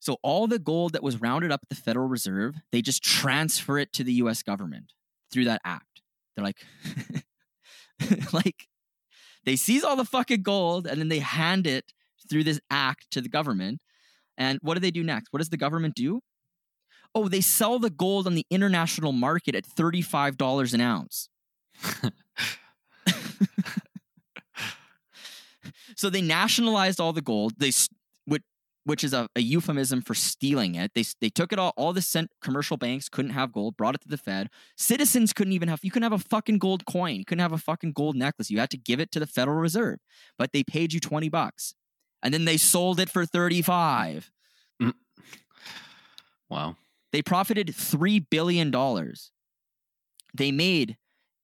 [0.01, 3.77] So all the gold that was rounded up at the Federal Reserve, they just transfer
[3.77, 4.93] it to the US government
[5.31, 6.01] through that act.
[6.35, 6.57] They're like
[8.33, 8.67] like
[9.45, 11.93] they seize all the fucking gold and then they hand it
[12.27, 13.79] through this act to the government.
[14.39, 15.31] And what do they do next?
[15.31, 16.21] What does the government do?
[17.13, 21.29] Oh, they sell the gold on the international market at $35 an ounce.
[25.95, 27.53] so they nationalized all the gold.
[27.57, 27.71] They
[28.83, 30.91] which is a, a euphemism for stealing it.
[30.95, 31.73] They they took it all.
[31.77, 33.77] All the cent commercial banks couldn't have gold.
[33.77, 34.49] Brought it to the Fed.
[34.77, 35.79] Citizens couldn't even have.
[35.83, 37.15] You couldn't have a fucking gold coin.
[37.15, 38.49] You couldn't have a fucking gold necklace.
[38.49, 39.99] You had to give it to the Federal Reserve.
[40.37, 41.75] But they paid you twenty bucks,
[42.23, 44.31] and then they sold it for thirty five.
[44.81, 44.93] Mm.
[46.49, 46.77] Wow.
[47.11, 49.31] They profited three billion dollars.
[50.33, 50.97] They made,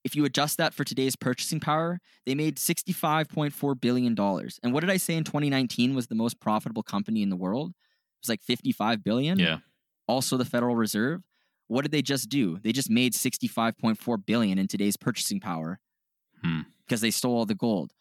[0.08, 4.58] if you adjust that for today's purchasing power, they made sixty-five point four billion dollars.
[4.64, 7.72] And what did I say in 2019 was the most profitable company in the world?
[7.72, 9.38] It was like 55 billion.
[9.38, 9.58] Yeah.
[10.08, 11.22] Also, the Federal Reserve.
[11.68, 12.58] What did they just do?
[12.64, 15.80] They just made 65.4 billion in today's purchasing power
[16.42, 16.62] Hmm.
[16.86, 17.92] because they stole all the gold.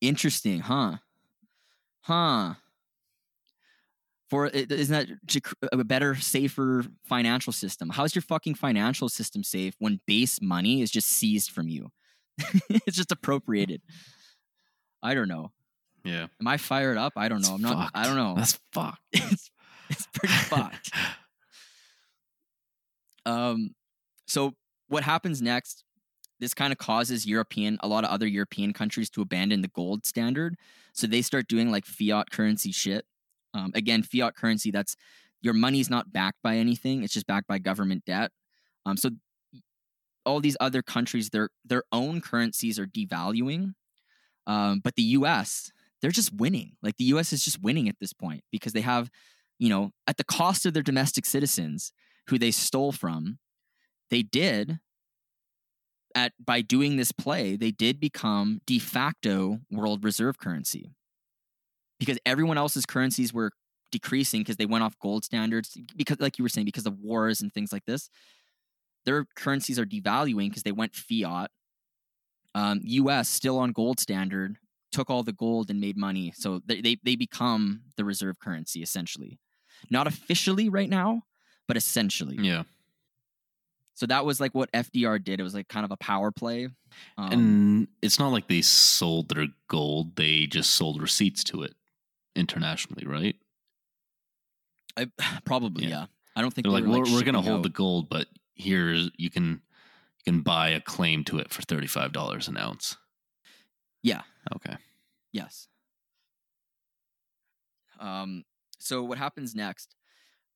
[0.00, 0.96] Interesting, huh?
[2.00, 2.54] Huh.
[4.30, 5.42] For it- isn't that
[5.72, 7.90] a better, safer financial system?
[7.90, 11.90] How's your fucking financial system safe when base money is just seized from you?
[12.68, 13.82] it's just appropriated.
[15.02, 15.52] I don't know.
[16.04, 16.26] Yeah.
[16.40, 17.14] Am I fired up?
[17.16, 17.54] I don't know.
[17.54, 17.90] I'm not.
[17.94, 18.34] I don't know.
[18.36, 19.00] That's fucked.
[19.12, 19.50] it's
[19.88, 20.90] it's pretty fucked.
[23.26, 23.74] Um,
[24.26, 24.54] so
[24.88, 25.84] what happens next?
[26.40, 30.06] This kind of causes European, a lot of other European countries to abandon the gold
[30.06, 30.56] standard.
[30.92, 33.04] So they start doing like fiat currency shit.
[33.54, 34.96] Um, again, fiat currency, that's
[35.40, 38.30] your money's not backed by anything, it's just backed by government debt.
[38.86, 39.10] Um, so
[40.24, 43.74] all these other countries, their their own currencies are devaluing.
[44.46, 45.70] Um, but the US,
[46.00, 46.72] they're just winning.
[46.82, 49.10] Like the US is just winning at this point because they have,
[49.58, 51.92] you know, at the cost of their domestic citizens
[52.28, 53.38] who they stole from,
[54.10, 54.78] they did
[56.14, 60.90] at by doing this play, they did become de facto world reserve currency.
[61.98, 63.50] Because everyone else's currencies were
[63.90, 67.40] decreasing because they went off gold standards because like you were saying because of wars
[67.40, 68.10] and things like this
[69.04, 71.50] their currencies are devaluing because they went fiat.
[72.54, 74.56] Um, us still on gold standard
[74.90, 78.82] took all the gold and made money so they, they, they become the reserve currency
[78.82, 79.38] essentially.
[79.90, 81.22] Not officially right now
[81.66, 82.36] but essentially.
[82.40, 82.64] Yeah.
[83.94, 85.40] so that was like what fdr did.
[85.40, 86.68] It was like kind of a power play.
[87.16, 91.74] Um, and it's not like they sold their gold, they just sold receipts to it
[92.38, 93.36] internationally, right?
[94.96, 95.10] I,
[95.44, 95.90] probably Yeah.
[95.90, 96.06] yeah.
[96.36, 98.08] i don't think They're they like, were, we're, we're going to shipping hold the gold,
[98.08, 99.60] but here's you can
[100.24, 102.96] you can buy a claim to it for $35 an ounce.
[104.02, 104.22] yeah
[104.54, 104.76] Okay.
[105.32, 105.68] Yes.
[108.00, 108.44] Um,
[108.78, 109.94] so what happens next?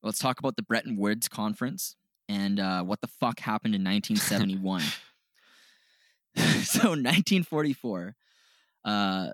[0.02, 1.96] Let's talk about the Bretton Woods conference
[2.28, 4.80] and uh, what the fuck happened in 1971.
[6.64, 8.14] so 1944.
[8.84, 9.26] Uh,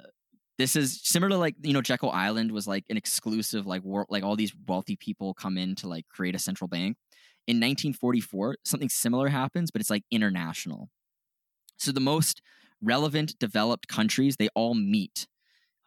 [0.58, 4.06] this is similar to like you know Jekyll Island was like an exclusive like war
[4.10, 6.96] like all these wealthy people come in to like create a central bank.
[7.46, 10.90] In 1944, something similar happens, but it's like international.
[11.78, 12.42] So the most
[12.82, 15.26] relevant developed countries they all meet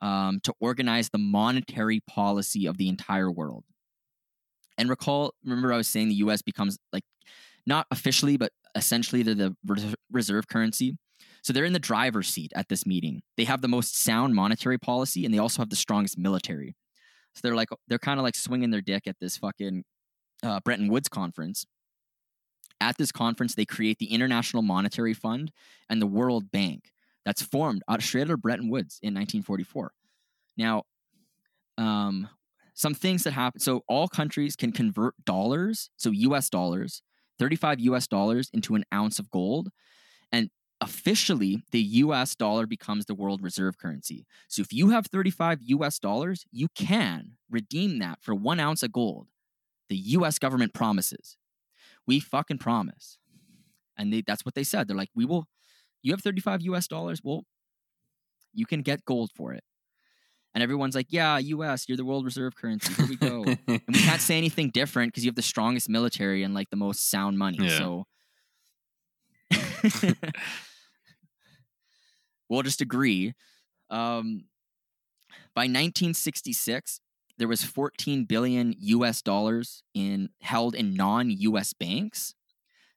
[0.01, 3.63] um, to organize the monetary policy of the entire world.
[4.77, 6.41] And recall, remember, I was saying the U.S.
[6.41, 7.03] becomes like
[7.67, 9.55] not officially, but essentially they're the
[10.11, 10.97] reserve currency.
[11.41, 13.23] So they're in the driver's seat at this meeting.
[13.35, 16.75] They have the most sound monetary policy, and they also have the strongest military.
[17.33, 19.83] So they're like they're kind of like swinging their dick at this fucking
[20.43, 21.65] uh, Bretton Woods conference.
[22.79, 25.51] At this conference, they create the International Monetary Fund
[25.89, 26.91] and the World Bank
[27.25, 29.91] that's formed out of Bretton Woods in 1944.
[30.57, 30.83] Now,
[31.77, 32.27] um,
[32.73, 33.59] some things that happen.
[33.59, 36.49] So all countries can convert dollars, so U.S.
[36.49, 37.03] dollars,
[37.39, 38.07] 35 U.S.
[38.07, 39.69] dollars into an ounce of gold,
[40.31, 40.49] and
[40.81, 42.35] officially the U.S.
[42.35, 44.25] dollar becomes the world reserve currency.
[44.47, 45.99] So if you have 35 U.S.
[45.99, 49.27] dollars, you can redeem that for one ounce of gold.
[49.89, 50.39] The U.S.
[50.39, 51.37] government promises.
[52.07, 53.19] We fucking promise.
[53.97, 54.87] And they, that's what they said.
[54.87, 55.47] They're like, we will
[56.03, 57.45] you have 35 US dollars, well,
[58.53, 59.63] you can get gold for it.
[60.53, 62.93] And everyone's like, yeah, US, you're the world reserve currency.
[62.93, 63.43] Here we go.
[63.67, 66.75] and we can't say anything different because you have the strongest military and like the
[66.75, 67.59] most sound money.
[67.61, 67.77] Yeah.
[67.77, 68.05] So
[72.51, 73.33] we'll just agree.
[73.89, 74.45] Um,
[75.55, 76.99] by 1966,
[77.37, 82.35] there was 14 billion US dollars in held in non-US banks.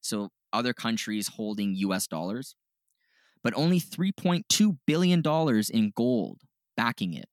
[0.01, 2.55] So other countries holding US dollars
[3.45, 5.23] but only $3.2 billion
[5.71, 6.41] in gold
[6.77, 7.29] backing it.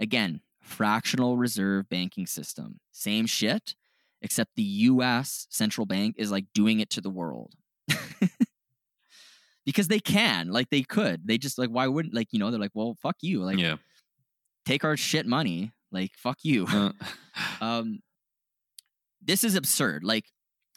[0.00, 2.80] Again, fractional reserve banking system.
[2.90, 3.74] Same shit,
[4.22, 7.52] except the US central bank is like doing it to the world.
[9.68, 11.28] because they can, like they could.
[11.28, 13.42] They just like, why wouldn't, like, you know, they're like, well, fuck you.
[13.44, 13.76] Like, yeah.
[14.64, 15.72] take our shit money.
[15.92, 16.66] Like, fuck you.
[16.66, 16.92] Uh,
[17.60, 17.98] um,
[19.20, 20.04] this is absurd.
[20.04, 20.24] Like,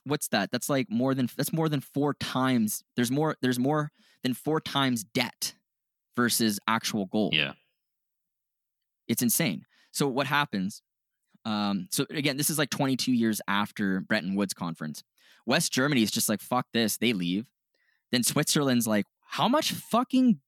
[0.03, 0.51] what's that?
[0.51, 2.84] That's like more than that's more than four times.
[2.97, 3.38] There's more.
[3.41, 3.91] There's more
[4.23, 5.53] than four times debt
[6.18, 7.34] versus actual gold.
[7.34, 7.53] yeah.
[9.07, 9.63] It's insane.
[9.91, 10.81] So what happens?
[11.45, 15.01] Um, so again, this is like 22 years after Bretton Woods conference.
[15.45, 16.97] West Germany is just like fuck this.
[16.97, 17.45] They leave.
[18.11, 20.39] Then Switzerland's like, how much fucking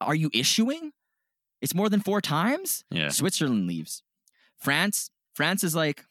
[0.00, 0.92] are you issuing?
[1.60, 2.84] It's more than four times.
[2.90, 3.08] Yeah.
[3.08, 4.02] Switzerland leaves.
[4.58, 6.04] France, France is like,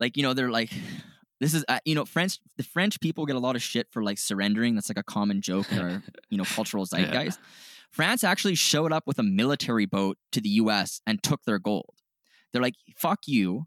[0.00, 0.70] like you know, they're like,
[1.40, 2.38] this is uh, you know, French.
[2.56, 4.74] The French people get a lot of shit for like surrendering.
[4.74, 6.98] That's like a common joke in our you know cultural Yeah.
[7.04, 7.38] zeitgeist.
[7.90, 11.00] France actually showed up with a military boat to the U.S.
[11.06, 11.94] and took their gold.
[12.52, 13.66] They're like, fuck you.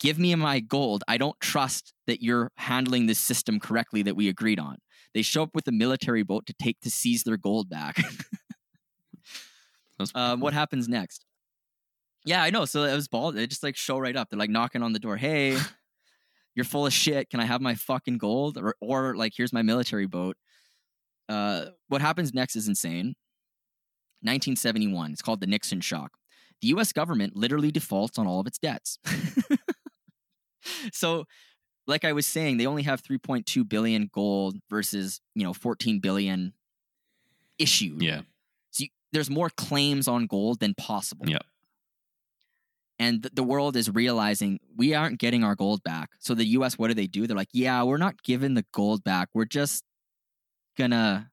[0.00, 1.02] Give me my gold.
[1.08, 4.76] I don't trust that you're handling this system correctly that we agreed on.
[5.14, 7.96] They show up with a military boat to take to seize their gold back.
[9.98, 11.24] That's um, what happens next?
[12.24, 12.64] Yeah, I know.
[12.64, 13.34] So it was bald.
[13.34, 14.30] They just like show right up.
[14.30, 15.16] They're like knocking on the door.
[15.16, 15.58] Hey,
[16.54, 17.30] you're full of shit.
[17.30, 18.58] Can I have my fucking gold?
[18.58, 20.36] Or, or like, here's my military boat.
[21.28, 23.14] Uh, what happens next is insane.
[24.22, 25.12] 1971.
[25.12, 26.12] It's called the Nixon shock.
[26.60, 26.92] The U.S.
[26.92, 28.98] government literally defaults on all of its debts.
[30.92, 31.26] so,
[31.86, 36.52] like I was saying, they only have 3.2 billion gold versus you know 14 billion
[37.58, 38.02] issued.
[38.02, 38.22] Yeah.
[38.70, 41.28] So you, there's more claims on gold than possible.
[41.28, 41.38] Yeah.
[42.98, 46.10] And th- the world is realizing we aren't getting our gold back.
[46.18, 47.26] So the US, what do they do?
[47.26, 49.28] They're like, yeah, we're not giving the gold back.
[49.34, 49.84] We're just
[50.76, 51.30] gonna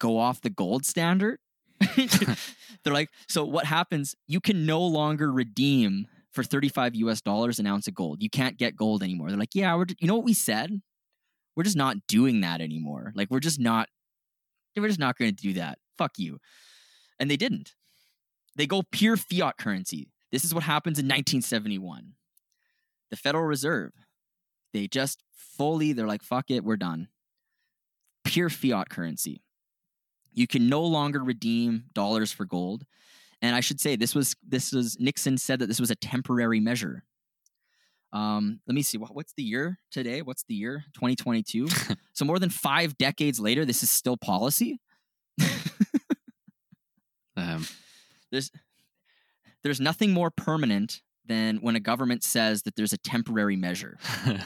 [0.00, 1.38] go off the gold standard.
[2.84, 4.14] They're like, so what happens?
[4.26, 6.06] You can no longer redeem
[6.38, 8.22] for 35 US dollars an ounce of gold.
[8.22, 9.28] You can't get gold anymore.
[9.28, 10.70] They're like, yeah, we're, you know what we said?
[11.56, 13.12] We're just not doing that anymore.
[13.16, 13.88] Like, we're just not,
[14.76, 15.80] we're just not going to do that.
[15.96, 16.38] Fuck you.
[17.18, 17.72] And they didn't.
[18.54, 20.12] They go pure fiat currency.
[20.30, 22.12] This is what happens in 1971.
[23.10, 23.90] The Federal Reserve,
[24.72, 27.08] they just fully, they're like, fuck it, we're done.
[28.24, 29.42] Pure fiat currency.
[30.32, 32.84] You can no longer redeem dollars for gold.
[33.40, 36.60] And I should say this was this was Nixon said that this was a temporary
[36.60, 37.04] measure.
[38.12, 40.22] Um, let me see what, what's the year today?
[40.22, 40.84] What's the year?
[40.94, 41.68] 2022.
[42.14, 44.80] so more than 5 decades later this is still policy.
[47.38, 47.66] Um,
[48.32, 48.50] there's
[49.62, 53.96] there's nothing more permanent than when a government says that there's a temporary measure.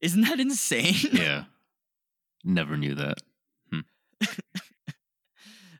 [0.00, 0.94] Isn't that insane?
[1.12, 1.44] yeah.
[2.42, 3.18] Never knew that.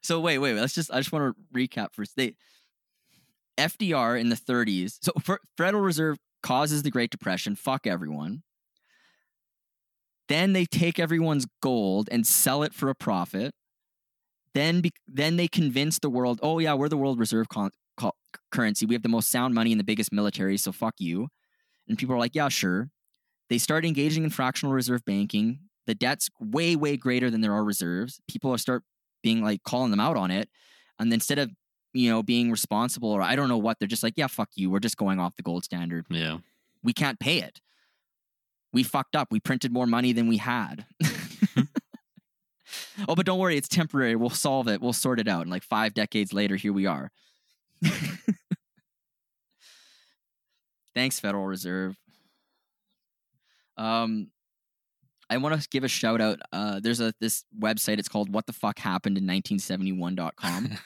[0.05, 2.17] So wait, wait, wait, let's just I just want to recap first.
[2.17, 2.35] They
[3.59, 4.99] FDR in the 30s.
[5.01, 5.13] So
[5.57, 7.57] Federal Reserve causes the Great Depression.
[7.57, 8.43] Fuck everyone.
[10.29, 13.55] Then they take everyone's gold and sell it for a profit.
[14.55, 18.15] Then, be- then they convince the world, oh yeah, we're the world reserve con- co-
[18.51, 18.87] currency.
[18.87, 21.29] We have the most sound money and the biggest military, so fuck you.
[21.89, 22.91] And people are like, yeah, sure.
[23.51, 25.61] They start engaging in fractional reserve banking.
[25.87, 28.21] The debt's way, way greater than there are reserves.
[28.29, 28.83] People are start
[29.25, 30.49] being like calling them out on it.
[31.01, 31.51] And instead of,
[31.93, 34.71] you know, being responsible or I don't know what, they're just like, yeah, fuck you.
[34.71, 36.07] We're just going off the gold standard.
[36.09, 36.39] Yeah.
[36.85, 37.61] We can't pay it.
[38.73, 39.29] We fucked up.
[39.33, 40.85] We printed more money than we had.
[43.09, 44.15] oh, but don't worry, it's temporary.
[44.15, 44.81] We'll solve it.
[44.83, 45.43] We'll sort it out.
[45.43, 47.11] And like five decades later, here we are.
[50.95, 51.97] Thanks, Federal Reserve.
[53.77, 54.29] Um,
[55.35, 56.41] I want to give a shout out.
[56.53, 57.99] Uh, there's a this website.
[57.99, 60.79] It's called What the Fuck Happened in 1971.com.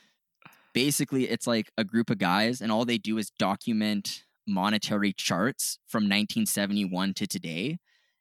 [0.72, 5.78] Basically, it's like a group of guys, and all they do is document monetary charts
[5.88, 7.78] from 1971 to today,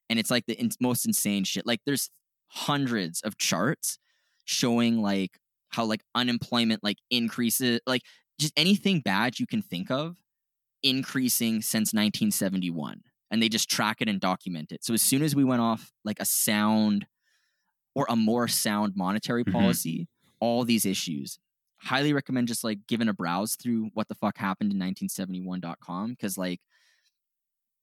[0.09, 1.67] and it's like the in- most insane shit.
[1.67, 2.09] Like, there's
[2.47, 3.99] hundreds of charts
[4.45, 5.37] showing like
[5.69, 8.01] how like unemployment like increases, like
[8.39, 10.17] just anything bad you can think of
[10.81, 14.83] increasing since 1971 and they just track it and document it.
[14.83, 17.07] So as soon as we went off like a sound
[17.95, 19.51] or a more sound monetary Mhm.
[19.51, 20.07] policy,
[20.39, 21.39] all these issues.
[21.81, 26.37] Highly recommend just like giving a browse through what the fuck happened in 1971.com because
[26.37, 26.61] like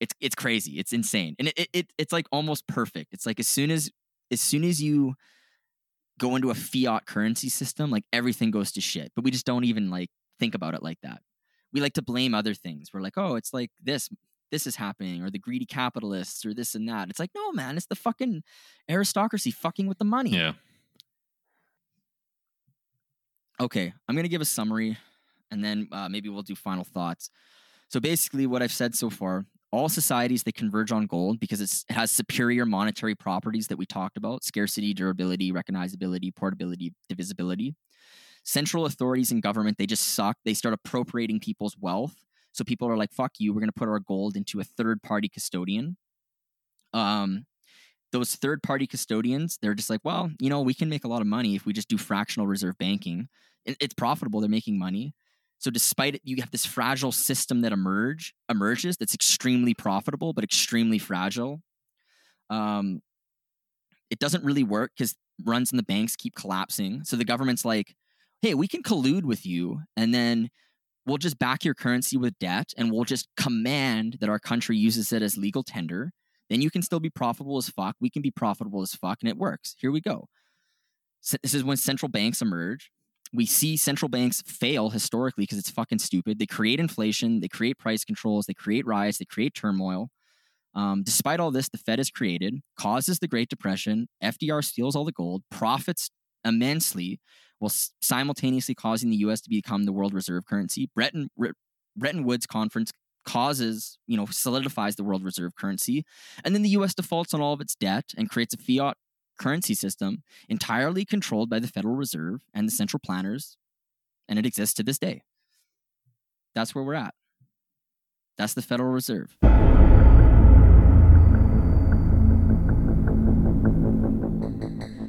[0.00, 0.78] it's it's crazy.
[0.78, 1.34] It's insane.
[1.38, 3.12] And it, it it's like almost perfect.
[3.14, 3.90] It's like as soon as
[4.30, 5.14] as soon as you
[6.18, 9.12] go into a fiat currency system, like everything goes to shit.
[9.14, 11.22] But we just don't even like think about it like that.
[11.72, 12.88] We like to blame other things.
[12.92, 14.08] We're like, oh, it's like this,
[14.50, 17.10] this is happening, or the greedy capitalists, or this and that.
[17.10, 18.42] It's like, no, man, it's the fucking
[18.88, 20.30] aristocracy fucking with the money.
[20.30, 20.52] Yeah.
[23.60, 24.98] Okay, I'm going to give a summary
[25.50, 27.30] and then uh, maybe we'll do final thoughts.
[27.88, 31.84] So basically, what I've said so far all societies they converge on gold because it's,
[31.90, 37.74] it has superior monetary properties that we talked about scarcity, durability, recognizability, portability, divisibility.
[38.44, 40.36] Central authorities and government they just suck.
[40.44, 42.14] They start appropriating people's wealth.
[42.56, 45.02] So people are like, fuck you, we're going to put our gold into a third
[45.02, 45.98] party custodian.
[46.94, 47.44] Um,
[48.12, 51.20] those third party custodians, they're just like, well, you know, we can make a lot
[51.20, 53.28] of money if we just do fractional reserve banking.
[53.66, 55.14] It, it's profitable, they're making money.
[55.58, 60.44] So despite it, you have this fragile system that emerge emerges that's extremely profitable but
[60.44, 61.60] extremely fragile.
[62.48, 63.02] Um,
[64.10, 65.14] it doesn't really work because
[65.44, 67.04] runs in the banks keep collapsing.
[67.04, 67.96] So the government's like,
[68.40, 70.50] "Hey, we can collude with you, and then
[71.06, 75.12] we'll just back your currency with debt, and we'll just command that our country uses
[75.12, 76.12] it as legal tender.
[76.50, 77.96] Then you can still be profitable as fuck.
[78.00, 79.74] We can be profitable as fuck, and it works.
[79.78, 80.28] Here we go."
[81.20, 82.90] So this is when central banks emerge
[83.32, 86.38] we see central banks fail historically because it's fucking stupid.
[86.38, 90.10] They create inflation, they create price controls, they create riots, they create turmoil.
[90.74, 94.08] Um, despite all this, the Fed is created, causes the Great Depression.
[94.22, 96.10] FDR steals all the gold, profits
[96.44, 97.20] immensely,
[97.58, 99.40] while simultaneously causing the U.S.
[99.42, 100.90] to become the world reserve currency.
[100.94, 101.52] Bretton, Re-
[101.96, 102.92] Bretton Woods Conference
[103.24, 106.04] causes, you know, solidifies the world reserve currency,
[106.44, 106.94] and then the U.S.
[106.94, 108.96] defaults on all of its debt and creates a fiat
[109.38, 113.56] currency system entirely controlled by the Federal Reserve and the central planners,
[114.28, 115.22] and it exists to this day.
[116.54, 117.14] That's where we're at.
[118.38, 119.36] That's the Federal Reserve.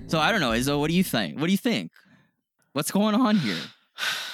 [0.07, 0.79] So I don't know, Izzo.
[0.79, 1.39] What do you think?
[1.39, 1.91] What do you think?
[2.77, 3.57] What's going on here?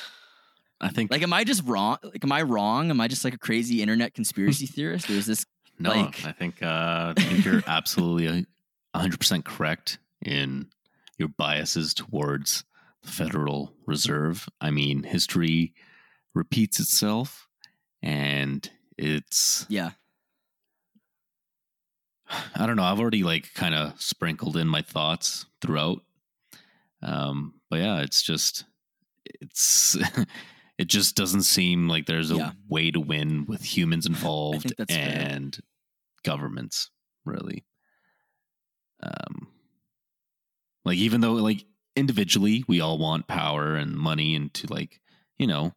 [0.82, 1.98] I think Like, am I just wrong?
[2.04, 2.90] Like, am I wrong?
[2.90, 5.46] Am I just like a crazy internet conspiracy theorist, or is this
[5.80, 5.92] no.
[5.92, 8.46] like- I think uh, I think you're absolutely
[8.94, 10.68] hundred percent correct in
[11.18, 12.66] your biases towards
[13.04, 14.50] the Federal Reserve.
[14.60, 15.74] I mean, history
[16.34, 17.48] repeats itself,
[18.02, 19.92] and it's yeah?
[22.58, 22.84] I don't know.
[22.84, 26.02] I've already like kind of sprinkled in my thoughts throughout.
[27.04, 28.66] Um, but yeah, it's just
[29.42, 29.98] it's
[30.78, 32.52] it just doesn't seem like there's a Yeah.
[32.68, 35.28] way to win with humans involved that's fair.
[35.30, 35.60] and
[36.24, 36.90] governments,
[37.26, 37.66] really.
[39.02, 39.48] Um
[40.86, 41.66] like even though like
[41.96, 45.00] individually we all want power and money and to like,
[45.38, 45.74] you know,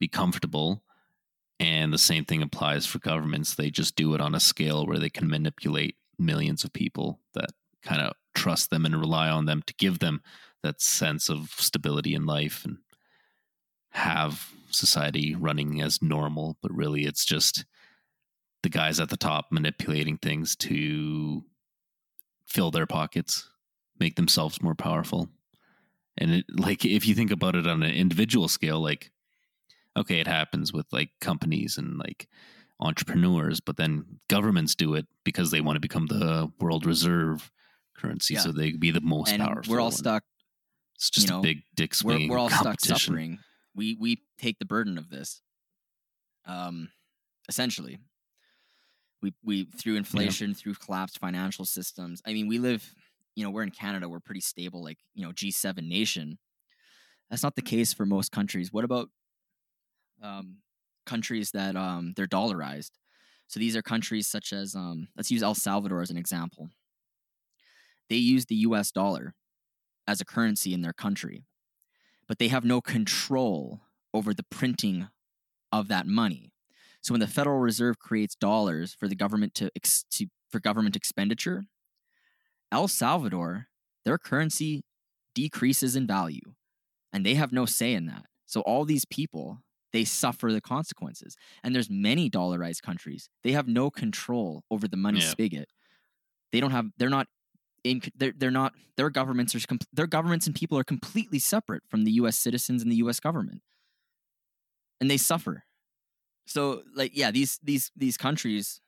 [0.00, 0.82] be comfortable.
[1.60, 3.54] And the same thing applies for governments.
[3.54, 7.50] They just do it on a scale where they can manipulate millions of people that
[7.82, 10.20] kind of trust them and rely on them to give them
[10.64, 12.78] that sense of stability in life and
[13.90, 16.56] have society running as normal.
[16.60, 17.64] But really, it's just
[18.62, 21.44] the guys at the top manipulating things to
[22.46, 23.48] fill their pockets,
[24.00, 25.28] make themselves more powerful.
[26.18, 29.10] And it, like, if you think about it on an individual scale, like,
[29.96, 32.28] okay, it happens with like companies and like
[32.80, 37.50] entrepreneurs, but then governments do it because they want to become the world reserve
[37.96, 38.40] currency, Yeah.
[38.40, 39.72] so they be the most and powerful.
[39.72, 40.24] we're all stuck.
[40.94, 43.38] It's just you know, a big dick We're, we're all stuck suffering.
[43.74, 45.42] We we take the burden of this.
[46.46, 46.90] Um,
[47.48, 47.98] essentially,
[49.22, 52.22] we we through inflation, through collapsed financial systems.
[52.26, 52.94] I mean, we live.
[53.34, 54.08] You know, we're in Canada.
[54.08, 56.38] We're pretty stable, like you know, G seven nation.
[57.30, 58.72] That's not the case for most countries.
[58.72, 59.08] What about
[60.22, 60.58] um,
[61.06, 62.92] countries that um, they're dollarized?
[63.48, 66.68] So these are countries such as um, let's use El Salvador as an example.
[68.08, 68.90] They use the U.S.
[68.90, 69.34] dollar
[70.06, 71.44] as a currency in their country,
[72.28, 73.80] but they have no control
[74.12, 75.08] over the printing
[75.72, 76.52] of that money.
[77.00, 80.96] So when the Federal Reserve creates dollars for the government to, ex- to for government
[80.96, 81.64] expenditure,
[82.72, 83.68] El Salvador,
[84.04, 84.82] their currency
[85.34, 86.54] decreases in value,
[87.12, 88.26] and they have no say in that.
[88.46, 89.58] So all these people,
[89.92, 91.36] they suffer the consequences.
[91.62, 93.28] And there's many dollarized countries.
[93.42, 95.28] They have no control over the money Yeah.
[95.30, 95.68] spigot.
[96.52, 97.26] They don't have they're not
[97.84, 99.60] in they're, they're not their governments are
[99.92, 103.62] their governments and people are completely separate from the US citizens and the US government.
[105.00, 105.64] And they suffer.
[106.46, 108.80] So like yeah, these these these countries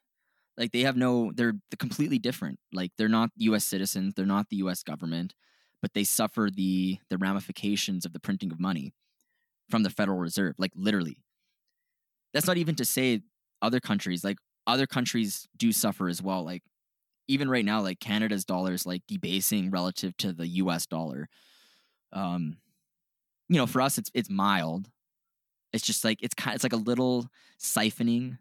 [0.57, 2.59] like they have no they're completely different.
[2.73, 5.35] Like they're not US citizens, they're not the US government,
[5.83, 8.95] but they suffer the the ramifications of the printing of money
[9.69, 11.19] from the Federal Reserve, like literally.
[12.33, 13.23] That's not even to say
[13.63, 16.45] other countries, like other countries do suffer as well.
[16.45, 16.63] Like
[17.29, 21.29] even right now, like Canada's dollar is like debasing relative to the US dollar.
[22.13, 22.59] Um,
[23.49, 24.91] you know, for us it's it's mild.
[25.73, 27.29] It's just like it's kind it's like a little
[27.61, 28.39] siphoning,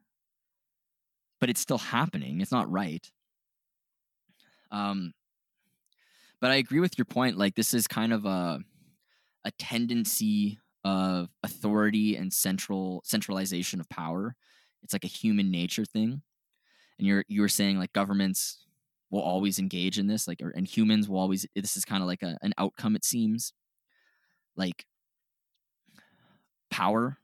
[1.40, 2.42] but it's still happening.
[2.42, 3.10] It's not right.
[4.72, 5.14] Um
[6.42, 7.38] but I agree with your point.
[7.38, 8.60] Like this is kind of a
[9.44, 14.36] a tendency of authority and central centralization of power.
[14.84, 16.22] It's like a human nature thing.
[16.98, 18.65] And you're you were saying like governments
[19.16, 22.08] will always engage in this, like or, and humans will always this is kind of
[22.08, 23.54] like a, an outcome, it seems.
[24.58, 24.86] Like
[26.70, 27.18] power,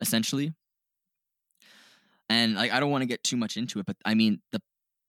[0.00, 0.54] essentially.
[2.28, 4.60] And like I don't want to get too much into it, but I mean the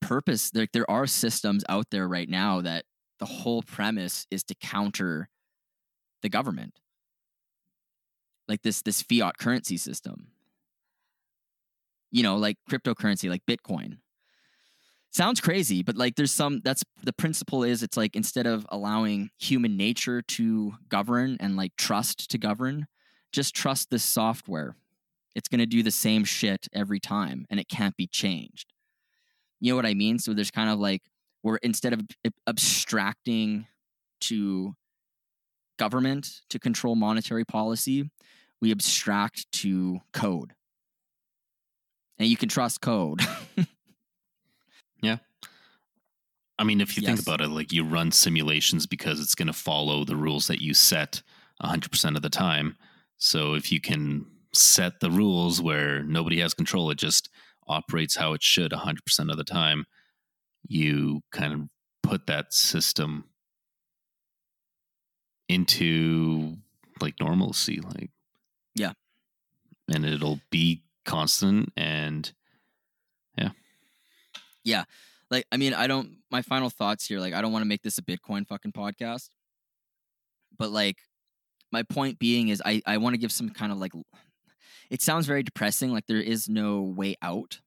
[0.01, 2.85] purpose there there are systems out there right now that
[3.19, 5.29] the whole premise is to counter
[6.21, 6.79] the government
[8.47, 10.27] like this this fiat currency system
[12.11, 13.97] you know like cryptocurrency like bitcoin
[15.15, 19.29] sounds crazy but like there's some that's the principle is it's like instead of allowing
[19.39, 22.87] human nature to govern and like trust to govern
[23.35, 24.77] just trust this software.
[25.35, 28.71] It's going to do the same shit every time and it can't be changed.
[29.59, 30.19] You know what i mean?
[30.19, 31.01] So there's kind of like
[31.43, 32.01] we're instead of
[32.47, 33.67] abstracting
[34.21, 34.73] to
[35.77, 38.09] government to control monetary policy
[38.61, 40.53] we abstract to code.
[42.17, 43.19] And you can trust code
[46.57, 49.53] I mean, if you think about it, like you run simulations because it's going to
[49.53, 51.21] follow the rules that you set
[51.61, 52.77] 100% of the time.
[53.17, 57.29] So if you can set the rules where nobody has control, it just
[57.67, 59.85] operates how it should 100% of the time,
[60.67, 61.61] you kind of
[62.03, 63.25] put that system
[65.49, 66.55] into
[67.01, 67.81] like normalcy.
[67.81, 68.11] Like,
[68.75, 68.93] Yeah.
[69.93, 72.31] And it'll be constant and
[75.31, 77.81] like I mean, I don't my final thoughts here, like I don't want to make
[77.81, 79.29] this a Bitcoin fucking podcast.
[80.57, 80.97] But like
[81.71, 83.93] my point being is I I want to give some kind of like
[84.89, 87.59] it sounds very depressing like there is no way out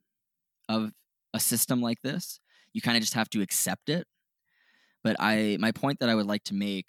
[0.69, 0.93] of
[1.35, 2.41] a system like this.
[2.73, 4.07] You kind of just have to accept it.
[5.03, 6.87] But I my point that I would like to make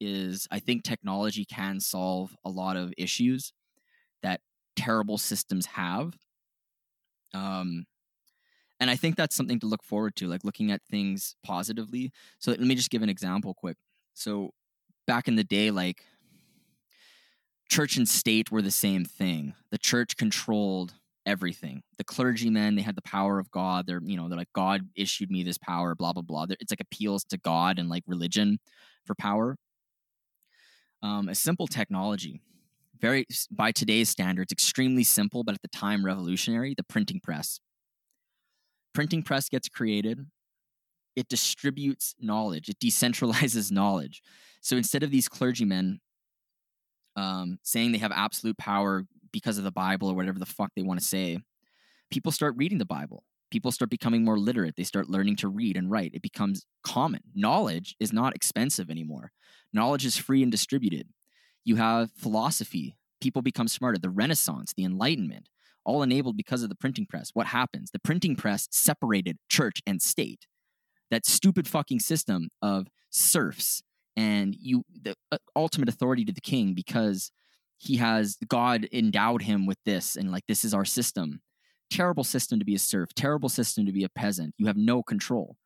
[0.00, 3.52] is I think technology can solve a lot of issues
[4.22, 4.40] that
[4.76, 6.14] terrible systems have.
[7.34, 7.84] Um
[8.80, 12.10] and I think that's something to look forward to, like looking at things positively.
[12.38, 13.76] So let me just give an example quick.
[14.14, 14.50] So
[15.06, 16.04] back in the day, like
[17.68, 19.54] church and state were the same thing.
[19.70, 20.94] The church controlled
[21.26, 21.82] everything.
[21.98, 23.86] The clergymen, they had the power of God.
[23.86, 26.46] They're, you know, they're like, God issued me this power, blah, blah, blah.
[26.48, 28.58] It's like appeals to God and like religion
[29.04, 29.56] for power.
[31.02, 32.40] Um, a simple technology,
[32.98, 37.60] very, by today's standards, extremely simple, but at the time revolutionary, the printing press
[38.94, 40.26] printing press gets created
[41.16, 44.22] it distributes knowledge it decentralizes knowledge.
[44.62, 46.00] So instead of these clergymen
[47.16, 50.82] um, saying they have absolute power because of the bible or whatever the fuck they
[50.82, 51.38] want to say
[52.10, 53.24] people start reading the bible.
[53.50, 54.76] People start becoming more literate.
[54.76, 56.12] They start learning to read and write.
[56.14, 57.22] It becomes common.
[57.34, 59.32] Knowledge is not expensive anymore.
[59.72, 61.08] Knowledge is free and distributed.
[61.64, 62.96] You have philosophy.
[63.20, 63.98] People become smarter.
[63.98, 65.48] The renaissance the enlightenment
[65.84, 67.30] all enabled because of the printing press.
[67.34, 67.90] What happens?
[67.90, 70.46] The printing press separated church and state.
[71.10, 73.82] That stupid fucking system of serfs
[74.16, 77.32] and you the uh, ultimate authority to the king because
[77.78, 81.40] he has God endowed him with this and like this is our system.
[81.90, 84.54] Terrible system to be a serf, terrible system to be a peasant.
[84.58, 85.56] You have no control.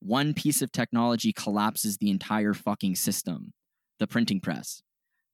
[0.00, 3.52] One piece of technology collapses the entire fucking system,
[3.98, 4.82] the printing press.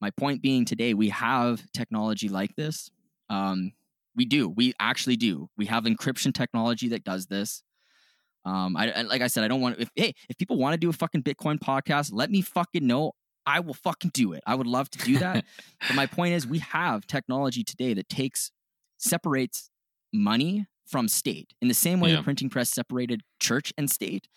[0.00, 2.90] My point being today, we have technology like this.
[3.28, 3.72] Um,
[4.18, 4.48] we do.
[4.48, 5.48] We actually do.
[5.56, 7.62] We have encryption technology that does this.
[8.44, 9.78] Um, I like I said, I don't want.
[9.78, 13.12] If hey, if people want to do a fucking Bitcoin podcast, let me fucking know.
[13.46, 14.42] I will fucking do it.
[14.46, 15.44] I would love to do that.
[15.86, 18.50] but my point is, we have technology today that takes
[18.98, 19.70] separates
[20.12, 22.16] money from state in the same way yeah.
[22.16, 24.28] the printing press separated church and state.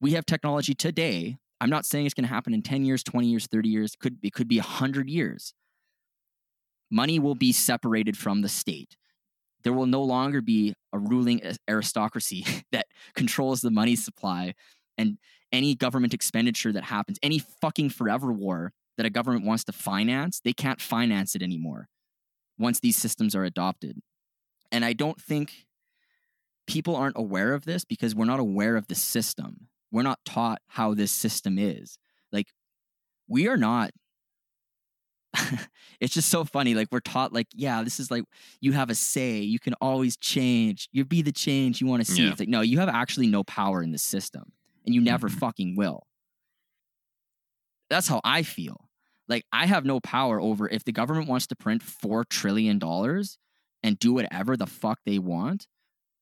[0.00, 1.38] We have technology today.
[1.60, 3.96] I'm not saying it's going to happen in 10 years, 20 years, 30 years.
[3.96, 5.54] Could it could be 100 years
[6.90, 8.96] money will be separated from the state.
[9.64, 14.54] There will no longer be a ruling aristocracy that controls the money supply
[14.96, 15.18] and
[15.52, 20.40] any government expenditure that happens, any fucking forever war that a government wants to finance,
[20.42, 21.88] they can't finance it anymore
[22.58, 24.00] once these systems are adopted.
[24.72, 25.66] And I don't think
[26.66, 29.68] people aren't aware of this because we're not aware of the system.
[29.90, 31.98] We're not taught how this system is.
[32.32, 32.48] Like,
[33.26, 33.92] we are not
[36.00, 36.74] it's just so funny.
[36.74, 38.24] Like we're taught, like, yeah, this is like
[38.60, 39.38] you have a say.
[39.38, 40.88] You can always change.
[40.92, 42.24] You be the change you want to see.
[42.24, 42.30] Yeah.
[42.30, 44.52] It's like, no, you have actually no power in the system,
[44.86, 45.38] and you never mm-hmm.
[45.38, 46.06] fucking will.
[47.90, 48.88] That's how I feel.
[49.28, 53.38] Like I have no power over if the government wants to print four trillion dollars
[53.82, 55.66] and do whatever the fuck they want.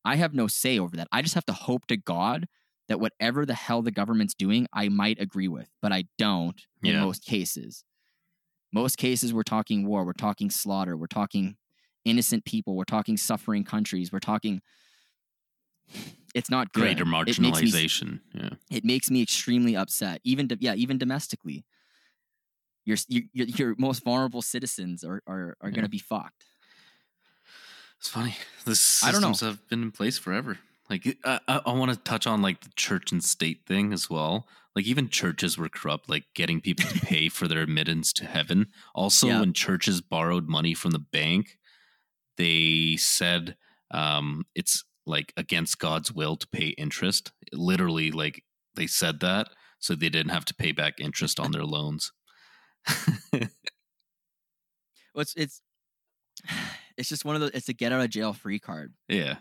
[0.04, 1.08] I have no say over that.
[1.10, 2.46] I just have to hope to God
[2.88, 6.94] that whatever the hell the government's doing, I might agree with, but I don't in
[6.94, 7.00] yeah.
[7.04, 7.84] most cases.
[8.76, 11.56] Most cases, we're talking war, we're talking slaughter, we're talking
[12.04, 14.60] innocent people, we're talking suffering countries, we're talking.
[16.34, 16.82] It's not good.
[16.82, 18.20] Greater marginalization.
[18.34, 18.50] It me, yeah.
[18.70, 20.20] It makes me extremely upset.
[20.24, 21.64] Even yeah, even domestically,
[22.84, 25.74] your your, your most vulnerable citizens are are, are yeah.
[25.74, 26.44] going to be fucked.
[27.98, 28.36] It's funny.
[28.66, 30.58] The systems have been in place forever.
[30.90, 33.94] Like uh, I, I, I want to touch on like the church and state thing
[33.94, 34.46] as well.
[34.76, 38.66] Like even churches were corrupt, like getting people to pay for their admittance to heaven.
[38.94, 39.40] Also, yeah.
[39.40, 41.58] when churches borrowed money from the bank,
[42.36, 43.56] they said
[43.90, 47.32] um, it's like against God's will to pay interest.
[47.52, 48.44] Literally, like
[48.74, 49.48] they said that
[49.78, 52.12] so they didn't have to pay back interest on their loans.
[53.32, 53.42] well,
[55.16, 55.62] it's it's
[56.98, 58.92] it's just one of the it's a get out of jail free card.
[59.08, 59.36] Yeah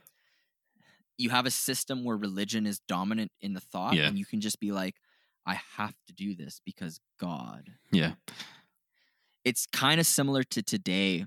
[1.18, 4.08] you have a system where religion is dominant in the thought yeah.
[4.08, 4.96] and you can just be like
[5.46, 7.72] i have to do this because god.
[7.92, 8.14] Yeah.
[9.44, 11.26] It's kind of similar to today.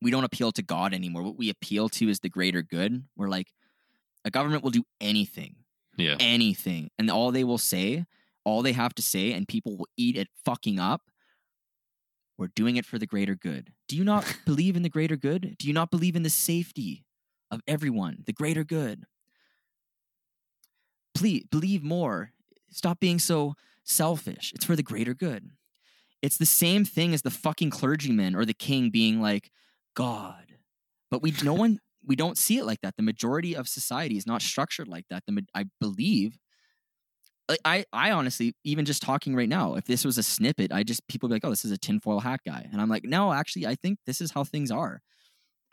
[0.00, 1.22] We don't appeal to god anymore.
[1.22, 3.04] What we appeal to is the greater good.
[3.16, 3.52] We're like
[4.24, 5.56] a government will do anything.
[5.96, 6.16] Yeah.
[6.20, 6.90] Anything.
[6.98, 8.06] And all they will say
[8.44, 11.02] all they have to say and people will eat it fucking up
[12.38, 13.72] we're doing it for the greater good.
[13.86, 15.54] Do you not believe in the greater good?
[15.58, 17.04] Do you not believe in the safety
[17.52, 19.04] of everyone, the greater good.
[21.14, 22.32] Please believe more.
[22.72, 23.54] Stop being so
[23.84, 24.52] selfish.
[24.54, 25.50] It's for the greater good.
[26.22, 29.50] It's the same thing as the fucking clergyman or the king being like,
[29.94, 30.46] God,
[31.10, 32.96] but we no one we don't see it like that.
[32.96, 35.24] The majority of society is not structured like that.
[35.26, 36.38] The I believe.
[37.64, 41.06] I I honestly even just talking right now, if this was a snippet, I just
[41.08, 43.66] people be like, oh, this is a tinfoil hat guy, and I'm like, no, actually,
[43.66, 45.02] I think this is how things are,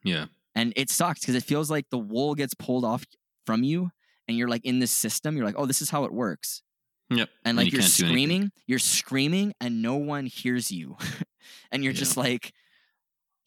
[0.04, 0.26] Yeah.
[0.56, 3.06] and it sucks because it feels like the wool gets pulled off
[3.46, 3.92] from you,
[4.28, 5.38] and you're like in this system.
[5.38, 6.64] You're like, oh, this is how it works,
[7.10, 7.30] Yep.
[7.46, 8.28] and And like you you are can't do anything.
[8.28, 10.98] screaming, you're screaming, and no one hears you,
[11.72, 12.00] and you're Yeah.
[12.00, 12.54] just like,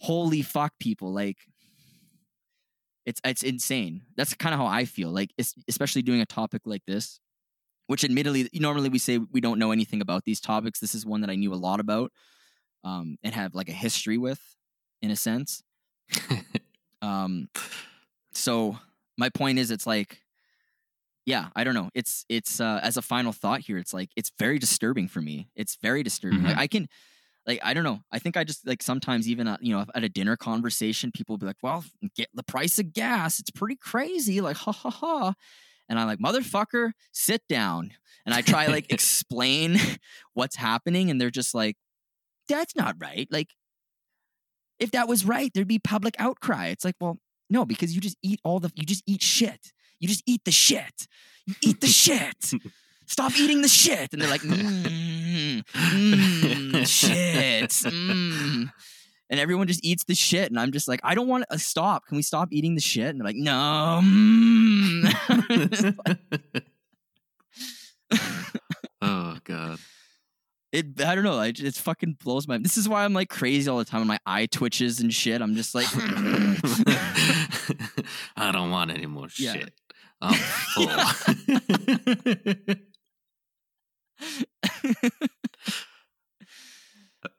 [0.01, 1.39] holy fuck, people, like.
[3.05, 4.03] It's it's insane.
[4.17, 5.11] That's kind of how I feel.
[5.11, 7.19] Like, es- especially doing a topic like this,
[7.89, 10.79] which admittedly, normally we say we don't know anything about these topics.
[10.79, 12.13] This is one that I knew a lot about,
[12.85, 14.41] um, and have like a history with,
[15.03, 15.63] in a sense.
[17.03, 17.49] Um,
[18.33, 18.79] so
[19.19, 20.22] my point is, it's like,
[21.27, 21.91] yeah, I don't know.
[21.95, 25.49] It's it's uh, as a final thought here, it's like it's very disturbing for me.
[25.55, 26.43] It's very disturbing.
[26.43, 26.61] Like Mhm.
[26.61, 26.89] I can,
[27.47, 28.01] like I don't know.
[28.13, 31.39] I think I just like sometimes even uh, you know at a dinner conversation, people
[31.39, 31.85] be like, "Well,
[32.17, 33.39] get the price of gas.
[33.41, 35.35] It's pretty crazy." Like ha ha ha.
[35.89, 37.93] And I'm like, motherfucker, sit down.
[38.25, 39.77] And I try like explain
[40.35, 41.77] what's happening, and they're just like,
[42.49, 43.29] that's not right.
[43.31, 43.49] Like,
[44.79, 46.69] if that was right, there'd be public outcry.
[46.69, 47.19] It's like, well,
[47.51, 49.73] no, because you just eat all the you just eat shit.
[50.03, 51.07] You just eat the shit.
[51.47, 52.53] You eat the shit.
[53.07, 54.13] Stop eating the shit.
[54.13, 57.71] And they're like, mm, mm, shit.
[57.71, 58.69] Mm.
[59.31, 60.51] And everyone just eats the shit.
[60.51, 62.05] And I'm just like, I don't want to stop.
[62.07, 63.07] Can we stop eating the shit?
[63.11, 64.01] And they're like, no.
[69.03, 69.79] oh god.
[70.73, 71.39] it I don't know.
[71.39, 72.59] I, it fucking blows my.
[72.59, 74.01] This is why I'm like crazy all the time.
[74.01, 75.41] and My eye twitches and shit.
[75.41, 75.87] I'm just like,
[78.37, 79.53] I don't want any more Yeah.
[79.55, 79.73] shit.
[80.23, 80.35] I'm
[80.75, 80.87] full.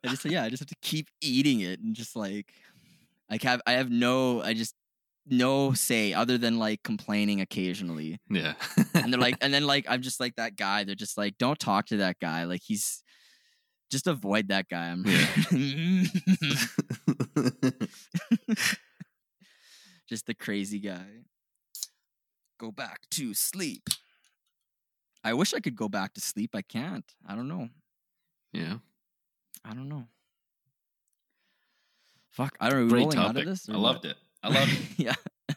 [0.04, 0.44] I just yeah.
[0.44, 2.54] I just have to keep eating it and just like,
[3.30, 4.42] I have I have no.
[4.42, 4.76] I just
[5.26, 8.20] no say other than like complaining occasionally.
[8.30, 8.54] yeah.
[8.94, 10.84] And they're like, and then like I'm just like that guy.
[10.84, 12.44] They're just like, don't talk to that guy.
[12.44, 13.04] Like he's
[13.90, 14.88] just avoid that guy.
[14.88, 15.04] I'm
[20.10, 21.06] just the crazy guy.
[22.64, 23.90] Go back to sleep.
[25.22, 26.52] I wish I could go back to sleep.
[26.56, 27.04] I can't.
[27.28, 27.68] I don't know.
[28.54, 28.76] yeah.
[29.66, 30.06] I don't know.
[32.32, 32.56] Fuck.
[32.62, 32.90] I don't know.
[32.90, 33.42] Great out topic.
[33.42, 33.68] of this?
[33.70, 34.12] I loved what?
[34.12, 34.18] it.
[34.42, 34.80] I loved it.
[34.98, 35.56] yeah.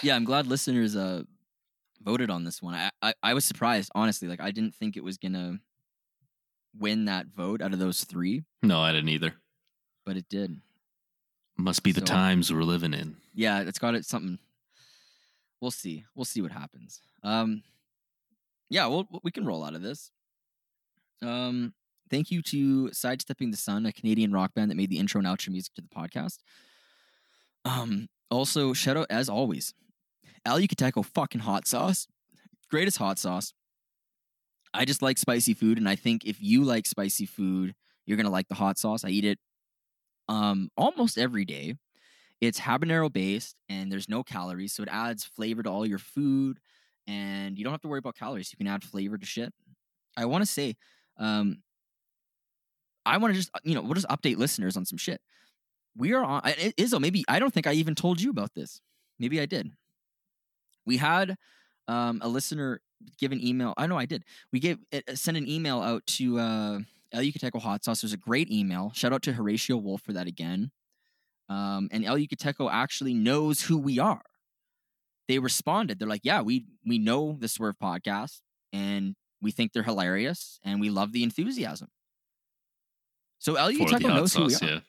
[0.00, 1.24] yeah, I'm glad listeners uh
[2.02, 2.72] voted on this one.
[2.74, 4.26] I, I I was surprised, honestly.
[4.26, 5.58] Like I didn't think it was gonna
[6.78, 9.34] win that vote out of those three, No, I didn't either.
[10.06, 10.62] but it did.
[11.62, 13.16] Must be the So- times we're living in.
[13.34, 14.38] Yeah, it's got it something.
[15.60, 16.04] We'll see.
[16.14, 17.00] We'll see what happens.
[17.22, 17.62] Um
[18.70, 20.10] yeah, we'll, we can roll out of this.
[21.22, 21.74] Um
[22.08, 25.28] thank you to Sidestepping the Sun, a Canadian rock band that made the intro and
[25.28, 26.38] outro music to the podcast.
[27.64, 29.74] Um also shout out as always.
[30.46, 32.06] El Yucateco fucking hot sauce.
[32.70, 33.52] Greatest hot sauce.
[34.72, 37.74] I just like spicy food and I think if you like spicy food,
[38.06, 39.04] you're going to like the hot sauce.
[39.04, 39.38] I eat it
[40.30, 41.76] um almost every day.
[42.40, 46.58] It's habanero based and there's no calories, so it adds flavor to all your food
[47.06, 48.52] and you don't have to worry about calories.
[48.52, 49.52] You can add flavor to shit.
[50.16, 50.76] I want to say
[51.18, 51.62] um
[53.04, 55.20] I want to just you know, we'll just update listeners on some shit.
[55.96, 58.80] We are on Izzo, maybe I don't think I even told you about this.
[59.18, 59.70] Maybe I did.
[60.86, 61.36] We had
[61.88, 62.80] um a listener
[63.18, 63.74] give an email.
[63.76, 64.24] I know I did.
[64.52, 66.78] We gave uh, sent an email out to uh
[67.12, 68.02] El Yucateco Hot Sauce.
[68.02, 68.92] Was a great email.
[68.94, 70.70] Shout out to Horatio Wolf for that again.
[71.48, 74.22] Um, and El Yucateco actually knows who we are.
[75.28, 75.98] They responded.
[75.98, 78.40] They're like, "Yeah, we we know the Swerve podcast,
[78.72, 81.88] and we think they're hilarious, and we love the enthusiasm."
[83.38, 84.58] So El For the Yucateco hot knows who we are.
[84.62, 84.80] yeah.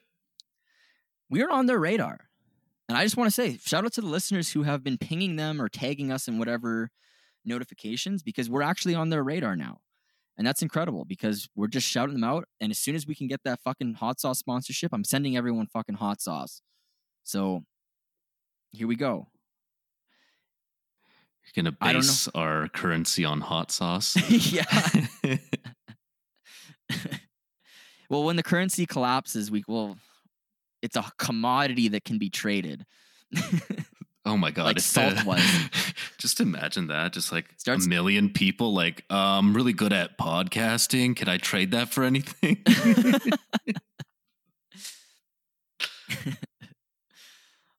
[1.30, 2.28] We are on their radar,
[2.90, 5.38] and I just want to say, shout out to the listeners who have been pinging
[5.38, 6.92] them or tagging us in whatever
[7.46, 9.80] notifications because we're actually on their radar now.
[10.38, 12.46] And that's incredible because we're just shouting them out.
[12.60, 15.68] And as soon as we can get that fucking hot sauce sponsorship, I'm sending everyone
[15.68, 16.62] fucking hot sauce.
[17.24, 17.64] So
[18.72, 19.28] here we go.
[21.44, 24.16] You're gonna base our currency on hot sauce.
[24.30, 24.64] yeah.
[28.10, 29.98] well, when the currency collapses, we will.
[30.82, 32.86] It's a commodity that can be traded.
[34.26, 34.66] oh my god!
[34.66, 35.42] Like salt was.
[36.18, 37.14] just imagine that.
[37.14, 38.74] Just like Starts- a million people.
[38.74, 41.16] Like, uh, I'm really good at podcasting.
[41.16, 42.64] Can I trade that for anything?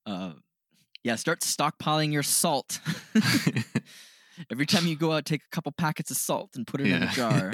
[0.07, 0.33] uh,
[1.05, 2.81] yeah, start stockpiling your salt.
[4.51, 7.03] Every time you go out, take a couple packets of salt and put it in
[7.03, 7.53] a jar.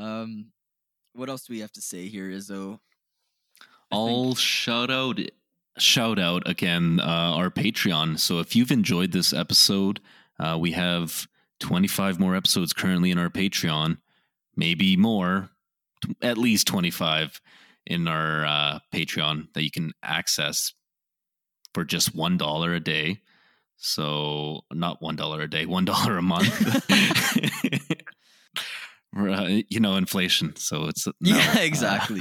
[0.00, 0.46] Um,
[1.12, 2.80] what else do we have to say here, Izzo?
[3.92, 5.18] I'll shout out
[5.78, 8.18] shout out again uh, our Patreon.
[8.18, 10.00] So if you've enjoyed this episode,
[10.38, 11.26] uh, we have
[11.60, 13.98] 25 more episodes currently in our Patreon,
[14.56, 15.50] maybe more,
[16.02, 17.40] t- at least 25
[17.86, 20.72] in our uh, Patreon that you can access
[21.74, 23.20] for just one dollar a day.
[23.76, 26.86] So not one dollar a day, one dollar a month.
[29.16, 30.54] Uh, you know, inflation.
[30.54, 32.20] So it's yeah, uh, exactly.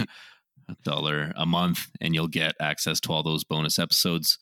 [0.70, 4.38] A dollar a month, and you'll get access to all those bonus episodes.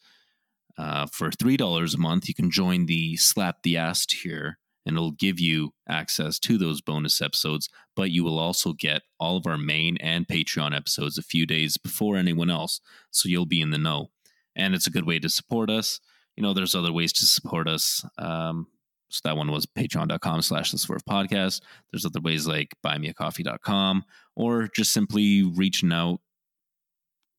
[0.78, 4.96] Uh, for three dollars a month, you can join the Slap the Ass tier, and
[4.96, 7.70] it'll give you access to those bonus episodes.
[7.96, 11.78] But you will also get all of our main and Patreon episodes a few days
[11.78, 12.80] before anyone else,
[13.12, 14.08] so you'll be in the know.
[14.56, 16.00] And it's a good way to support us.
[16.36, 18.06] You know, there's other ways to support us.
[18.18, 18.68] Um,
[19.10, 21.62] so that one was patreon.com slash the swerve podcast.
[21.92, 24.04] There's other ways like buymeacoffee.com
[24.36, 26.20] or just simply reaching out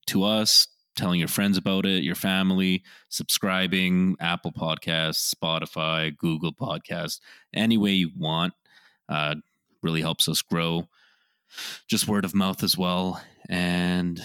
[0.06, 0.66] to us,
[0.96, 7.20] telling your friends about it, your family, subscribing, Apple Podcasts, Spotify, Google Podcasts,
[7.54, 8.54] any way you want.
[9.08, 9.36] Uh,
[9.82, 10.88] really helps us grow.
[11.86, 13.22] Just word of mouth as well.
[13.48, 14.20] And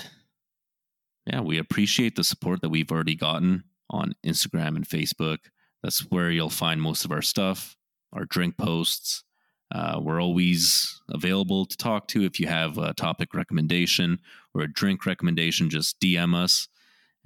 [1.25, 5.39] yeah, we appreciate the support that we've already gotten on Instagram and Facebook.
[5.83, 7.75] That's where you'll find most of our stuff,
[8.13, 9.23] our drink posts.
[9.73, 12.23] Uh, we're always available to talk to.
[12.23, 14.19] If you have a topic recommendation
[14.53, 16.67] or a drink recommendation, just DM us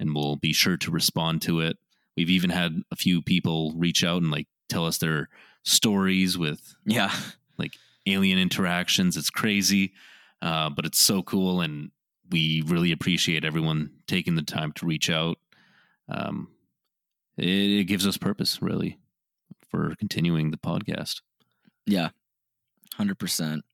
[0.00, 1.76] and we'll be sure to respond to it.
[2.16, 5.28] We've even had a few people reach out and like tell us their
[5.64, 7.14] stories with yeah.
[7.58, 7.74] Like
[8.06, 9.16] alien interactions.
[9.16, 9.92] It's crazy,
[10.40, 11.90] uh, but it's so cool, and
[12.30, 15.38] we really appreciate everyone taking the time to reach out.
[16.08, 16.48] Um,
[17.38, 18.98] it, it gives us purpose, really,
[19.70, 21.20] for continuing the podcast.
[21.86, 22.10] Yeah,
[22.94, 23.64] hundred percent.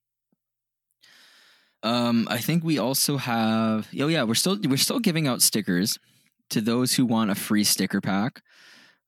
[1.83, 3.87] Um, I think we also have.
[3.99, 5.99] Oh yeah, we're still we're still giving out stickers
[6.49, 8.41] to those who want a free sticker pack.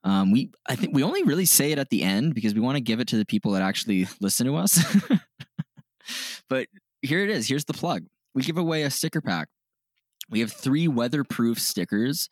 [0.04, 2.76] Um, we I think we only really say it at the end because we want
[2.76, 4.80] to give it to the people that actually listen to us.
[6.50, 6.68] but
[7.02, 7.48] here it is.
[7.48, 8.06] Here's the plug.
[8.34, 9.50] We give away a sticker pack.
[10.30, 12.30] We have three weatherproof stickers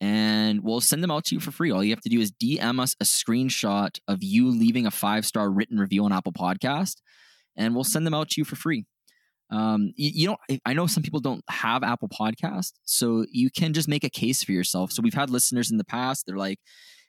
[0.00, 1.70] and we'll send them out to you for free.
[1.70, 5.26] All you have to do is DM us a screenshot of you leaving a five
[5.26, 6.96] star written review on Apple Podcast,
[7.56, 8.86] and we'll send them out to you for free.
[9.50, 10.60] Um, you, you don't.
[10.64, 14.42] I know some people don't have Apple Podcast, so you can just make a case
[14.42, 14.92] for yourself.
[14.92, 16.24] So we've had listeners in the past.
[16.26, 16.60] They're like,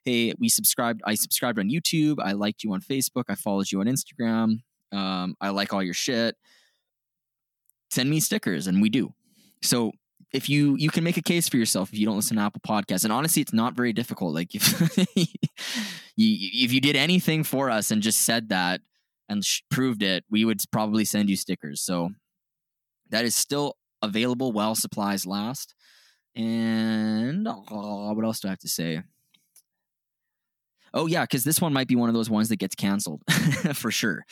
[0.04, 1.02] "Hey, we subscribed.
[1.06, 2.18] I subscribed on YouTube.
[2.22, 3.26] I liked you on Facebook.
[3.30, 4.62] I followed you on Instagram.
[4.92, 6.36] Um, I like all your shit.
[7.92, 9.14] Send me stickers, and we do.
[9.62, 9.92] So
[10.34, 12.62] if you you can make a case for yourself if you don't listen to Apple
[12.66, 14.34] Podcasts, and honestly, it's not very difficult.
[14.34, 14.98] Like if
[16.16, 18.82] you, if you did anything for us and just said that
[19.30, 21.82] and sh- proved it, we would probably send you stickers.
[21.82, 22.12] So
[23.10, 25.76] that is still available while supplies last.
[26.36, 29.02] And oh, what else do I have to say?
[30.94, 33.22] Oh yeah, because this one might be one of those ones that gets canceled
[33.74, 34.26] for sure.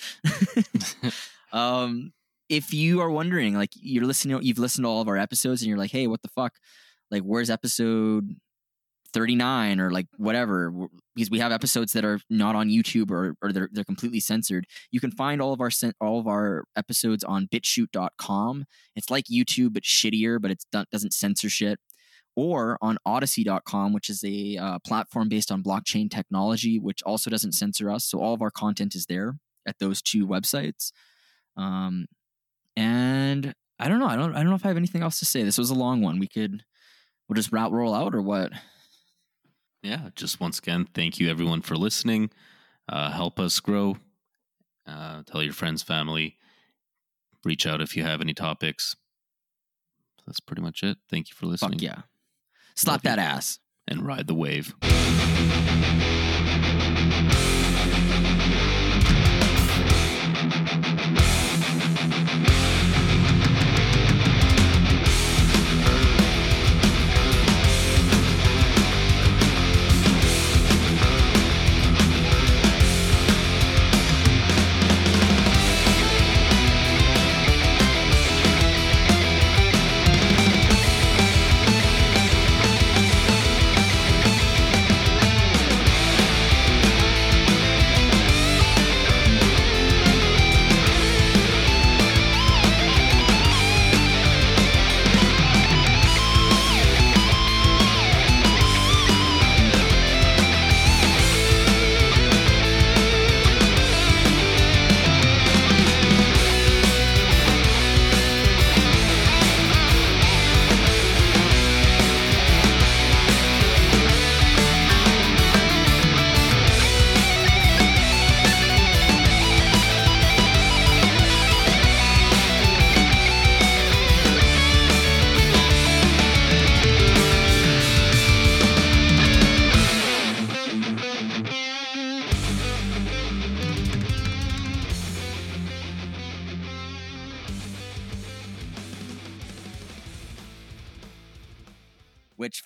[1.54, 2.12] um,
[2.50, 5.70] if you are wondering, like you're listening, you've listened to all of our episodes, and
[5.70, 6.56] you're like, "Hey, what the fuck?
[7.12, 8.36] Like, where's episode
[9.14, 10.72] 39 or like whatever?"
[11.16, 14.66] Because we have episodes that are not on YouTube or or they're they're completely censored.
[14.92, 15.70] You can find all of our
[16.02, 18.66] all of our episodes on BitChute.com.
[18.96, 21.80] It's like YouTube but shittier, but it doesn't censor shit.
[22.36, 27.52] Or on Odysee.com, which is a uh, platform based on blockchain technology, which also doesn't
[27.52, 28.06] censor us.
[28.06, 30.92] So all of our content is there at those two websites.
[31.58, 32.06] Um,
[32.80, 34.08] and I don't know.
[34.08, 34.34] I don't.
[34.36, 35.44] I don't know if I have anything else to say.
[35.44, 36.18] This was a long one.
[36.20, 36.64] We could.
[37.28, 38.52] We'll just route roll out or what?
[39.84, 40.10] Yeah.
[40.16, 42.32] Just once again, thank you everyone for listening.
[42.88, 43.98] Uh, help us grow.
[44.88, 46.38] Uh, tell your friends, family.
[47.46, 48.96] Reach out if you have any topics.
[50.26, 50.98] That's pretty much it.
[51.10, 51.80] Thank you for listening.
[51.80, 52.02] Fuck yeah.
[52.76, 53.24] Slap Love that you.
[53.26, 53.60] ass.
[53.88, 54.74] And ride the wave.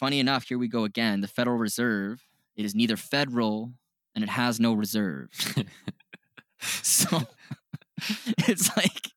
[0.03, 1.21] Funny enough, here we go again.
[1.21, 2.27] The Federal Reserve
[2.57, 3.71] it is neither federal
[4.13, 5.29] and it has no reserve.
[6.59, 7.21] so
[8.39, 9.12] it's like